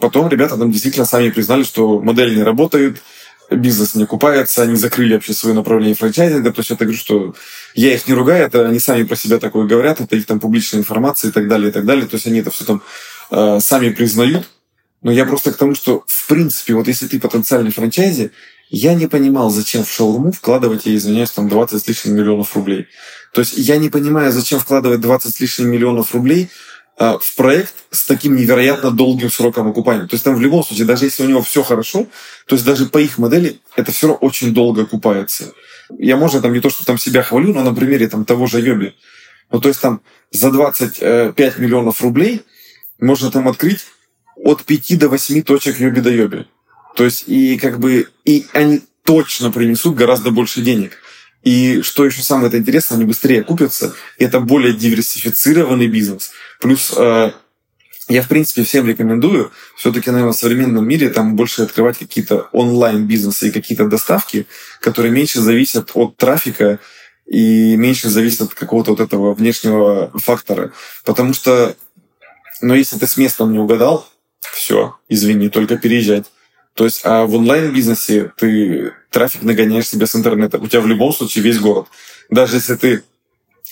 потом 0.00 0.28
ребята 0.28 0.56
там 0.56 0.72
действительно 0.72 1.04
сами 1.04 1.28
признали, 1.28 1.62
что 1.62 2.00
модель 2.00 2.34
не 2.34 2.42
работает, 2.42 3.02
бизнес 3.50 3.94
не 3.94 4.04
окупается, 4.04 4.62
они 4.62 4.76
закрыли 4.76 5.14
вообще 5.14 5.34
свое 5.34 5.54
направление 5.54 5.94
франчайзинга. 5.94 6.52
То 6.52 6.60
есть 6.60 6.70
это 6.70 6.84
говорю, 6.84 6.98
что 6.98 7.34
я 7.74 7.94
их 7.94 8.08
не 8.08 8.14
ругаю, 8.14 8.46
это 8.46 8.66
они 8.66 8.78
сами 8.78 9.02
про 9.02 9.16
себя 9.16 9.38
такое 9.38 9.66
говорят, 9.66 10.00
это 10.00 10.16
их 10.16 10.24
там 10.24 10.40
публичная 10.40 10.80
информация 10.80 11.28
и 11.28 11.32
так 11.32 11.46
далее, 11.48 11.68
и 11.68 11.72
так 11.72 11.84
далее. 11.84 12.06
То 12.06 12.14
есть 12.14 12.26
они 12.26 12.40
это 12.40 12.50
все 12.50 12.64
там 12.64 12.82
э, 13.30 13.58
сами 13.60 13.90
признают. 13.90 14.48
Но 15.02 15.12
я 15.12 15.24
просто 15.24 15.52
к 15.52 15.56
тому, 15.56 15.74
что 15.74 16.04
в 16.06 16.26
принципе, 16.26 16.74
вот 16.74 16.88
если 16.88 17.06
ты 17.06 17.20
потенциальный 17.20 17.70
франчайзи, 17.70 18.32
я 18.68 18.94
не 18.94 19.06
понимал, 19.06 19.50
зачем 19.50 19.84
в 19.84 19.90
шаурму 19.90 20.32
вкладывать, 20.32 20.86
я 20.86 20.94
извиняюсь, 20.96 21.30
там 21.30 21.48
20 21.48 21.82
с 21.82 21.86
лишним 21.86 22.14
миллионов 22.14 22.56
рублей. 22.56 22.88
То 23.32 23.40
есть 23.40 23.56
я 23.56 23.76
не 23.76 23.90
понимаю, 23.90 24.32
зачем 24.32 24.58
вкладывать 24.58 25.00
20 25.00 25.34
с 25.34 25.40
лишним 25.40 25.68
миллионов 25.68 26.14
рублей 26.14 26.48
а, 26.98 27.18
в 27.18 27.34
проект 27.36 27.74
с 27.90 28.06
таким 28.06 28.34
невероятно 28.34 28.90
долгим 28.90 29.30
сроком 29.30 29.68
окупания. 29.68 30.06
То 30.06 30.14
есть 30.14 30.24
там 30.24 30.34
в 30.34 30.40
любом 30.40 30.64
случае, 30.64 30.86
даже 30.86 31.04
если 31.04 31.22
у 31.22 31.28
него 31.28 31.42
все 31.42 31.62
хорошо, 31.62 32.06
то 32.46 32.54
есть 32.54 32.64
даже 32.64 32.86
по 32.86 32.98
их 32.98 33.18
модели 33.18 33.60
это 33.76 33.92
все 33.92 34.08
равно 34.08 34.26
очень 34.26 34.52
долго 34.54 34.82
окупается. 34.82 35.52
Я, 35.98 36.16
можно, 36.16 36.40
там 36.40 36.52
не 36.52 36.60
то, 36.60 36.70
что 36.70 36.84
там 36.84 36.98
себя 36.98 37.22
хвалю, 37.22 37.52
но 37.52 37.62
на 37.62 37.74
примере 37.74 38.08
там 38.08 38.24
того 38.24 38.46
же 38.46 38.60
Йоби. 38.60 38.94
Ну, 39.52 39.60
то 39.60 39.68
есть 39.68 39.80
там 39.80 40.00
за 40.32 40.50
25 40.50 41.58
миллионов 41.58 42.00
рублей 42.00 42.42
можно 42.98 43.30
там 43.30 43.46
открыть 43.46 43.86
от 44.36 44.64
5 44.64 44.98
до 44.98 45.08
8 45.08 45.42
точек 45.42 45.80
Йоби 45.80 46.00
до 46.00 46.10
Йоби. 46.10 46.46
То 46.94 47.04
есть 47.04 47.24
и 47.26 47.58
как 47.58 47.78
бы 47.78 48.08
и 48.24 48.46
они 48.52 48.82
точно 49.04 49.50
принесут 49.50 49.94
гораздо 49.96 50.30
больше 50.30 50.62
денег. 50.62 50.92
И 51.42 51.82
что 51.82 52.04
еще 52.04 52.22
самое 52.22 52.54
интересное, 52.56 52.96
они 52.96 53.04
быстрее 53.04 53.44
купятся. 53.44 53.94
И 54.18 54.24
это 54.24 54.40
более 54.40 54.72
диверсифицированный 54.72 55.86
бизнес. 55.86 56.32
Плюс 56.60 56.92
э, 56.96 57.30
я, 58.08 58.22
в 58.22 58.28
принципе, 58.28 58.64
всем 58.64 58.86
рекомендую 58.88 59.52
все-таки, 59.76 60.10
наверное, 60.10 60.32
в 60.32 60.36
современном 60.36 60.86
мире 60.86 61.08
там 61.08 61.36
больше 61.36 61.62
открывать 61.62 61.98
какие-то 61.98 62.48
онлайн-бизнесы 62.52 63.48
и 63.48 63.52
какие-то 63.52 63.86
доставки, 63.86 64.46
которые 64.80 65.12
меньше 65.12 65.40
зависят 65.40 65.90
от 65.94 66.16
трафика 66.16 66.78
и 67.26 67.76
меньше 67.76 68.08
зависят 68.08 68.42
от 68.42 68.54
какого-то 68.54 68.92
вот 68.92 69.00
этого 69.00 69.34
внешнего 69.34 70.10
фактора. 70.18 70.72
Потому 71.04 71.34
что, 71.34 71.76
ну, 72.60 72.74
если 72.74 72.96
ты 72.96 73.06
с 73.06 73.16
местом 73.16 73.52
не 73.52 73.58
угадал, 73.58 74.08
все, 74.52 74.96
извини, 75.08 75.48
только 75.48 75.76
переезжать. 75.76 76.26
То 76.74 76.84
есть, 76.84 77.00
а 77.04 77.24
в 77.24 77.34
онлайн-бизнесе 77.34 78.32
ты 78.36 78.92
трафик 79.10 79.42
нагоняешь 79.42 79.88
себе 79.88 80.06
с 80.06 80.14
интернета. 80.14 80.58
У 80.58 80.66
тебя 80.66 80.82
в 80.82 80.86
любом 80.86 81.12
случае 81.12 81.42
весь 81.42 81.58
город. 81.58 81.86
Даже 82.28 82.56
если 82.56 82.74
ты 82.74 83.02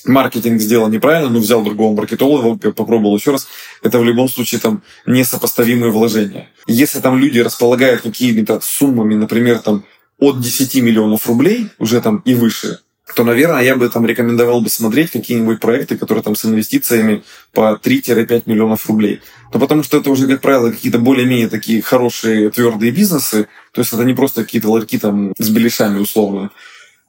маркетинг 0.06 0.60
сделал 0.60 0.88
неправильно, 0.88 1.30
но 1.30 1.38
взял 1.38 1.62
другого 1.62 1.94
маркетолога, 1.94 2.72
попробовал 2.72 3.16
еще 3.16 3.32
раз, 3.32 3.46
это 3.82 3.98
в 3.98 4.04
любом 4.04 4.28
случае 4.28 4.60
там 4.60 4.82
несопоставимые 5.06 5.92
вложения. 5.92 6.48
Если 6.66 7.00
там 7.00 7.18
люди 7.18 7.38
располагают 7.40 8.02
какими-то 8.02 8.60
суммами, 8.60 9.14
например, 9.14 9.58
там 9.58 9.84
от 10.18 10.40
10 10.40 10.76
миллионов 10.76 11.26
рублей, 11.26 11.68
уже 11.78 12.00
там 12.00 12.18
и 12.24 12.34
выше, 12.34 12.80
то, 13.12 13.22
наверное, 13.22 13.62
я 13.62 13.76
бы 13.76 13.88
там 13.90 14.06
рекомендовал 14.06 14.62
бы 14.62 14.70
смотреть 14.70 15.10
какие-нибудь 15.10 15.60
проекты, 15.60 15.98
которые 15.98 16.22
там 16.24 16.34
с 16.34 16.44
инвестициями 16.46 17.22
по 17.52 17.78
3-5 17.82 18.44
миллионов 18.46 18.86
рублей. 18.88 19.20
Ну, 19.52 19.60
потому 19.60 19.82
что 19.82 19.98
это 19.98 20.10
уже, 20.10 20.26
как 20.26 20.40
правило, 20.40 20.70
какие-то 20.70 20.98
более-менее 20.98 21.48
такие 21.48 21.82
хорошие 21.82 22.50
твердые 22.50 22.92
бизнесы. 22.92 23.46
То 23.72 23.82
есть 23.82 23.92
это 23.92 24.04
не 24.04 24.14
просто 24.14 24.42
какие-то 24.42 24.70
ларьки 24.70 24.98
там 24.98 25.34
с 25.38 25.50
беляшами 25.50 25.98
условно, 25.98 26.50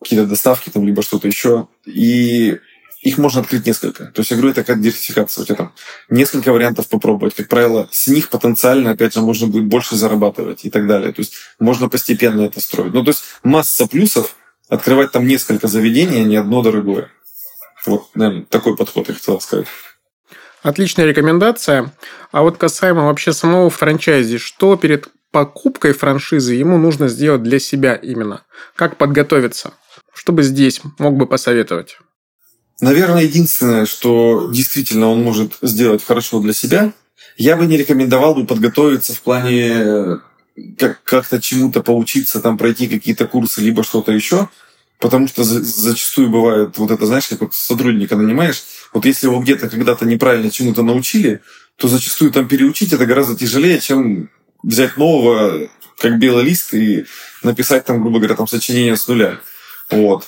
какие-то 0.01 0.27
доставки 0.27 0.69
там, 0.69 0.85
либо 0.85 1.01
что-то 1.01 1.27
еще. 1.27 1.69
И 1.85 2.59
их 3.01 3.17
можно 3.17 3.41
открыть 3.41 3.65
несколько. 3.65 4.05
То 4.07 4.19
есть 4.19 4.31
я 4.31 4.37
говорю, 4.37 4.51
это 4.51 4.63
как 4.63 4.81
диверсификация. 4.81 5.43
У 5.43 5.45
тебя 5.45 5.55
там 5.55 5.73
несколько 6.09 6.51
вариантов 6.51 6.89
попробовать. 6.89 7.35
Как 7.35 7.47
правило, 7.47 7.87
с 7.91 8.07
них 8.07 8.29
потенциально, 8.29 8.91
опять 8.91 9.13
же, 9.13 9.21
можно 9.21 9.47
будет 9.47 9.65
больше 9.65 9.95
зарабатывать 9.95 10.65
и 10.65 10.69
так 10.69 10.87
далее. 10.87 11.13
То 11.13 11.21
есть 11.21 11.35
можно 11.57 11.87
постепенно 11.87 12.41
это 12.41 12.59
строить. 12.59 12.93
Ну, 12.93 13.03
то 13.03 13.11
есть 13.11 13.23
масса 13.43 13.87
плюсов, 13.87 14.35
открывать 14.69 15.11
там 15.11 15.27
несколько 15.27 15.67
заведений, 15.67 16.21
а 16.21 16.25
не 16.25 16.35
одно 16.35 16.61
дорогое. 16.61 17.09
Вот, 17.85 18.07
наверное, 18.15 18.45
такой 18.45 18.75
подход 18.75 19.07
я 19.07 19.13
хотел 19.13 19.39
сказать. 19.39 19.67
Отличная 20.63 21.05
рекомендация. 21.05 21.93
А 22.31 22.41
вот 22.41 22.57
касаемо 22.57 23.05
вообще 23.05 23.33
самого 23.33 23.69
франчайзи, 23.69 24.39
что 24.39 24.75
перед 24.77 25.09
покупкой 25.31 25.93
франшизы 25.93 26.55
ему 26.55 26.77
нужно 26.77 27.07
сделать 27.07 27.43
для 27.43 27.59
себя 27.59 27.93
именно? 27.93 28.43
Как 28.75 28.97
подготовиться? 28.97 29.73
Что 30.13 30.31
бы 30.31 30.41
здесь 30.41 30.81
мог 30.97 31.17
бы 31.17 31.27
посоветовать? 31.27 31.99
Наверное, 32.81 33.23
единственное, 33.23 33.85
что 33.85 34.49
действительно 34.51 35.09
он 35.09 35.21
может 35.21 35.53
сделать 35.61 36.03
хорошо 36.03 36.39
для 36.39 36.53
себя, 36.53 36.93
я 37.37 37.57
бы 37.57 37.65
не 37.65 37.77
рекомендовал 37.77 38.33
бы 38.33 38.45
подготовиться 38.45 39.13
в 39.13 39.21
плане 39.21 40.19
как- 40.77 41.03
как-то 41.03 41.41
чему-то 41.41 41.83
поучиться, 41.83 42.39
там 42.41 42.57
пройти 42.57 42.87
какие-то 42.87 43.27
курсы, 43.27 43.61
либо 43.61 43.83
что-то 43.83 44.11
еще, 44.11 44.49
потому 44.99 45.27
что 45.27 45.43
за- 45.43 45.61
зачастую 45.63 46.29
бывает 46.29 46.77
вот 46.77 46.91
это, 46.91 47.05
знаешь, 47.05 47.27
как 47.27 47.41
вот 47.41 47.53
сотрудника 47.53 48.15
нанимаешь, 48.15 48.63
вот 48.93 49.05
если 49.05 49.27
его 49.27 49.39
где-то 49.39 49.69
когда-то 49.69 50.05
неправильно 50.05 50.49
чему-то 50.51 50.83
научили, 50.83 51.41
то 51.77 51.87
зачастую 51.87 52.31
там 52.31 52.47
переучить 52.47 52.93
это 52.93 53.05
гораздо 53.05 53.35
тяжелее, 53.35 53.79
чем 53.79 54.29
взять 54.63 54.97
нового, 54.97 55.69
как 55.97 56.17
белый 56.19 56.43
лист 56.45 56.73
и 56.73 57.05
написать 57.43 57.85
там, 57.85 58.01
грубо 58.01 58.19
говоря, 58.19 58.35
там 58.35 58.47
сочинение 58.47 58.97
с 58.97 59.07
нуля. 59.07 59.39
Вот. 59.89 60.27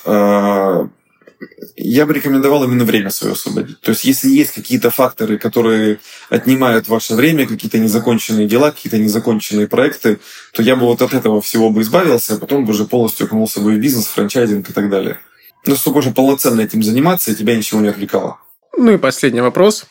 Я 1.75 2.05
бы 2.05 2.13
рекомендовал 2.13 2.63
именно 2.63 2.83
время 2.83 3.09
свое 3.09 3.33
освободить. 3.33 3.79
То 3.81 3.91
есть, 3.91 4.05
если 4.05 4.29
есть 4.29 4.53
какие-то 4.53 4.89
факторы, 4.89 5.37
которые 5.37 5.99
отнимают 6.29 6.87
ваше 6.87 7.13
время, 7.13 7.47
какие-то 7.47 7.77
незаконченные 7.77 8.47
дела, 8.47 8.71
какие-то 8.71 8.97
незаконченные 8.97 9.67
проекты, 9.67 10.19
то 10.53 10.63
я 10.63 10.75
бы 10.75 10.85
вот 10.85 11.01
от 11.01 11.13
этого 11.13 11.41
всего 11.41 11.69
бы 11.69 11.81
избавился, 11.81 12.35
а 12.35 12.37
потом 12.37 12.65
бы 12.65 12.71
уже 12.71 12.85
полностью 12.85 13.25
окунулся 13.25 13.61
бы 13.61 13.73
в 13.73 13.79
бизнес, 13.79 14.07
франчайзинг 14.07 14.69
и 14.69 14.73
так 14.73 14.89
далее. 14.89 15.19
Но 15.65 15.75
чтобы 15.75 15.99
уже 15.99 16.11
полноценно 16.11 16.61
этим 16.61 16.81
заниматься, 16.81 17.31
и 17.31 17.35
тебя 17.35 17.55
ничего 17.55 17.81
не 17.81 17.89
отвлекало. 17.89 18.39
Ну 18.77 18.91
и 18.91 18.97
последний 18.97 19.41
вопрос. 19.41 19.85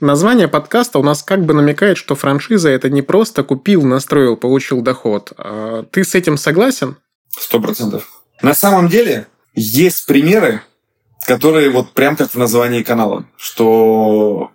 Название 0.00 0.46
подкаста 0.46 1.00
у 1.00 1.02
нас 1.02 1.24
как 1.24 1.44
бы 1.44 1.54
намекает, 1.54 1.98
что 1.98 2.14
франшиза 2.14 2.68
это 2.68 2.88
не 2.88 3.02
просто 3.02 3.42
купил, 3.42 3.82
настроил, 3.82 4.36
получил 4.36 4.80
доход. 4.80 5.32
А 5.36 5.82
ты 5.90 6.04
с 6.04 6.14
этим 6.14 6.36
согласен? 6.36 6.96
Сто 7.30 7.60
процентов. 7.60 8.08
На 8.40 8.54
самом 8.54 8.88
деле 8.88 9.26
есть 9.54 10.06
примеры, 10.06 10.62
которые 11.28 11.68
вот 11.68 11.92
прям 11.92 12.16
как 12.16 12.30
в 12.30 12.38
названии 12.38 12.82
канала, 12.82 13.26
что 13.36 14.50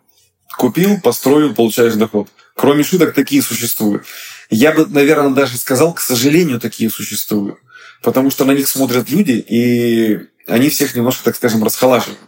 купил, 0.57 0.99
построил, 0.99 1.53
получаешь 1.53 1.93
доход. 1.93 2.30
Кроме 2.55 2.84
шуток, 2.84 3.13
такие 3.13 3.43
существуют. 3.43 4.05
Я 4.49 4.71
бы, 4.71 4.88
наверное, 4.88 5.30
даже 5.30 5.57
сказал, 5.57 5.93
к 5.93 5.99
сожалению, 5.99 6.59
такие 6.59 6.89
существуют. 6.89 7.57
Потому 8.01 8.32
что 8.32 8.43
на 8.43 8.53
них 8.53 8.67
смотрят 8.67 9.07
люди, 9.11 9.34
и 9.34 10.21
они 10.47 10.69
всех 10.69 10.95
немножко, 10.95 11.24
так 11.26 11.36
скажем, 11.36 11.63
расхолаживают. 11.63 12.19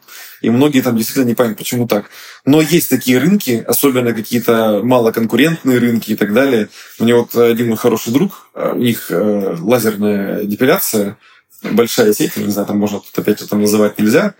И 0.41 0.51
многие 0.51 0.81
там 0.81 0.95
действительно 0.95 1.25
не 1.25 1.33
понимают, 1.33 1.57
почему 1.57 1.87
так. 1.87 2.11
Но 2.45 2.61
есть 2.61 2.89
такие 2.89 3.17
рынки, 3.17 3.63
особенно 3.67 4.13
какие-то 4.13 4.81
малоконкурентные 4.83 5.79
рынки 5.79 6.11
и 6.11 6.15
так 6.15 6.33
далее. 6.33 6.69
У 6.99 7.03
меня 7.03 7.15
вот 7.15 7.35
один 7.35 7.69
мой 7.69 7.77
хороший 7.77 8.13
друг, 8.13 8.47
э, 8.53 8.73
у 8.73 8.77
них 8.77 9.07
э, 9.09 9.57
лазерная 9.59 10.43
депиляция, 10.43 11.17
большая 11.71 12.13
сеть, 12.13 12.37
не 12.37 12.51
знаю, 12.51 12.67
там 12.67 12.77
можно 12.77 12.99
тут 12.99 13.17
опять 13.17 13.37
что-то 13.37 13.55
называть 13.55 13.99
нельзя. 13.99 14.35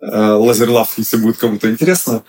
Э, 0.00 0.32
Лазерлав, 0.32 0.94
если 0.96 1.16
будет 1.16 1.36
кому-то 1.38 1.70
интересно. 1.70 2.22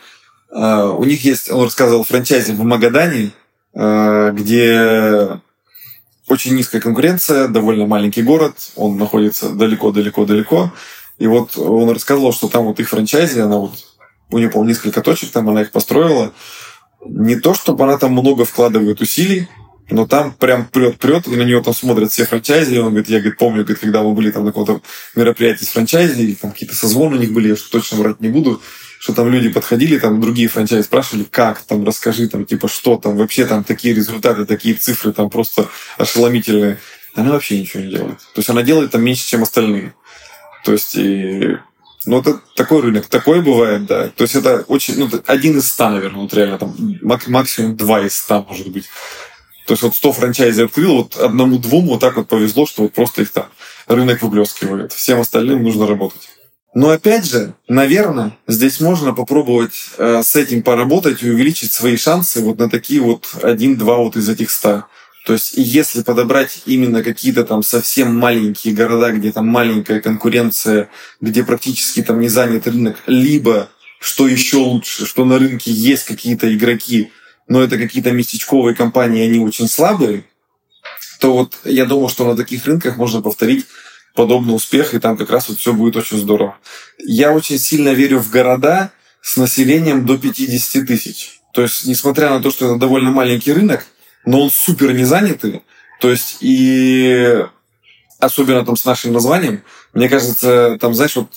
У 0.54 1.06
них 1.06 1.24
есть, 1.24 1.50
он 1.50 1.64
рассказывал, 1.64 2.04
франчайзи 2.04 2.52
в 2.52 2.64
Магадане, 2.66 3.32
где 3.74 5.40
очень 6.28 6.56
низкая 6.56 6.82
конкуренция, 6.82 7.48
довольно 7.48 7.86
маленький 7.86 8.22
город, 8.22 8.56
он 8.76 8.98
находится 8.98 9.50
далеко-далеко-далеко. 9.50 10.74
И 11.20 11.28
вот 11.28 11.58
он 11.58 11.90
рассказывал, 11.90 12.34
что 12.34 12.48
там 12.48 12.66
вот 12.66 12.80
их 12.80 12.90
франчайзи, 12.90 13.40
она 13.40 13.58
вот, 13.58 13.72
у 14.30 14.38
нее, 14.40 14.50
по 14.50 14.64
несколько 14.64 15.02
точек, 15.02 15.32
там 15.32 15.50
она 15.50 15.62
их 15.62 15.72
построила. 15.72 16.34
Не 17.06 17.36
то, 17.36 17.54
чтобы 17.54 17.84
она 17.84 17.98
там 17.98 18.12
много 18.12 18.44
вкладывает 18.44 19.02
усилий, 19.02 19.48
но 19.90 20.08
там 20.08 20.32
прям 20.34 20.66
прет-прет, 20.66 21.28
и 21.28 21.36
на 21.36 21.44
нее 21.44 21.62
там 21.62 21.74
смотрят 21.74 22.12
все 22.12 22.26
франчайзи. 22.26 22.76
И 22.76 22.80
он 22.80 22.90
говорит, 22.90 23.10
я 23.10 23.20
говорит, 23.20 23.38
помню, 23.38 23.64
говорит, 23.64 23.80
когда 23.80 24.02
мы 24.04 24.14
были 24.14 24.32
там 24.32 24.46
на 24.46 24.52
каком-то 24.52 24.82
мероприятии 25.16 25.66
с 25.66 25.70
франчайзи, 25.70 26.22
и 26.22 26.36
там 26.36 26.52
какие-то 26.52 26.76
созвоны 26.76 27.18
у 27.18 27.20
них 27.20 27.34
были, 27.34 27.50
я 27.50 27.56
что 27.56 27.72
точно 27.72 27.98
врать 27.98 28.22
не 28.22 28.30
буду, 28.30 28.62
что 29.00 29.14
там 29.14 29.30
люди 29.30 29.50
подходили, 29.50 29.98
там 29.98 30.22
другие 30.22 30.48
франчайзи 30.48 30.84
спрашивали, 30.84 31.24
как 31.24 31.62
там, 31.64 31.84
расскажи, 31.84 32.30
там, 32.30 32.46
типа, 32.46 32.68
что 32.68 32.98
там, 32.98 33.18
вообще 33.18 33.46
там 33.46 33.64
такие 33.64 33.96
результаты, 33.96 34.46
такие 34.46 34.76
цифры, 34.76 35.12
там 35.12 35.30
просто 35.30 35.68
ошеломительные. 35.98 36.78
Она 37.16 37.32
вообще 37.32 37.60
ничего 37.60 37.84
не 37.84 37.90
делает. 37.90 38.20
То 38.20 38.38
есть 38.38 38.50
она 38.50 38.62
делает 38.62 38.92
там 38.92 39.04
меньше, 39.04 39.28
чем 39.28 39.44
остальные. 39.44 39.94
То 40.64 40.72
есть, 40.72 40.96
и, 40.96 41.58
ну, 42.06 42.22
это 42.22 42.40
такой 42.56 42.82
рынок. 42.82 43.08
Такое 43.08 43.42
бывает, 43.42 43.86
да. 43.86 44.10
То 44.10 44.24
есть, 44.24 44.36
это 44.36 44.64
очень, 44.68 44.98
ну, 44.98 45.10
один 45.26 45.58
из 45.58 45.68
ста, 45.68 45.90
наверное, 45.90 46.22
вот 46.22 46.34
реально, 46.34 46.60
там, 46.60 46.76
максимум 47.02 47.76
два 47.76 48.02
из 48.02 48.16
ста, 48.16 48.42
может 48.44 48.70
быть. 48.70 48.86
То 49.68 49.74
есть, 49.74 49.84
вот 49.84 49.96
100 49.96 50.14
франчайзи 50.14 50.64
открыл, 50.64 50.98
вот 50.98 51.16
одному-двум 51.18 51.88
вот 51.88 52.00
так 52.00 52.18
вот 52.18 52.28
повезло, 52.28 52.66
что 52.66 52.84
вот 52.84 52.94
просто 52.94 53.22
их 53.22 53.32
там 53.32 53.46
рынок 53.88 54.22
выплескивает. 54.22 54.92
Всем 54.92 55.20
остальным 55.20 55.64
нужно 55.64 55.88
работать. 55.88 56.30
Но 56.74 56.90
опять 56.90 57.26
же, 57.26 57.54
наверное, 57.68 58.38
здесь 58.48 58.80
можно 58.80 59.14
попробовать 59.14 59.74
э, 59.98 60.22
с 60.24 60.36
этим 60.38 60.64
поработать 60.64 61.22
и 61.22 61.30
увеличить 61.30 61.74
свои 61.74 61.98
шансы 61.98 62.42
вот 62.42 62.60
на 62.60 62.70
такие 62.70 63.02
вот 63.02 63.28
один-два 63.44 63.98
вот 63.98 64.16
из 64.16 64.30
этих 64.30 64.50
ста. 64.50 64.88
То 65.26 65.34
есть, 65.34 65.54
если 65.56 66.02
подобрать 66.02 66.64
именно 66.66 67.04
какие-то 67.04 67.44
там 67.44 67.62
совсем 67.62 68.16
маленькие 68.16 68.74
города, 68.74 69.12
где 69.12 69.32
там 69.32 69.48
маленькая 69.48 70.00
конкуренция, 70.00 70.90
где 71.20 71.44
практически 71.44 72.02
там 72.02 72.22
не 72.22 72.30
занят 72.30 72.68
рынок, 72.68 72.98
либо, 73.06 73.70
что 74.00 74.28
еще 74.28 74.58
лучше, 74.58 75.06
что 75.06 75.26
на 75.26 75.38
рынке 75.38 75.72
есть 75.72 76.06
какие-то 76.06 76.52
игроки, 76.56 77.12
но 77.48 77.62
это 77.62 77.78
какие-то 77.78 78.12
местечковые 78.12 78.76
компании, 78.76 79.24
они 79.24 79.40
очень 79.40 79.68
слабые, 79.68 80.26
то 81.20 81.34
вот 81.34 81.60
я 81.66 81.86
думаю, 81.86 82.10
что 82.10 82.26
на 82.26 82.36
таких 82.36 82.66
рынках 82.66 82.98
можно 82.98 83.22
повторить 83.22 83.68
подобный 84.16 84.56
успех, 84.56 84.94
и 84.94 85.00
там 85.00 85.18
как 85.18 85.30
раз 85.30 85.50
вот 85.50 85.60
все 85.60 85.74
будет 85.74 85.96
очень 85.96 86.18
здорово. 86.18 86.58
Я 86.98 87.32
очень 87.32 87.60
сильно 87.60 87.90
верю 87.90 88.20
в 88.20 88.30
города 88.30 88.92
с 89.22 89.38
населением 89.38 90.06
до 90.06 90.18
50 90.18 90.86
тысяч. 90.86 91.40
То 91.54 91.62
есть, 91.62 91.86
несмотря 91.86 92.30
на 92.30 92.42
то, 92.42 92.50
что 92.52 92.66
это 92.66 92.76
довольно 92.78 93.12
маленький 93.12 93.54
рынок, 93.54 93.86
но 94.26 94.42
он 94.42 94.52
супер 94.52 94.94
не 94.94 95.04
занятый. 95.04 95.64
То 96.00 96.10
есть, 96.10 96.38
и 96.42 97.46
особенно 98.20 98.66
там 98.66 98.76
с 98.76 98.86
нашим 98.86 99.14
названием, 99.14 99.64
мне 99.94 100.10
кажется, 100.10 100.78
там, 100.80 100.94
знаешь, 100.94 101.16
вот 101.16 101.28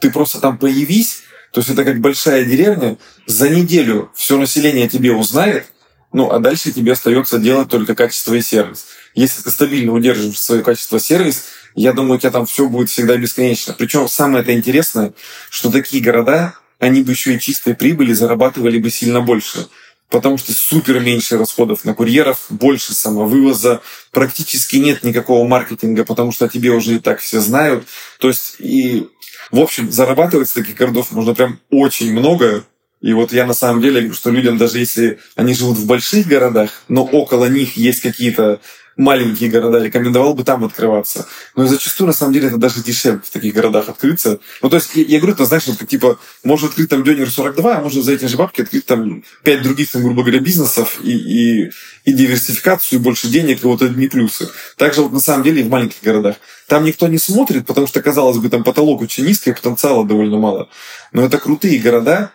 ты 0.00 0.10
просто 0.10 0.40
там 0.40 0.58
появись, 0.58 1.22
то 1.52 1.60
есть 1.60 1.70
это 1.70 1.84
как 1.84 2.00
большая 2.00 2.44
деревня, 2.44 2.98
за 3.26 3.48
неделю 3.48 4.10
все 4.14 4.38
население 4.38 4.88
тебе 4.88 5.12
узнает, 5.12 5.66
ну, 6.12 6.30
а 6.30 6.38
дальше 6.38 6.72
тебе 6.72 6.92
остается 6.92 7.38
делать 7.38 7.68
только 7.68 7.94
качество 7.94 8.34
и 8.34 8.40
сервис. 8.40 8.86
Если 9.14 9.42
ты 9.42 9.50
стабильно 9.50 9.92
удерживаешь 9.92 10.38
свое 10.38 10.62
качество 10.62 10.98
сервис, 10.98 11.44
я 11.74 11.92
думаю, 11.92 12.16
у 12.16 12.18
тебя 12.18 12.30
там 12.30 12.46
все 12.46 12.68
будет 12.68 12.88
всегда 12.90 13.16
бесконечно. 13.16 13.74
Причем 13.76 14.08
самое 14.08 14.42
это 14.42 14.52
интересное, 14.54 15.12
что 15.50 15.70
такие 15.70 16.02
города, 16.02 16.54
они 16.78 17.02
бы 17.02 17.12
еще 17.12 17.34
и 17.34 17.40
чистой 17.40 17.74
прибыли 17.74 18.12
зарабатывали 18.12 18.78
бы 18.78 18.90
сильно 18.90 19.20
больше 19.20 19.68
потому 20.10 20.38
что 20.38 20.52
супер 20.52 21.00
меньше 21.00 21.36
расходов 21.36 21.84
на 21.84 21.94
курьеров, 21.94 22.46
больше 22.48 22.94
самовывоза, 22.94 23.82
практически 24.10 24.76
нет 24.76 25.04
никакого 25.04 25.46
маркетинга, 25.46 26.04
потому 26.04 26.32
что 26.32 26.46
о 26.46 26.48
тебе 26.48 26.70
уже 26.70 26.96
и 26.96 26.98
так 26.98 27.20
все 27.20 27.40
знают. 27.40 27.86
То 28.18 28.28
есть, 28.28 28.56
и, 28.58 29.08
в 29.50 29.58
общем, 29.60 29.90
зарабатывать 29.90 30.48
с 30.48 30.52
таких 30.52 30.76
городов 30.76 31.10
можно 31.12 31.34
прям 31.34 31.60
очень 31.70 32.12
много. 32.12 32.64
И 33.00 33.12
вот 33.12 33.32
я 33.32 33.46
на 33.46 33.54
самом 33.54 33.80
деле 33.80 34.00
говорю, 34.00 34.14
что 34.14 34.30
людям, 34.30 34.58
даже 34.58 34.78
если 34.78 35.20
они 35.36 35.54
живут 35.54 35.78
в 35.78 35.86
больших 35.86 36.26
городах, 36.26 36.82
но 36.88 37.04
около 37.04 37.46
них 37.46 37.76
есть 37.76 38.00
какие-то 38.00 38.60
маленькие 38.98 39.48
города, 39.48 39.78
рекомендовал 39.78 40.34
бы 40.34 40.44
там 40.44 40.64
открываться. 40.64 41.26
Но 41.56 41.66
зачастую, 41.66 42.08
на 42.08 42.12
самом 42.12 42.32
деле, 42.34 42.48
это 42.48 42.58
даже 42.58 42.82
дешевле 42.82 43.20
в 43.24 43.30
таких 43.30 43.54
городах 43.54 43.88
открыться. 43.88 44.40
Ну, 44.60 44.68
то 44.68 44.76
есть, 44.76 44.90
я, 44.94 45.04
я 45.04 45.18
говорю, 45.18 45.36
ты 45.36 45.44
знаешь, 45.44 45.66
вот, 45.68 45.88
типа, 45.88 46.18
можно 46.44 46.68
открыть 46.68 46.90
там 46.90 47.04
Дёнер 47.04 47.30
42, 47.30 47.76
а 47.76 47.80
можно 47.80 48.02
за 48.02 48.12
эти 48.12 48.26
же 48.26 48.36
бабки 48.36 48.60
открыть 48.60 48.84
там 48.84 49.22
пять 49.44 49.62
других, 49.62 49.90
там, 49.90 50.02
грубо 50.02 50.22
говоря, 50.22 50.40
бизнесов 50.40 50.98
и, 51.02 51.12
и, 51.12 51.70
и 52.04 52.12
диверсификацию, 52.12 52.98
и 52.98 53.02
больше 53.02 53.28
денег, 53.28 53.62
и 53.62 53.66
вот 53.66 53.82
одни 53.82 54.08
плюсы. 54.08 54.48
Также 54.76 55.02
вот 55.02 55.12
на 55.12 55.20
самом 55.20 55.44
деле 55.44 55.60
и 55.60 55.64
в 55.64 55.70
маленьких 55.70 56.02
городах. 56.02 56.36
Там 56.66 56.84
никто 56.84 57.06
не 57.06 57.18
смотрит, 57.18 57.66
потому 57.66 57.86
что, 57.86 58.02
казалось 58.02 58.38
бы, 58.38 58.50
там 58.50 58.64
потолок 58.64 59.00
очень 59.00 59.24
низкий, 59.24 59.52
потенциала 59.52 60.04
довольно 60.04 60.38
мало. 60.38 60.68
Но 61.12 61.24
это 61.24 61.38
крутые 61.38 61.78
города, 61.78 62.32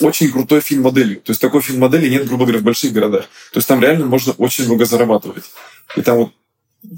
очень 0.00 0.30
крутой 0.30 0.60
фильм-моделью. 0.60 1.20
То 1.20 1.30
есть 1.30 1.40
такой 1.40 1.60
фильм-модели 1.60 2.08
нет, 2.08 2.26
грубо 2.26 2.44
говоря, 2.44 2.60
в 2.60 2.64
больших 2.64 2.92
городах. 2.92 3.22
То 3.52 3.58
есть 3.58 3.68
там 3.68 3.80
реально 3.80 4.06
можно 4.06 4.32
очень 4.32 4.64
много 4.66 4.84
зарабатывать. 4.84 5.44
И 5.96 6.02
там 6.02 6.16
вот, 6.16 6.32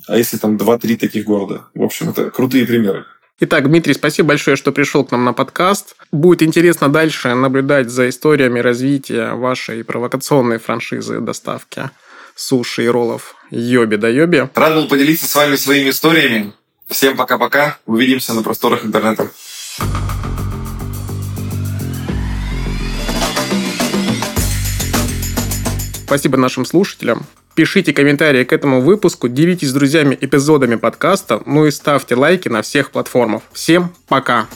а 0.09 0.17
если 0.17 0.39
там 0.39 0.57
2-3 0.57 0.97
таких 0.97 1.25
города? 1.25 1.67
В 1.75 1.83
общем, 1.83 2.11
это 2.11 2.31
крутые 2.31 2.67
примеры. 2.67 3.05
Итак, 3.41 3.69
Дмитрий, 3.69 3.95
спасибо 3.95 4.29
большое, 4.29 4.57
что 4.57 4.71
пришел 4.71 5.05
к 5.05 5.11
нам 5.11 5.25
на 5.25 5.33
подкаст. 5.33 5.97
Будет 6.13 6.43
интересно 6.43 6.89
дальше 6.89 7.35
наблюдать 7.35 7.91
за 7.91 8.09
историями 8.09 8.61
развития 8.61 9.35
вашей 9.35 9.83
провокационной 9.83 10.59
франшизы 10.59 11.21
доставки 11.21 11.91
суши 12.37 12.85
и 12.85 12.89
роллов 12.89 13.37
Йоби 13.51 13.97
да 13.97 14.09
Йоби. 14.09 14.49
Рад 14.55 14.75
был 14.75 14.89
поделиться 14.89 15.27
с 15.27 15.35
вами 15.35 15.57
своими 15.57 15.91
историями. 15.91 16.53
Всем 16.89 17.17
пока-пока. 17.17 17.79
Увидимся 17.87 18.35
на 18.35 18.43
просторах 18.43 18.85
интернета. 18.85 19.31
Спасибо 26.07 26.37
нашим 26.37 26.65
слушателям. 26.65 27.27
Пишите 27.55 27.93
комментарии 27.93 28.45
к 28.45 28.53
этому 28.53 28.81
выпуску, 28.81 29.29
делитесь 29.29 29.69
с 29.69 29.73
друзьями 29.73 30.19
эпизодами 30.21 30.75
подкаста, 30.75 31.41
ну 31.47 31.67
и 31.67 31.71
ставьте 31.71 32.17
лайки 32.17 32.49
на 32.49 32.63
всех 32.63 32.91
платформах. 32.91 33.43
Всем 33.53 33.95
пока! 34.09 34.49